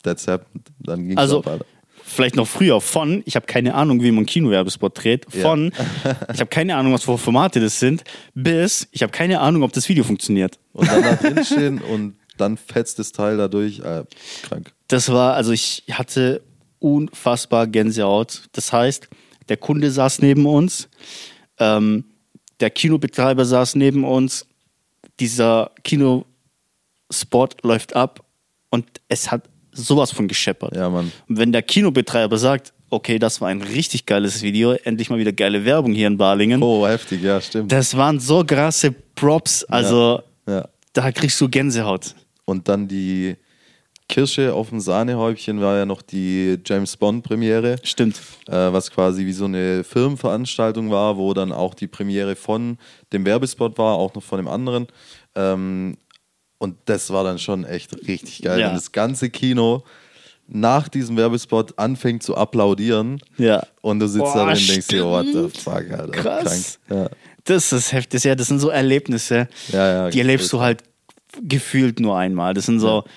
that's 0.04 0.28
happened. 0.28 0.66
Dann 0.80 1.02
ging 1.04 1.12
es 1.12 1.18
Also, 1.18 1.46
weiter. 1.46 1.66
vielleicht 2.04 2.36
noch 2.36 2.48
früher 2.48 2.82
von, 2.82 3.22
ich 3.26 3.36
habe 3.36 3.46
keine 3.46 3.76
Ahnung, 3.76 4.02
wie 4.02 4.12
man 4.12 4.26
Kinowerbespot 4.26 5.04
dreht, 5.04 5.28
Ja. 5.34 5.42
von, 5.42 5.72
ich 6.34 6.40
habe 6.40 6.48
keine 6.50 6.76
Ahnung, 6.76 6.94
was 6.94 7.04
für 7.04 7.18
Formate 7.18 7.60
das 7.60 7.80
sind, 7.80 8.04
bis, 8.34 8.88
ich 8.92 9.04
habe 9.04 9.12
keine 9.12 9.40
Ahnung, 9.40 9.64
ob 9.64 9.72
das 9.74 9.88
Video 9.88 10.04
funktioniert. 10.04 10.58
Und 10.74 10.88
dann 10.90 11.04
da 11.04 11.16
drin 11.16 11.46
stehen 11.46 11.80
und 11.82 12.16
dann 12.38 12.58
fetzt 12.58 12.98
das 13.00 13.12
Teil 13.12 13.38
dadurch. 13.38 13.80
Äh, 13.80 14.04
krank. 14.44 14.74
Das 14.88 15.10
war, 15.12 15.36
also 15.36 15.52
ich 15.52 15.84
hatte 15.92 16.42
unfassbar 16.80 17.68
Gänsehaut. 17.68 18.44
Das 18.54 18.72
heißt, 18.74 19.10
der 19.50 19.58
Kunde 19.58 19.92
saß 19.92 20.20
neben 20.22 20.46
uns, 20.46 20.90
ähm, 21.60 22.06
der 22.60 22.70
Kinobetreiber 22.70 23.46
saß 23.46 23.76
neben 23.76 24.04
uns, 24.04 24.46
dieser 25.20 25.72
Kinospot 25.84 27.64
läuft 27.64 27.96
ab 27.96 28.24
und 28.70 28.86
es 29.08 29.32
hat 29.32 29.44
sowas 29.72 30.12
von 30.12 30.28
gescheppert. 30.28 30.76
Ja, 30.76 30.90
Mann. 30.90 31.12
Und 31.28 31.38
wenn 31.38 31.52
der 31.52 31.62
Kinobetreiber 31.62 32.38
sagt, 32.38 32.74
okay, 32.90 33.20
das 33.20 33.40
war 33.42 33.50
ein 33.50 33.62
richtig 33.62 34.06
geiles 34.06 34.42
Video, 34.42 34.72
endlich 34.74 35.10
mal 35.10 35.20
wieder 35.20 35.32
geile 35.32 35.64
Werbung 35.66 35.94
hier 35.94 36.08
in 36.08 36.18
Balingen, 36.18 36.62
Oh, 36.64 36.88
heftig, 36.88 37.22
ja, 37.22 37.40
stimmt. 37.40 37.72
das 37.72 37.96
waren 37.96 38.20
so 38.20 38.44
krasse 38.44 38.92
Props, 38.92 39.64
also 39.66 40.22
ja. 40.48 40.68
da 40.94 41.12
kriegst 41.12 41.40
du 41.40 41.50
Gänsehaut. 41.50 42.16
Und 42.46 42.68
dann 42.68 42.88
die 42.88 43.36
Kirsche 44.10 44.54
auf 44.54 44.70
dem 44.70 44.80
Sahnehäubchen 44.82 45.62
war 45.62 45.78
ja 45.78 45.86
noch 45.86 46.02
die 46.02 46.58
James 46.66 46.98
Bond 46.98 47.24
Premiere, 47.24 47.78
Stimmt. 47.84 48.20
äh, 48.48 48.52
was 48.54 48.92
quasi 48.92 49.26
wie 49.26 49.32
so 49.34 49.46
eine 49.46 49.84
Firmenveranstaltung 49.86 50.92
war, 50.92 51.16
wo 51.18 51.34
dann 51.34 51.52
auch 51.54 51.74
die 51.76 51.88
Premiere 51.88 52.36
von 52.36 52.78
dem 53.14 53.24
Werbespot 53.26 53.78
war, 53.78 53.96
auch 53.96 54.14
noch 54.16 54.24
von 54.24 54.38
dem 54.38 54.48
anderen. 54.48 54.88
Ähm, 55.36 55.98
und 56.58 56.76
das 56.86 57.12
war 57.12 57.24
dann 57.24 57.40
schon 57.40 57.64
echt 57.64 57.96
richtig 58.08 58.42
geil. 58.42 58.60
Ja. 58.60 58.68
Wenn 58.68 58.76
das 58.76 58.92
ganze 58.92 59.30
Kino 59.30 59.84
nach 60.48 60.88
diesem 60.90 61.16
Werbespot 61.16 61.78
anfängt 61.78 62.24
zu 62.24 62.36
applaudieren 62.36 63.22
Ja. 63.38 63.64
und 63.82 64.00
du 64.00 64.08
sitzt 64.08 64.24
Boah, 64.26 64.34
da 64.36 64.46
drin 64.54 64.58
und 64.64 64.70
denkst 64.70 64.88
dir, 64.88 65.06
what 65.06 65.28
the 65.28 65.48
fuck, 65.60 65.92
Alter. 65.92 66.08
Krass. 66.08 66.80
Krank. 66.88 67.12
Das 67.46 67.72
ist 67.72 67.94
heftig, 67.94 68.24
ja, 68.24 68.34
das 68.36 68.48
sind 68.48 68.60
so 68.60 68.70
Erlebnisse, 68.70 69.48
Ja, 69.72 69.92
ja, 69.92 70.10
die 70.10 70.18
erlebst 70.20 70.52
du 70.52 70.60
halt 70.60 70.84
gefühlt 71.42 72.00
nur 72.00 72.18
einmal. 72.18 72.56
Das 72.56 72.66
sind 72.66 72.80
so, 72.80 73.04
Ja. 73.06 73.12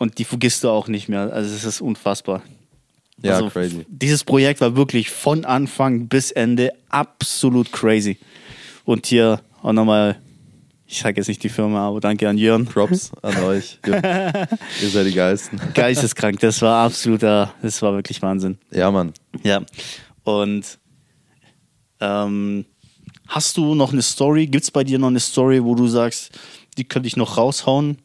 Und 0.00 0.16
die 0.16 0.24
vergisst 0.24 0.64
du 0.64 0.70
auch 0.70 0.88
nicht 0.88 1.10
mehr. 1.10 1.30
Also 1.30 1.54
es 1.54 1.62
ist 1.62 1.82
unfassbar. 1.82 2.42
Ja, 3.22 3.34
also, 3.34 3.50
crazy. 3.50 3.84
Dieses 3.86 4.24
Projekt 4.24 4.62
war 4.62 4.74
wirklich 4.74 5.10
von 5.10 5.44
Anfang 5.44 6.08
bis 6.08 6.30
Ende 6.30 6.72
absolut 6.88 7.70
crazy. 7.70 8.16
Und 8.86 9.06
hier 9.06 9.42
auch 9.62 9.74
nochmal, 9.74 10.18
ich 10.86 11.00
sage 11.00 11.20
jetzt 11.20 11.28
nicht 11.28 11.42
die 11.42 11.50
Firma, 11.50 11.86
aber 11.86 12.00
danke 12.00 12.26
an 12.30 12.38
Jörn. 12.38 12.64
Props 12.64 13.12
an 13.20 13.36
euch. 13.44 13.78
Ihr, 13.86 14.48
ihr 14.80 14.88
seid 14.88 15.06
die 15.06 15.12
Geilsten. 15.12 15.60
Geisteskrank, 15.74 16.40
das 16.40 16.62
war 16.62 16.86
absoluter, 16.86 17.52
das 17.60 17.82
war 17.82 17.92
wirklich 17.92 18.22
Wahnsinn. 18.22 18.56
Ja, 18.70 18.90
Mann. 18.90 19.12
Ja. 19.42 19.60
Und 20.24 20.78
ähm, 22.00 22.64
hast 23.28 23.58
du 23.58 23.74
noch 23.74 23.92
eine 23.92 24.00
Story? 24.00 24.46
Gibt 24.46 24.64
es 24.64 24.70
bei 24.70 24.82
dir 24.82 24.98
noch 24.98 25.08
eine 25.08 25.20
Story, 25.20 25.62
wo 25.62 25.74
du 25.74 25.88
sagst, 25.88 26.38
die 26.78 26.84
könnte 26.84 27.06
ich 27.06 27.18
noch 27.18 27.36
raushauen? 27.36 27.98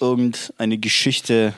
Irgendeine 0.00 0.78
Geschichte, 0.78 1.54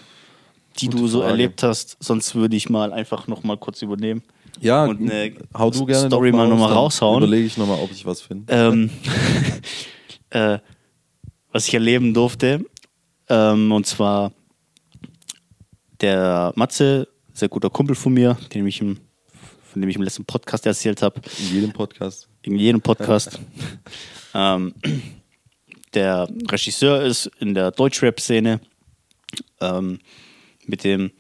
die 0.79 0.87
Gute 0.87 0.99
du 0.99 1.07
so 1.09 1.19
Frage. 1.21 1.31
erlebt 1.31 1.63
hast? 1.63 1.97
Sonst 2.01 2.35
würde 2.35 2.57
ich 2.57 2.69
mal 2.69 2.93
einfach 2.93 3.27
noch 3.29 3.43
mal 3.45 3.57
kurz 3.57 3.83
übernehmen. 3.83 4.23
Ja, 4.61 4.85
Und 4.85 5.01
eine 5.01 5.35
hau 5.57 5.71
du 5.71 5.87
gerne 5.87 6.09
Story 6.09 6.31
noch 6.31 6.39
mal 6.39 6.49
noch 6.49 6.59
mal 6.59 6.69
dann 6.69 6.77
raushauen. 6.77 7.23
Überlege 7.23 7.47
ich 7.47 7.57
nochmal, 7.57 7.79
ob 7.81 7.91
ich 7.91 8.05
was 8.05 8.21
finde. 8.21 8.53
Ähm, 8.53 8.91
äh, 10.31 10.59
was 11.53 11.69
ich 11.69 11.75
erleben 11.75 12.15
durfte. 12.15 12.65
Ähm, 13.29 13.73
und 13.73 13.87
zwar 13.87 14.33
der 16.01 16.53
Matze, 16.57 17.09
sehr 17.33 17.49
guter 17.49 17.71
Kumpel 17.71 17.97
von 17.97 18.13
mir, 18.13 18.37
den 18.53 18.67
ich 18.67 18.81
im, 18.81 18.99
von 19.71 19.81
dem 19.81 19.89
ich 19.89 19.97
im 19.97 20.03
letzten 20.03 20.25
Podcast 20.25 20.67
erzählt 20.67 21.01
habe, 21.03 21.21
In 21.39 21.55
jedem 21.55 21.73
Podcast. 21.73 22.29
in 22.43 22.57
jedem 22.57 22.81
Podcast. 22.81 23.39
ähm, 24.35 24.75
der 25.95 26.29
Regisseur 26.51 27.03
ist 27.03 27.27
in 27.39 27.55
der 27.55 27.71
Deutschrap-Szene. 27.71 28.61
Ähm, 29.61 29.99
mit 30.67 30.85
dem 30.85 31.11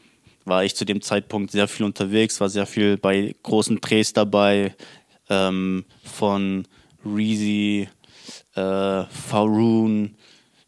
war 0.45 0.65
ich 0.65 0.75
zu 0.75 0.85
dem 0.85 1.01
Zeitpunkt 1.03 1.51
sehr 1.53 1.69
viel 1.69 1.87
unterwegs, 1.87 2.41
war 2.41 2.49
sehr 2.49 2.67
viel 2.67 2.97
bei 2.97 3.35
großen 3.43 3.81
Drehs 3.81 4.13
dabei, 4.13 4.75
ähm, 5.29 5.85
von 6.05 6.67
Reezy, 7.05 7.89
äh, 8.55 9.05
Faroon 9.05 10.17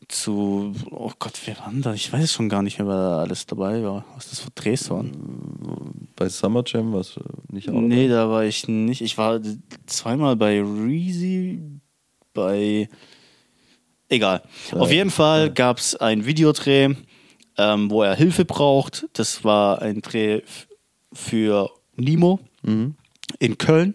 zu, 0.08 0.74
oh 0.90 1.10
Gott, 1.18 1.40
wer 1.44 1.58
war 1.58 1.70
denn 1.70 1.82
da? 1.82 1.94
Ich 1.94 2.12
weiß 2.12 2.32
schon 2.32 2.48
gar 2.48 2.62
nicht 2.62 2.78
mehr, 2.78 2.86
wer 2.88 2.96
da 2.96 3.18
alles 3.20 3.46
dabei 3.46 3.82
war, 3.82 4.04
was 4.14 4.30
das 4.30 4.40
für 4.40 4.50
Drehs 4.50 4.90
waren. 4.90 6.08
Bei 6.16 6.28
Summer 6.28 6.62
Jam 6.66 6.92
was 6.92 7.18
nicht 7.50 7.68
auch. 7.68 7.80
Nee, 7.80 8.08
da 8.08 8.28
war 8.28 8.44
ich 8.44 8.68
nicht. 8.68 9.00
Ich 9.00 9.18
war 9.18 9.40
zweimal 9.86 10.36
bei 10.36 10.60
Reezy, 10.60 11.60
bei. 12.32 12.88
Egal. 14.08 14.42
Auf 14.72 14.92
jeden 14.92 15.10
Fall 15.10 15.50
gab 15.50 15.78
es 15.78 15.96
einen 15.96 16.26
Videodreh, 16.26 16.94
ähm, 17.56 17.90
wo 17.90 18.02
er 18.02 18.14
Hilfe 18.14 18.44
braucht. 18.44 19.06
Das 19.14 19.44
war 19.44 19.82
ein 19.82 20.02
Dreh 20.02 20.42
für 21.12 21.70
Nimo 21.96 22.40
in 23.38 23.58
Köln. 23.58 23.94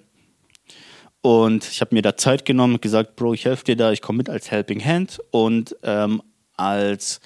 Und 1.21 1.67
ich 1.69 1.81
habe 1.81 1.93
mir 1.93 2.01
da 2.01 2.15
Zeit 2.15 2.45
genommen 2.45 2.75
und 2.75 2.81
gesagt, 2.81 3.15
Bro, 3.15 3.33
ich 3.33 3.45
helfe 3.45 3.65
dir 3.65 3.75
da, 3.75 3.91
ich 3.91 4.01
komme 4.01 4.17
mit 4.17 4.29
als 4.29 4.51
Helping 4.51 4.83
Hand 4.83 5.19
und 5.31 5.75
ähm, 5.83 6.21
als 6.55 7.19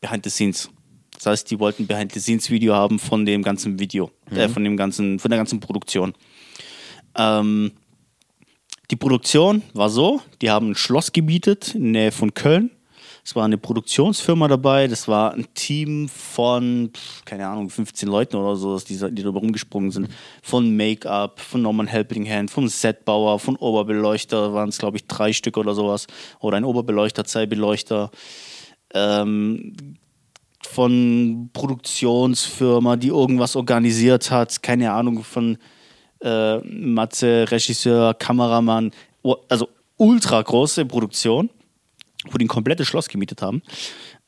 Behind 0.00 0.24
the 0.24 0.30
Scenes. 0.30 0.70
Das 1.14 1.26
heißt, 1.26 1.50
die 1.50 1.60
wollten 1.60 1.86
Behind 1.86 2.12
the 2.12 2.20
Scenes 2.20 2.50
Video 2.50 2.74
haben 2.74 2.98
von 2.98 3.26
dem 3.26 3.42
ganzen 3.42 3.78
Video, 3.78 4.10
äh, 4.30 4.48
von 4.48 4.64
dem 4.64 4.76
ganzen, 4.78 5.18
von 5.18 5.30
der 5.30 5.38
ganzen 5.38 5.60
Produktion. 5.60 6.14
Ähm, 7.14 7.72
die 8.90 8.96
Produktion 8.96 9.62
war 9.72 9.88
so, 9.88 10.20
die 10.42 10.50
haben 10.50 10.70
ein 10.70 10.74
Schloss 10.74 11.12
gemietet 11.12 11.74
in 11.74 11.92
der 11.92 12.02
Nähe 12.02 12.12
von 12.12 12.34
Köln. 12.34 12.70
Es 13.22 13.36
war 13.36 13.44
eine 13.44 13.58
Produktionsfirma 13.58 14.48
dabei, 14.48 14.88
das 14.88 15.06
war 15.06 15.34
ein 15.34 15.46
Team 15.54 16.08
von, 16.08 16.90
keine 17.26 17.46
Ahnung, 17.46 17.68
15 17.68 18.08
Leuten 18.08 18.36
oder 18.36 18.56
so, 18.56 18.78
die, 18.80 18.98
die 19.14 19.22
da 19.22 19.28
rumgesprungen 19.28 19.90
sind. 19.90 20.08
Von 20.42 20.74
Make-up, 20.74 21.38
von 21.38 21.62
Norman 21.62 21.86
Helping 21.86 22.28
Hand, 22.28 22.50
vom 22.50 22.66
Setbauer, 22.66 23.38
von 23.38 23.56
Oberbeleuchter 23.56 24.54
waren 24.54 24.70
es, 24.70 24.78
glaube 24.78 24.96
ich, 24.96 25.06
drei 25.06 25.32
Stück 25.32 25.58
oder 25.58 25.74
sowas. 25.74 26.06
Oder 26.40 26.56
ein 26.56 26.64
Oberbeleuchter, 26.64 27.24
zwei 27.24 27.46
Beleuchter. 27.46 28.10
Ähm, 28.94 29.74
von 30.62 31.50
Produktionsfirma, 31.52 32.96
die 32.96 33.08
irgendwas 33.08 33.54
organisiert 33.54 34.30
hat, 34.30 34.62
keine 34.62 34.92
Ahnung, 34.92 35.24
von 35.24 35.58
äh, 36.20 36.58
Matze, 36.58 37.50
Regisseur, 37.50 38.14
Kameramann, 38.14 38.92
also 39.48 39.68
ultra 39.96 40.40
große 40.40 40.84
Produktion, 40.86 41.50
wo 42.30 42.38
die 42.38 42.44
ein 42.44 42.48
komplettes 42.48 42.86
Schloss 42.86 43.08
gemietet 43.08 43.42
haben. 43.42 43.62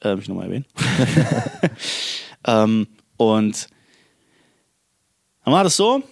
Äh, 0.03 0.17
ich 0.19 0.29
nochmal 0.29 0.47
erwähnen. 0.47 0.67
ähm, 2.47 2.87
und 3.17 3.69
dann 5.45 5.55
war 5.55 5.65
das 5.65 5.77
so, 5.77 6.03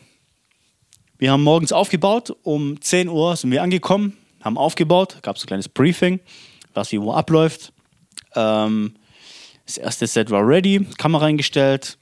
wir 1.18 1.32
haben 1.32 1.42
morgens 1.42 1.72
aufgebaut, 1.72 2.34
um 2.42 2.80
10 2.80 3.09
Uhr 3.09 3.36
sind 3.36 3.50
wir 3.50 3.62
angekommen, 3.62 4.16
haben 4.42 4.57
aufgebaut, 4.57 5.18
gab 5.22 5.36
es 5.36 5.44
ein 5.44 5.46
kleines 5.46 5.68
Briefing, 5.68 6.20
was 6.72 6.92
wie 6.92 7.00
wo 7.00 7.12
abläuft. 7.12 7.72
Ähm, 8.34 8.94
das 9.66 9.76
erste 9.76 10.07
Set 10.07 10.30
war 10.30 10.46
ready, 10.46 10.86
Kamera 10.98 11.26
eingestellt, 11.26 11.98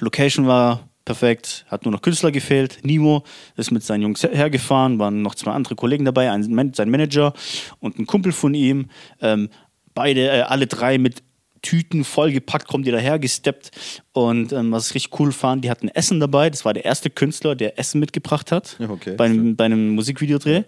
Location 0.00 0.46
war 0.46 0.88
perfekt, 1.04 1.64
hat 1.68 1.84
nur 1.84 1.92
noch 1.92 2.02
Künstler 2.02 2.32
gefehlt. 2.32 2.78
Nimo 2.82 3.24
ist 3.56 3.70
mit 3.70 3.82
seinen 3.82 4.02
Jungs 4.02 4.22
hergefahren, 4.22 4.98
waren 4.98 5.22
noch 5.22 5.34
zwei 5.34 5.52
andere 5.52 5.74
Kollegen 5.74 6.04
dabei, 6.04 6.30
ein, 6.30 6.72
sein 6.72 6.90
Manager 6.90 7.32
und 7.80 7.98
ein 7.98 8.06
Kumpel 8.06 8.32
von 8.32 8.54
ihm. 8.54 8.88
Ähm, 9.20 9.50
beide, 9.94 10.28
äh, 10.28 10.40
alle 10.42 10.66
drei 10.66 10.98
mit 10.98 11.22
Tüten 11.64 12.04
vollgepackt, 12.04 12.68
kommen 12.68 12.84
die 12.84 12.90
daher 12.90 13.18
gesteppt. 13.18 13.70
Und 14.12 14.52
ähm, 14.52 14.70
was 14.70 14.88
ich 14.90 14.94
richtig 14.96 15.18
cool 15.18 15.32
fand, 15.32 15.64
die 15.64 15.70
hatten 15.70 15.88
Essen 15.88 16.20
dabei. 16.20 16.50
Das 16.50 16.64
war 16.64 16.74
der 16.74 16.84
erste 16.84 17.08
Künstler, 17.10 17.56
der 17.56 17.78
Essen 17.78 17.98
mitgebracht 18.00 18.52
hat 18.52 18.76
Okay, 18.78 19.14
bei, 19.16 19.24
einem, 19.24 19.56
bei 19.56 19.64
einem 19.64 19.94
Musikvideodreh. 19.94 20.62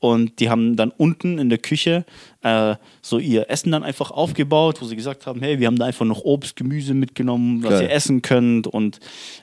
Und 0.00 0.40
die 0.40 0.48
haben 0.48 0.74
dann 0.76 0.90
unten 0.90 1.38
in 1.38 1.48
der 1.48 1.58
Küche 1.58 2.04
äh, 2.42 2.76
so 3.02 3.18
ihr 3.18 3.50
Essen 3.50 3.70
dann 3.72 3.84
einfach 3.84 4.10
aufgebaut, 4.10 4.80
wo 4.80 4.86
sie 4.86 4.96
gesagt 4.96 5.26
haben, 5.26 5.40
hey, 5.42 5.60
wir 5.60 5.66
haben 5.66 5.78
da 5.78 5.84
einfach 5.86 6.06
noch 6.06 6.22
Obst, 6.22 6.56
Gemüse 6.56 6.94
mitgenommen, 6.94 7.62
was 7.62 7.70
Geil. 7.70 7.82
ihr 7.82 7.90
essen 7.90 8.22
könnt. 8.22 8.66
Und 8.66 8.98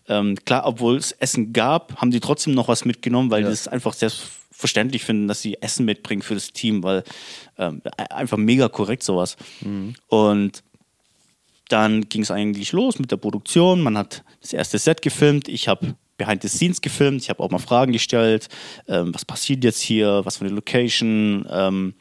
ähm, 0.10 0.36
klar, 0.46 0.66
obwohl 0.66 0.98
es 0.98 1.12
Essen 1.14 1.54
gab, 1.54 1.96
haben 2.02 2.12
die 2.12 2.20
trotzdem 2.20 2.54
noch 2.56 2.68
was 2.68 2.84
mitgenommen, 2.84 3.30
weil 3.32 3.44
Ja. 3.44 3.50
das 3.50 3.68
einfach 3.68 3.94
selbstverständlich 3.94 5.04
finden, 5.04 5.28
dass 5.28 5.42
sie 5.42 5.62
Essen 5.62 5.86
mitbringen 5.86 6.22
für 6.24 6.34
das 6.34 6.52
Team, 6.52 6.84
weil 6.84 7.04
ähm, 7.58 7.82
einfach 8.10 8.38
mega 8.38 8.68
korrekt 8.70 9.04
sowas. 9.04 9.36
Und 10.08 10.64
dann 11.70 12.08
ging 12.10 12.22
es 12.22 12.32
eigentlich 12.32 12.72
los 12.72 13.00
mit 13.00 13.12
der 13.12 13.18
Produktion. 13.18 13.82
Man 13.82 13.98
hat 13.98 14.24
das 14.42 14.54
erste 14.54 14.78
Set 14.78 15.02
gefilmt. 15.02 15.48
Ich 15.48 15.68
habe 15.68 15.96
Behind 16.18 16.42
the 16.42 16.48
Scenes 16.48 16.82
gefilmt. 16.82 17.22
Ich 17.22 17.30
habe 17.30 17.42
auch 17.44 17.50
mal 17.50 17.60
Fragen 17.60 17.92
gestellt. 17.92 18.48
Ähm, 18.88 19.14
was 19.14 19.26
passiert 19.26 19.64
jetzt 19.64 19.82
hier? 19.82 20.22
Was 20.24 20.38
für 20.38 20.46
eine 20.46 20.54
Location? 20.54 21.46
Ähm, 21.50 21.94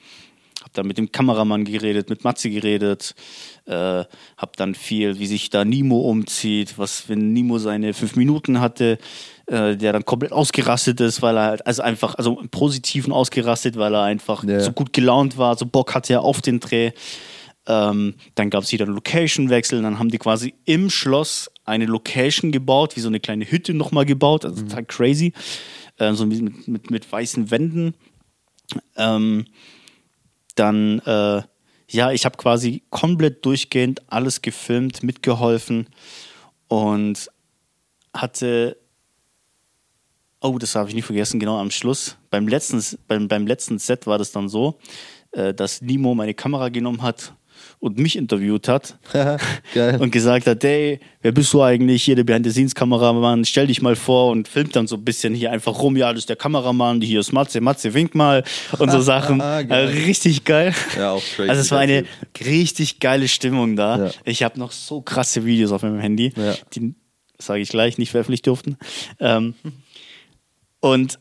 habe 0.61 0.71
dann 0.75 0.87
mit 0.87 0.99
dem 0.99 1.11
Kameramann 1.13 1.65
geredet, 1.65 2.09
mit 2.11 2.25
Matze 2.25 2.49
geredet. 2.49 3.15
Äh, 3.67 3.73
habe 3.73 4.53
dann 4.57 4.75
viel, 4.75 5.19
wie 5.19 5.27
sich 5.27 5.51
da 5.51 5.65
Nimo 5.65 5.99
umzieht. 6.01 6.79
Was, 6.79 7.09
wenn 7.09 7.33
Nimo 7.33 7.59
seine 7.59 7.93
fünf 7.93 8.15
Minuten 8.17 8.61
hatte, 8.61 8.99
äh, 9.47 9.77
der 9.77 9.93
dann 9.93 10.05
komplett 10.05 10.33
ausgerastet 10.33 11.01
ist, 11.01 11.21
weil 11.23 11.37
er 11.37 11.45
halt, 11.45 11.67
also 11.67 11.83
einfach, 11.83 12.15
also 12.15 12.39
im 12.41 12.49
Positiven 12.51 13.13
ausgerastet, 13.13 13.77
weil 13.77 13.95
er 13.95 14.03
einfach 14.03 14.45
Ja. 14.45 14.61
so 14.61 14.73
gut 14.73 14.93
gelaunt 14.93 15.37
war, 15.39 15.57
so 15.57 15.67
Bock 15.67 15.95
hatte 15.95 16.13
er 16.15 16.23
auf 16.23 16.41
den 16.41 16.61
Dreh. 16.61 16.93
Ähm, 17.67 18.15
dann 18.35 18.51
gab 18.51 18.63
es 18.63 18.73
wieder 18.73 18.85
einen 18.85 18.95
Location-Wechsel. 18.95 19.81
Dann 19.83 19.99
haben 19.99 20.11
die 20.11 20.19
quasi 20.19 20.55
im 20.65 20.91
Schloss 20.91 21.51
eine 21.65 21.87
Location 21.87 22.53
gebaut, 22.53 22.97
wie 22.97 23.01
so 23.01 23.09
eine 23.09 23.21
kleine 23.21 23.51
Hütte 23.51 23.75
nochmal 23.75 24.05
gebaut. 24.05 24.45
Also 24.45 24.63
total 24.63 24.85
crazy. 24.85 25.33
Äh, 25.99 26.13
so 26.15 26.27
mit, 26.27 26.69
mit, 26.69 26.91
mit 26.91 27.11
weißen 27.11 27.51
Wänden. 27.51 27.95
Ähm, 28.97 29.47
dann, 30.55 31.01
äh, 31.01 31.43
ja, 31.89 32.13
ich 32.13 32.25
habe 32.25 32.37
quasi 32.37 32.83
komplett 32.91 33.45
durchgehend 33.45 34.03
alles 34.09 34.43
gefilmt, 34.43 35.03
mitgeholfen 35.03 35.89
und 36.69 37.31
hatte, 38.13 38.77
oh, 40.41 40.59
das 40.59 40.75
habe 40.75 40.89
ich 40.89 40.95
nicht 40.95 41.05
vergessen, 41.05 41.41
genau 41.41 41.59
am 41.59 41.71
Schluss. 41.71 42.17
Beim 42.31 42.49
letzten, 42.49 42.83
beim, 43.09 43.29
beim 43.29 43.47
letzten 43.47 43.79
Set 43.79 44.07
war 44.07 44.19
das 44.19 44.33
dann 44.33 44.49
so, 44.49 44.79
äh, 45.33 45.55
dass 45.55 45.83
Nimo 45.83 46.15
meine 46.15 46.35
Kamera 46.35 46.69
genommen 46.69 47.03
hat 47.03 47.35
und 47.85 47.99
mich 47.99 48.17
interviewt 48.17 48.67
hat 48.67 48.97
und 50.01 50.11
gesagt 50.11 50.47
hat, 50.47 50.65
hey, 50.65 51.01
wer 51.21 51.33
bist 51.33 51.53
du 51.53 51.63
eigentlich 51.63 52.03
hier, 52.03 52.17
der 52.17 52.25
Behind-the-Scenes-Kameramann, 52.25 53.45
stell 53.45 53.67
dich 53.67 53.83
mal 53.83 53.95
vor 53.95 54.31
und 54.31 54.49
filmt 54.49 54.75
dann 54.75 54.87
so 54.87 54.97
ein 54.97 55.05
bisschen 55.05 55.35
hier 55.35 55.53
einfach 55.53 55.79
rum, 55.81 55.95
ja, 55.97 56.11
das 56.11 56.21
ist 56.21 56.29
der 56.31 56.37
Kameramann, 56.37 57.03
hier 57.03 57.21
ist 57.21 57.33
Matze, 57.33 57.61
Matze, 57.61 57.93
wink 57.93 58.15
mal 58.15 58.43
und 58.79 58.91
so 58.91 59.01
Sachen. 59.13 59.39
Geil. 59.39 59.67
Äh, 59.71 59.77
richtig 60.07 60.45
geil. 60.45 60.73
Ja, 60.97 61.13
auch 61.13 61.23
crazy. 61.37 61.51
Also 61.51 61.61
es 61.61 61.71
war 61.71 61.81
eine 61.81 62.05
richtig 62.41 63.01
geile 63.01 63.29
Stimmung 63.29 63.77
da. 63.77 64.07
Ja. 64.07 64.11
Ich 64.25 64.43
habe 64.43 64.59
noch 64.59 64.73
so 64.73 65.03
krasse 65.03 65.45
Videos 65.45 65.71
auf 65.71 65.83
meinem 65.83 66.01
Handy, 66.01 66.33
Ja. 66.37 66.55
die, 66.75 66.95
sage 67.39 67.61
ich 67.61 67.69
gleich, 67.69 67.99
nicht 67.99 68.13
veröffentlicht 68.13 68.47
durften. 68.47 68.79
Ähm, 69.21 69.55
und 70.81 71.19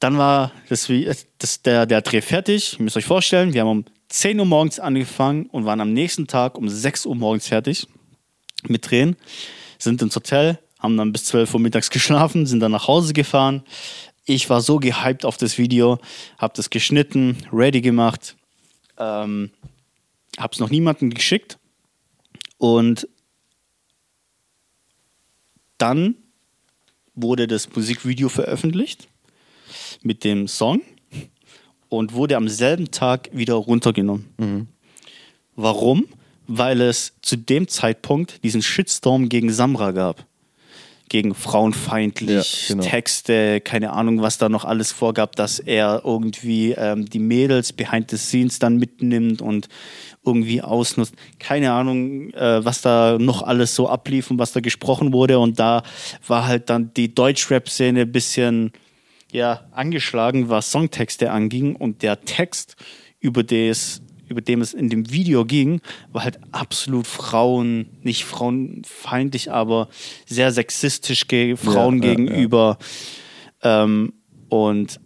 dann 0.00 0.18
war 0.18 0.52
das, 0.68 0.88
wie- 0.90 1.08
das, 1.38 1.62
der, 1.62 1.86
der 1.86 2.02
Dreh 2.02 2.20
fertig. 2.20 2.76
Ihr 2.78 2.84
müsst 2.84 2.96
euch 2.98 3.06
vorstellen, 3.06 3.54
wir 3.54 3.62
haben 3.62 3.68
um 3.68 3.84
10 4.14 4.38
Uhr 4.38 4.46
morgens 4.46 4.78
angefangen 4.78 5.46
und 5.46 5.64
waren 5.64 5.80
am 5.80 5.92
nächsten 5.92 6.28
Tag 6.28 6.56
um 6.56 6.68
6 6.68 7.04
Uhr 7.06 7.16
morgens 7.16 7.48
fertig 7.48 7.88
mit 8.62 8.88
Drehen. 8.88 9.16
Sind 9.76 10.00
ins 10.02 10.14
Hotel, 10.14 10.60
haben 10.78 10.96
dann 10.96 11.10
bis 11.10 11.24
12 11.24 11.52
Uhr 11.54 11.58
mittags 11.58 11.90
geschlafen, 11.90 12.46
sind 12.46 12.60
dann 12.60 12.70
nach 12.70 12.86
Hause 12.86 13.12
gefahren. 13.12 13.64
Ich 14.24 14.48
war 14.48 14.60
so 14.60 14.78
gehypt 14.78 15.24
auf 15.24 15.36
das 15.36 15.58
Video, 15.58 15.98
habe 16.38 16.54
das 16.56 16.70
geschnitten, 16.70 17.38
ready 17.52 17.80
gemacht, 17.80 18.36
ähm, 18.98 19.50
habe 20.38 20.52
es 20.52 20.60
noch 20.60 20.70
niemandem 20.70 21.10
geschickt 21.10 21.58
und 22.56 23.08
dann 25.76 26.14
wurde 27.16 27.48
das 27.48 27.74
Musikvideo 27.74 28.28
veröffentlicht 28.28 29.08
mit 30.02 30.22
dem 30.22 30.46
Song 30.46 30.82
und 31.96 32.12
wurde 32.14 32.36
am 32.36 32.48
selben 32.48 32.90
Tag 32.90 33.30
wieder 33.32 33.54
runtergenommen. 33.54 34.68
Warum? 35.56 36.06
Weil 36.46 36.80
es 36.80 37.14
zu 37.22 37.36
dem 37.36 37.68
Zeitpunkt 37.68 38.42
diesen 38.44 38.62
Shitstorm 38.62 39.28
gegen 39.28 39.52
Samra 39.52 39.92
gab. 39.92 40.26
Gegen 41.10 41.34
frauenfeindlich, 41.34 42.68
Ja, 42.68 42.74
genau. 42.74 42.88
Texte, 42.88 43.60
keine 43.60 43.92
Ahnung, 43.92 44.22
was 44.22 44.38
da 44.38 44.48
noch 44.48 44.64
alles 44.64 44.90
vorgab, 44.90 45.36
dass 45.36 45.58
er 45.58 46.02
irgendwie 46.04 46.72
ähm, 46.72 47.04
die 47.08 47.18
Mädels 47.18 47.72
behind 47.74 48.10
the 48.10 48.16
scenes 48.16 48.58
dann 48.58 48.78
mitnimmt 48.78 49.42
und 49.42 49.68
irgendwie 50.24 50.62
ausnutzt. 50.62 51.14
Keine 51.38 51.72
Ahnung, 51.72 52.30
äh, 52.32 52.64
was 52.64 52.80
da 52.80 53.18
noch 53.18 53.42
alles 53.42 53.74
so 53.74 53.88
ablief 53.88 54.30
und 54.30 54.38
was 54.38 54.52
da 54.52 54.60
gesprochen 54.60 55.12
wurde. 55.12 55.38
Und 55.38 55.58
da 55.58 55.82
war 56.26 56.46
halt 56.46 56.70
dann 56.70 56.92
die 56.94 57.14
Deutschrap-Szene 57.14 58.00
ein 58.02 58.12
bisschen 58.12 58.72
ja, 59.34 59.66
angeschlagen, 59.72 60.48
was 60.48 60.70
Songtexte 60.70 61.32
anging. 61.32 61.74
Und 61.74 62.02
der 62.02 62.20
Text, 62.20 62.76
über, 63.18 63.42
des, 63.42 64.00
über 64.28 64.40
dem 64.40 64.60
es 64.60 64.72
in 64.72 64.88
dem 64.88 65.10
Video 65.10 65.44
ging, 65.44 65.80
war 66.12 66.22
halt 66.22 66.38
absolut 66.52 67.08
Frauen, 67.08 67.88
nicht 68.02 68.24
frauenfeindlich, 68.24 69.50
aber 69.50 69.88
sehr 70.24 70.52
sexistisch 70.52 71.26
ge 71.26 71.56
Frauen 71.56 72.00
ja, 72.00 72.10
ja. 72.10 72.14
gegenüber. 72.14 72.78
Ähm, 73.62 74.12
und 74.50 75.00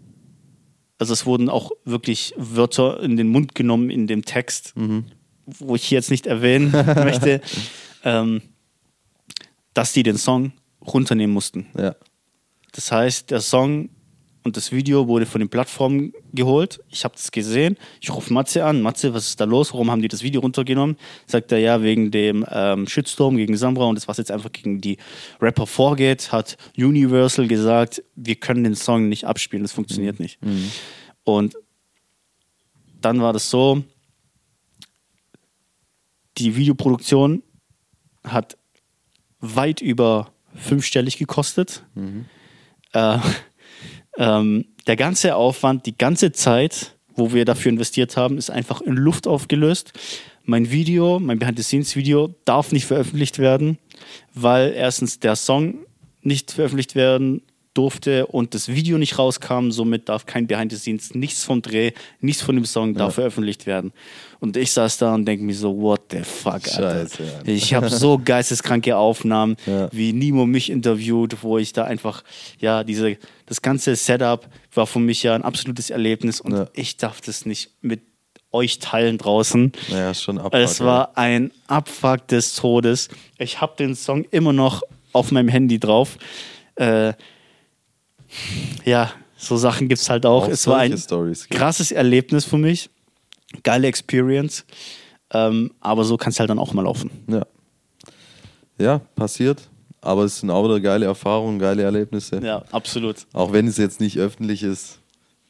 also 0.99 1.15
es 1.15 1.25
wurden 1.25 1.49
auch 1.49 1.71
wirklich 1.87 2.35
Wörter 2.37 3.03
in 3.03 3.17
den 3.17 3.29
Mund 3.29 3.55
genommen 3.55 3.89
in 3.89 4.07
dem 4.07 4.27
Text, 4.27 4.75
wo 5.47 5.75
ich 5.75 5.85
hier 5.85 5.97
jetzt 5.97 6.11
nicht 6.11 6.27
erwähnen 6.27 6.71
möchte, 6.73 7.41
ähm, 8.05 8.43
dass 9.73 9.95
die 9.95 10.03
den 10.03 10.19
Song 10.19 10.53
runternehmen 10.87 11.33
mussten. 11.33 11.69
Ja. 11.79 11.97
Das 12.73 12.93
heißt, 12.93 13.31
der 13.31 13.41
Song 13.41 13.89
und 14.49 14.57
das 14.57 14.73
Video 14.73 15.07
wurde 15.07 15.27
von 15.27 15.41
den 15.41 15.51
Plattformen 15.51 16.15
geholt. 16.33 16.81
Ich 16.89 17.05
habe 17.05 17.15
das 17.15 17.31
gesehen. 17.31 17.77
Ich 18.01 18.11
rufe 18.11 18.33
Matze 18.33 18.65
an. 18.65 18.81
Matze, 18.81 19.13
was 19.13 19.29
ist 19.29 19.41
da 19.41 19.45
los? 19.45 19.75
Warum 19.75 19.91
haben 19.91 20.01
die 20.01 20.09
das 20.09 20.23
Video 20.23 20.41
runtergenommen? 20.41 20.97
Sagt 21.27 21.53
er, 21.53 21.59
ja, 21.59 21.83
wegen 21.83 22.11
dem 22.11 22.47
ähm, 22.51 22.89
Shitstorm 22.89 23.37
gegen 23.37 23.59
Samra 23.59 23.85
und 23.85 23.95
das, 23.97 24.09
was 24.09 24.17
jetzt 24.17 24.31
einfach 24.31 24.51
gegen 24.51 24.81
die 24.81 24.97
Rapper 25.41 25.67
vorgeht, 25.67 26.33
hat 26.33 26.57
Universal 26.79 27.47
gesagt, 27.47 28.03
wir 28.17 28.37
können 28.37 28.65
den 28.65 28.75
Song 28.75 29.11
nicht 29.11 29.25
abspielen, 29.25 29.65
das 29.65 29.73
funktioniert 29.73 30.19
nicht. 30.19 30.39
Und 31.25 31.55
dann 33.03 33.21
war 33.21 33.35
das 33.35 33.51
so, 33.51 33.85
die 36.39 36.57
Videoproduktion 36.57 37.43
hat 38.25 38.57
weit 39.41 39.83
über 39.83 40.33
fünfstellig 40.55 41.19
gekostet. 41.19 41.85
Äh, 42.95 43.19
ähm, 44.19 44.67
der 44.87 44.97
ganze 44.97 45.37
Aufwand, 45.37 45.87
die 45.87 45.97
ganze 45.97 46.33
Zeit, 46.33 46.95
wo 47.15 47.33
wir 47.33 47.45
dafür 47.45 47.71
investiert 47.71 48.17
haben, 48.17 48.37
ist 48.37 48.51
einfach 48.51 48.81
in 48.81 48.95
Luft 48.95 49.27
aufgelöst. 49.27 49.93
Mein 50.45 50.71
Video, 50.71 51.19
mein 51.19 51.39
Behind-the-Scenes-Video 51.39 52.35
darf 52.45 52.73
nicht 52.73 52.87
veröffentlicht 52.87 53.39
werden, 53.39 53.79
weil 54.35 54.73
erstens 54.73 55.21
der 55.21 55.37
Song 55.37 55.75
nicht 56.23 56.53
veröffentlicht 56.53 56.95
werden 56.95 57.43
durfte 57.79 58.27
und 58.27 58.55
das 58.55 58.69
Video 58.69 58.99
nicht 58.99 59.19
rauskam. 59.19 59.71
Somit 59.71 60.09
darf 60.09 60.27
kein 60.27 60.47
Behind-the-Scenes, 60.49 61.15
nichts 61.15 61.45
vom 61.45 61.63
Dreh, 61.63 61.93
nichts 62.21 62.43
von 62.43 62.57
dem 62.57 62.65
Song 62.65 62.95
darf 62.95 63.15
veröffentlicht 63.15 63.67
werden. 63.67 63.93
Und 64.41 64.57
ich 64.57 64.73
saß 64.73 64.99
da 64.99 65.15
und 65.15 65.25
denke 65.25 65.45
mir 65.45 65.55
so, 65.55 65.77
what 65.81 66.01
the 66.11 66.19
fuck, 66.25 66.55
Alter. 66.55 66.71
Scheiße, 67.09 67.23
Alter. 67.39 67.49
Ich 67.49 67.73
habe 67.75 67.89
so 67.89 68.19
geisteskranke 68.25 68.97
Aufnahmen, 68.97 69.57
Ja. 69.67 69.89
wie 69.93 70.13
Nimo 70.13 70.45
mich 70.47 70.71
interviewt, 70.71 71.37
wo 71.43 71.59
ich 71.59 71.73
da 71.73 71.85
einfach, 71.85 72.25
ja, 72.61 72.83
diese, 72.85 73.17
das 73.47 73.63
ganze 73.63 73.95
Setup 73.97 74.49
war 74.75 74.87
für 74.87 74.99
mich 75.01 75.23
ja 75.23 75.35
ein 75.35 75.43
absolutes 75.43 75.91
Erlebnis 75.91 76.41
und 76.41 76.53
Ja. 76.53 76.69
ich 76.75 76.97
darf 76.97 77.21
das 77.21 77.47
nicht 77.47 77.71
mit 77.81 78.01
euch 78.51 78.79
teilen 78.79 79.19
draußen. 79.19 79.73
Naja, 79.91 80.15
schon 80.15 80.39
Abfuck, 80.39 80.55
Es 80.55 80.81
war 80.81 81.17
ein 81.19 81.51
Abfuck 81.67 82.27
des 82.29 82.55
Todes. 82.57 83.09
Ich 83.39 83.61
habe 83.61 83.75
den 83.79 83.95
Song 83.95 84.25
immer 84.31 84.53
noch 84.53 84.83
auf 85.13 85.33
meinem 85.33 85.49
Handy 85.49 85.79
drauf. 85.79 86.17
Äh, 86.77 87.13
ja, 88.85 89.13
so 89.37 89.57
Sachen 89.57 89.89
gibt 89.89 90.01
es 90.01 90.11
halt 90.11 90.27
auch. 90.27 90.45
Auch 90.45 90.49
es 90.49 90.67
war 90.67 90.79
ein 90.79 90.91
gibt's. 90.91 91.49
krasses 91.49 91.93
Erlebnis 91.93 92.45
für 92.45 92.59
mich. 92.59 92.91
Geile 93.63 93.87
Experience. 93.89 94.65
Ähm, 95.33 95.73
aber 95.81 96.05
so 96.05 96.17
kann 96.17 96.31
es 96.31 96.41
halt 96.41 96.51
dann 96.51 96.59
auch 96.59 96.73
mal 96.73 96.83
laufen. 96.83 97.11
Ja. 97.29 97.47
Ja, 98.79 98.99
passiert. 99.17 99.69
Aber 100.01 100.25
es 100.25 100.41
sind 100.41 100.51
auch 100.51 100.65
wieder 100.65 100.81
geile 100.81 101.07
Erfahrungen, 101.07 101.59
geile 101.59 101.83
Erlebnisse. 101.83 102.41
Ja, 102.43 102.65
absolut. 102.71 103.27
Auch 103.33 103.53
wenn 103.53 103.67
es 103.67 103.77
jetzt 103.77 104.01
nicht 104.01 104.19
öffentlich 104.19 104.63
ist, 104.63 104.99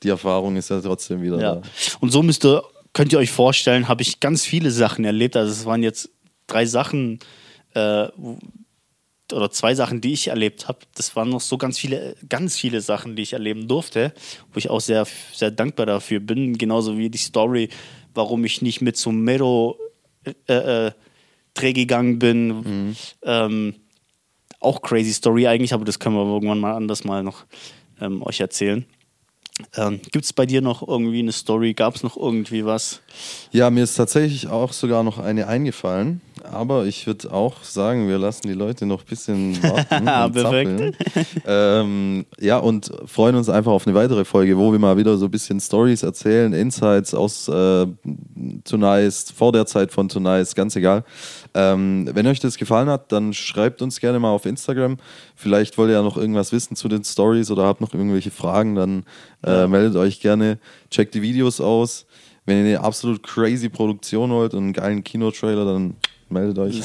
die 0.02 0.08
Erfahrung 0.08 0.56
ist 0.56 0.70
ja 0.70 0.80
trotzdem 0.80 1.22
wieder 1.22 1.38
Ja. 1.40 1.54
da. 1.56 1.62
Und 2.00 2.10
so 2.10 2.22
müsst 2.22 2.44
ihr 2.44 2.62
könnt 2.94 3.12
ihr 3.12 3.18
euch 3.18 3.30
vorstellen, 3.30 3.88
habe 3.88 4.02
ich 4.02 4.20
ganz 4.20 4.44
viele 4.44 4.70
Sachen 4.70 5.04
erlebt. 5.04 5.36
Also 5.36 5.52
es 5.52 5.66
waren 5.66 5.82
jetzt 5.82 6.10
drei 6.46 6.64
Sachen 6.66 7.18
äh, 7.74 8.08
oder 9.32 9.50
zwei 9.50 9.74
Sachen, 9.74 10.00
die 10.00 10.12
ich 10.12 10.28
erlebt 10.28 10.68
habe. 10.68 10.78
Das 10.94 11.16
waren 11.16 11.28
noch 11.28 11.40
so 11.40 11.58
ganz 11.58 11.78
viele, 11.78 12.16
ganz 12.28 12.56
viele 12.56 12.80
Sachen, 12.80 13.16
die 13.16 13.22
ich 13.22 13.32
erleben 13.32 13.68
durfte, 13.68 14.12
wo 14.52 14.58
ich 14.58 14.70
auch 14.70 14.80
sehr, 14.80 15.06
sehr 15.32 15.50
dankbar 15.50 15.86
dafür 15.86 16.20
bin. 16.20 16.58
Genauso 16.58 16.96
wie 16.98 17.10
die 17.10 17.18
Story, 17.18 17.68
warum 18.14 18.44
ich 18.44 18.62
nicht 18.62 18.80
mit 18.80 18.96
zum 18.96 19.22
Mero 19.22 19.78
äh, 20.46 20.86
äh, 20.86 20.92
Dreh 21.54 21.72
gegangen 21.72 22.18
bin. 22.18 22.48
Mhm. 22.48 22.96
Ähm, 23.22 23.74
auch 24.60 24.82
crazy 24.82 25.12
Story 25.12 25.46
eigentlich, 25.46 25.72
aber 25.72 25.84
das 25.84 25.98
können 25.98 26.16
wir 26.16 26.24
irgendwann 26.24 26.60
mal 26.60 26.74
anders 26.74 27.04
mal 27.04 27.22
noch 27.22 27.46
ähm, 28.00 28.22
euch 28.22 28.40
erzählen. 28.40 28.84
Ähm, 29.76 30.00
Gibt 30.12 30.24
es 30.24 30.32
bei 30.32 30.46
dir 30.46 30.60
noch 30.60 30.86
irgendwie 30.86 31.18
eine 31.18 31.32
Story? 31.32 31.74
Gab 31.74 31.96
es 31.96 32.02
noch 32.02 32.16
irgendwie 32.16 32.64
was? 32.64 33.00
Ja, 33.50 33.70
mir 33.70 33.84
ist 33.84 33.94
tatsächlich 33.94 34.48
auch 34.48 34.72
sogar 34.72 35.02
noch 35.02 35.18
eine 35.18 35.48
eingefallen. 35.48 36.20
Aber 36.44 36.86
ich 36.86 37.06
würde 37.06 37.32
auch 37.32 37.62
sagen, 37.62 38.08
wir 38.08 38.18
lassen 38.18 38.48
die 38.48 38.54
Leute 38.54 38.86
noch 38.86 39.00
ein 39.00 39.06
bisschen 39.06 39.62
warten. 39.62 40.32
Perfekt. 40.32 40.96
ähm, 41.46 42.26
ja, 42.40 42.58
und 42.58 42.90
freuen 43.06 43.36
uns 43.36 43.48
einfach 43.48 43.72
auf 43.72 43.86
eine 43.86 43.94
weitere 43.94 44.24
Folge, 44.24 44.56
wo 44.56 44.72
wir 44.72 44.78
mal 44.78 44.96
wieder 44.96 45.16
so 45.16 45.26
ein 45.26 45.30
bisschen 45.30 45.60
Stories 45.60 46.02
erzählen, 46.02 46.52
Insights 46.52 47.14
aus 47.14 47.48
äh, 47.48 47.86
Tonice, 48.64 49.32
vor 49.34 49.52
der 49.52 49.66
Zeit 49.66 49.92
von 49.92 50.08
Tonice, 50.08 50.54
ganz 50.54 50.76
egal. 50.76 51.04
Ähm, 51.54 52.08
wenn 52.12 52.26
euch 52.26 52.40
das 52.40 52.56
gefallen 52.56 52.88
hat, 52.88 53.10
dann 53.12 53.32
schreibt 53.32 53.82
uns 53.82 54.00
gerne 54.00 54.18
mal 54.18 54.30
auf 54.30 54.46
Instagram. 54.46 54.98
Vielleicht 55.34 55.78
wollt 55.78 55.90
ihr 55.90 55.94
ja 55.94 56.02
noch 56.02 56.16
irgendwas 56.16 56.52
wissen 56.52 56.76
zu 56.76 56.88
den 56.88 57.04
Stories 57.04 57.50
oder 57.50 57.64
habt 57.64 57.80
noch 57.80 57.94
irgendwelche 57.94 58.30
Fragen, 58.30 58.74
dann 58.74 59.04
äh, 59.44 59.66
meldet 59.66 59.96
euch 59.96 60.20
gerne. 60.20 60.58
Checkt 60.90 61.14
die 61.14 61.22
Videos 61.22 61.60
aus. 61.60 62.06
Wenn 62.48 62.64
ihr 62.64 62.78
eine 62.78 62.80
absolut 62.80 63.22
crazy 63.22 63.68
Produktion 63.68 64.30
wollt 64.30 64.54
und 64.54 64.62
einen 64.62 64.72
geilen 64.72 65.04
Kinotrailer, 65.04 65.66
dann 65.66 65.96
meldet 66.30 66.58
euch. 66.58 66.80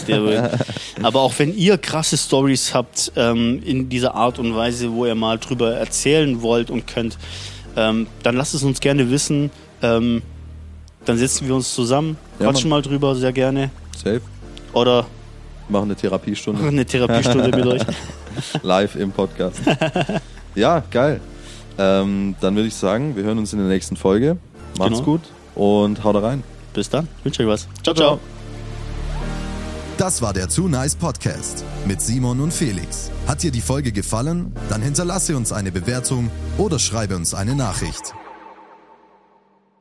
Aber 1.02 1.22
auch 1.22 1.34
wenn 1.38 1.56
ihr 1.56 1.78
krasse 1.78 2.18
Stories 2.18 2.74
habt 2.74 3.12
ähm, 3.16 3.62
in 3.64 3.90
dieser 3.90 4.16
Art 4.16 4.40
und 4.40 4.56
Weise, 4.56 4.92
wo 4.94 5.06
ihr 5.06 5.16
mal 5.16 5.38
drüber 5.38 5.74
erzählen 5.74 6.42
wollt 6.42 6.70
und 6.70 6.88
könnt, 6.88 7.18
ähm, 7.76 8.08
dann 8.24 8.36
lasst 8.36 8.54
es 8.54 8.64
uns 8.64 8.80
gerne 8.80 9.10
wissen. 9.10 9.52
Ähm, 9.82 10.22
dann 11.06 11.18
setzen 11.18 11.48
wir 11.48 11.56
uns 11.56 11.74
zusammen, 11.74 12.18
ja, 12.40 12.46
quatschen 12.46 12.70
Mann. 12.70 12.80
mal 12.80 12.82
drüber, 12.82 13.16
sehr 13.16 13.34
gerne. 13.34 13.72
Safe. 13.96 14.22
Oder 14.72 15.06
machen 15.68 15.86
eine 15.86 15.96
Therapiestunde. 15.96 16.62
Machen 16.62 16.76
eine 16.76 16.86
Therapiestunde 16.86 17.56
mit 17.56 17.66
euch. 17.66 17.82
Live 18.64 18.96
im 18.96 19.12
Podcast. 19.12 19.60
Ja, 20.56 20.84
geil. 20.92 21.20
Ähm, 21.78 22.36
dann 22.40 22.56
würde 22.56 22.68
ich 22.68 22.76
sagen, 22.76 23.16
wir 23.16 23.24
hören 23.24 23.40
uns 23.40 23.54
in 23.54 23.60
der 23.60 23.68
nächsten 23.68 23.96
Folge. 23.96 24.38
Macht's 24.78 25.00
genau. 25.00 25.04
gut 25.04 25.22
und 25.56 26.04
haut 26.04 26.22
rein. 26.22 26.44
Bis 26.74 26.90
dann. 26.90 27.08
Ich 27.20 27.26
wünsche 27.26 27.44
euch 27.44 27.50
was. 27.50 27.68
Ciao, 27.84 27.96
ciao. 27.96 28.20
Das 30.04 30.22
war 30.22 30.34
der 30.34 30.50
Too 30.50 30.68
Nice 30.68 30.98
Podcast 30.98 31.64
mit 31.88 32.02
Simon 32.02 32.42
und 32.42 32.52
Felix. 32.52 33.10
Hat 33.26 33.42
dir 33.42 33.52
die 33.52 33.62
Folge 33.62 33.94
gefallen? 33.94 34.52
Dann 34.68 34.82
hinterlasse 34.82 35.38
uns 35.38 35.54
eine 35.54 35.72
Bewertung 35.72 36.30
oder 36.58 36.78
schreibe 36.78 37.16
uns 37.16 37.34
eine 37.34 37.56
Nachricht. 37.56 38.14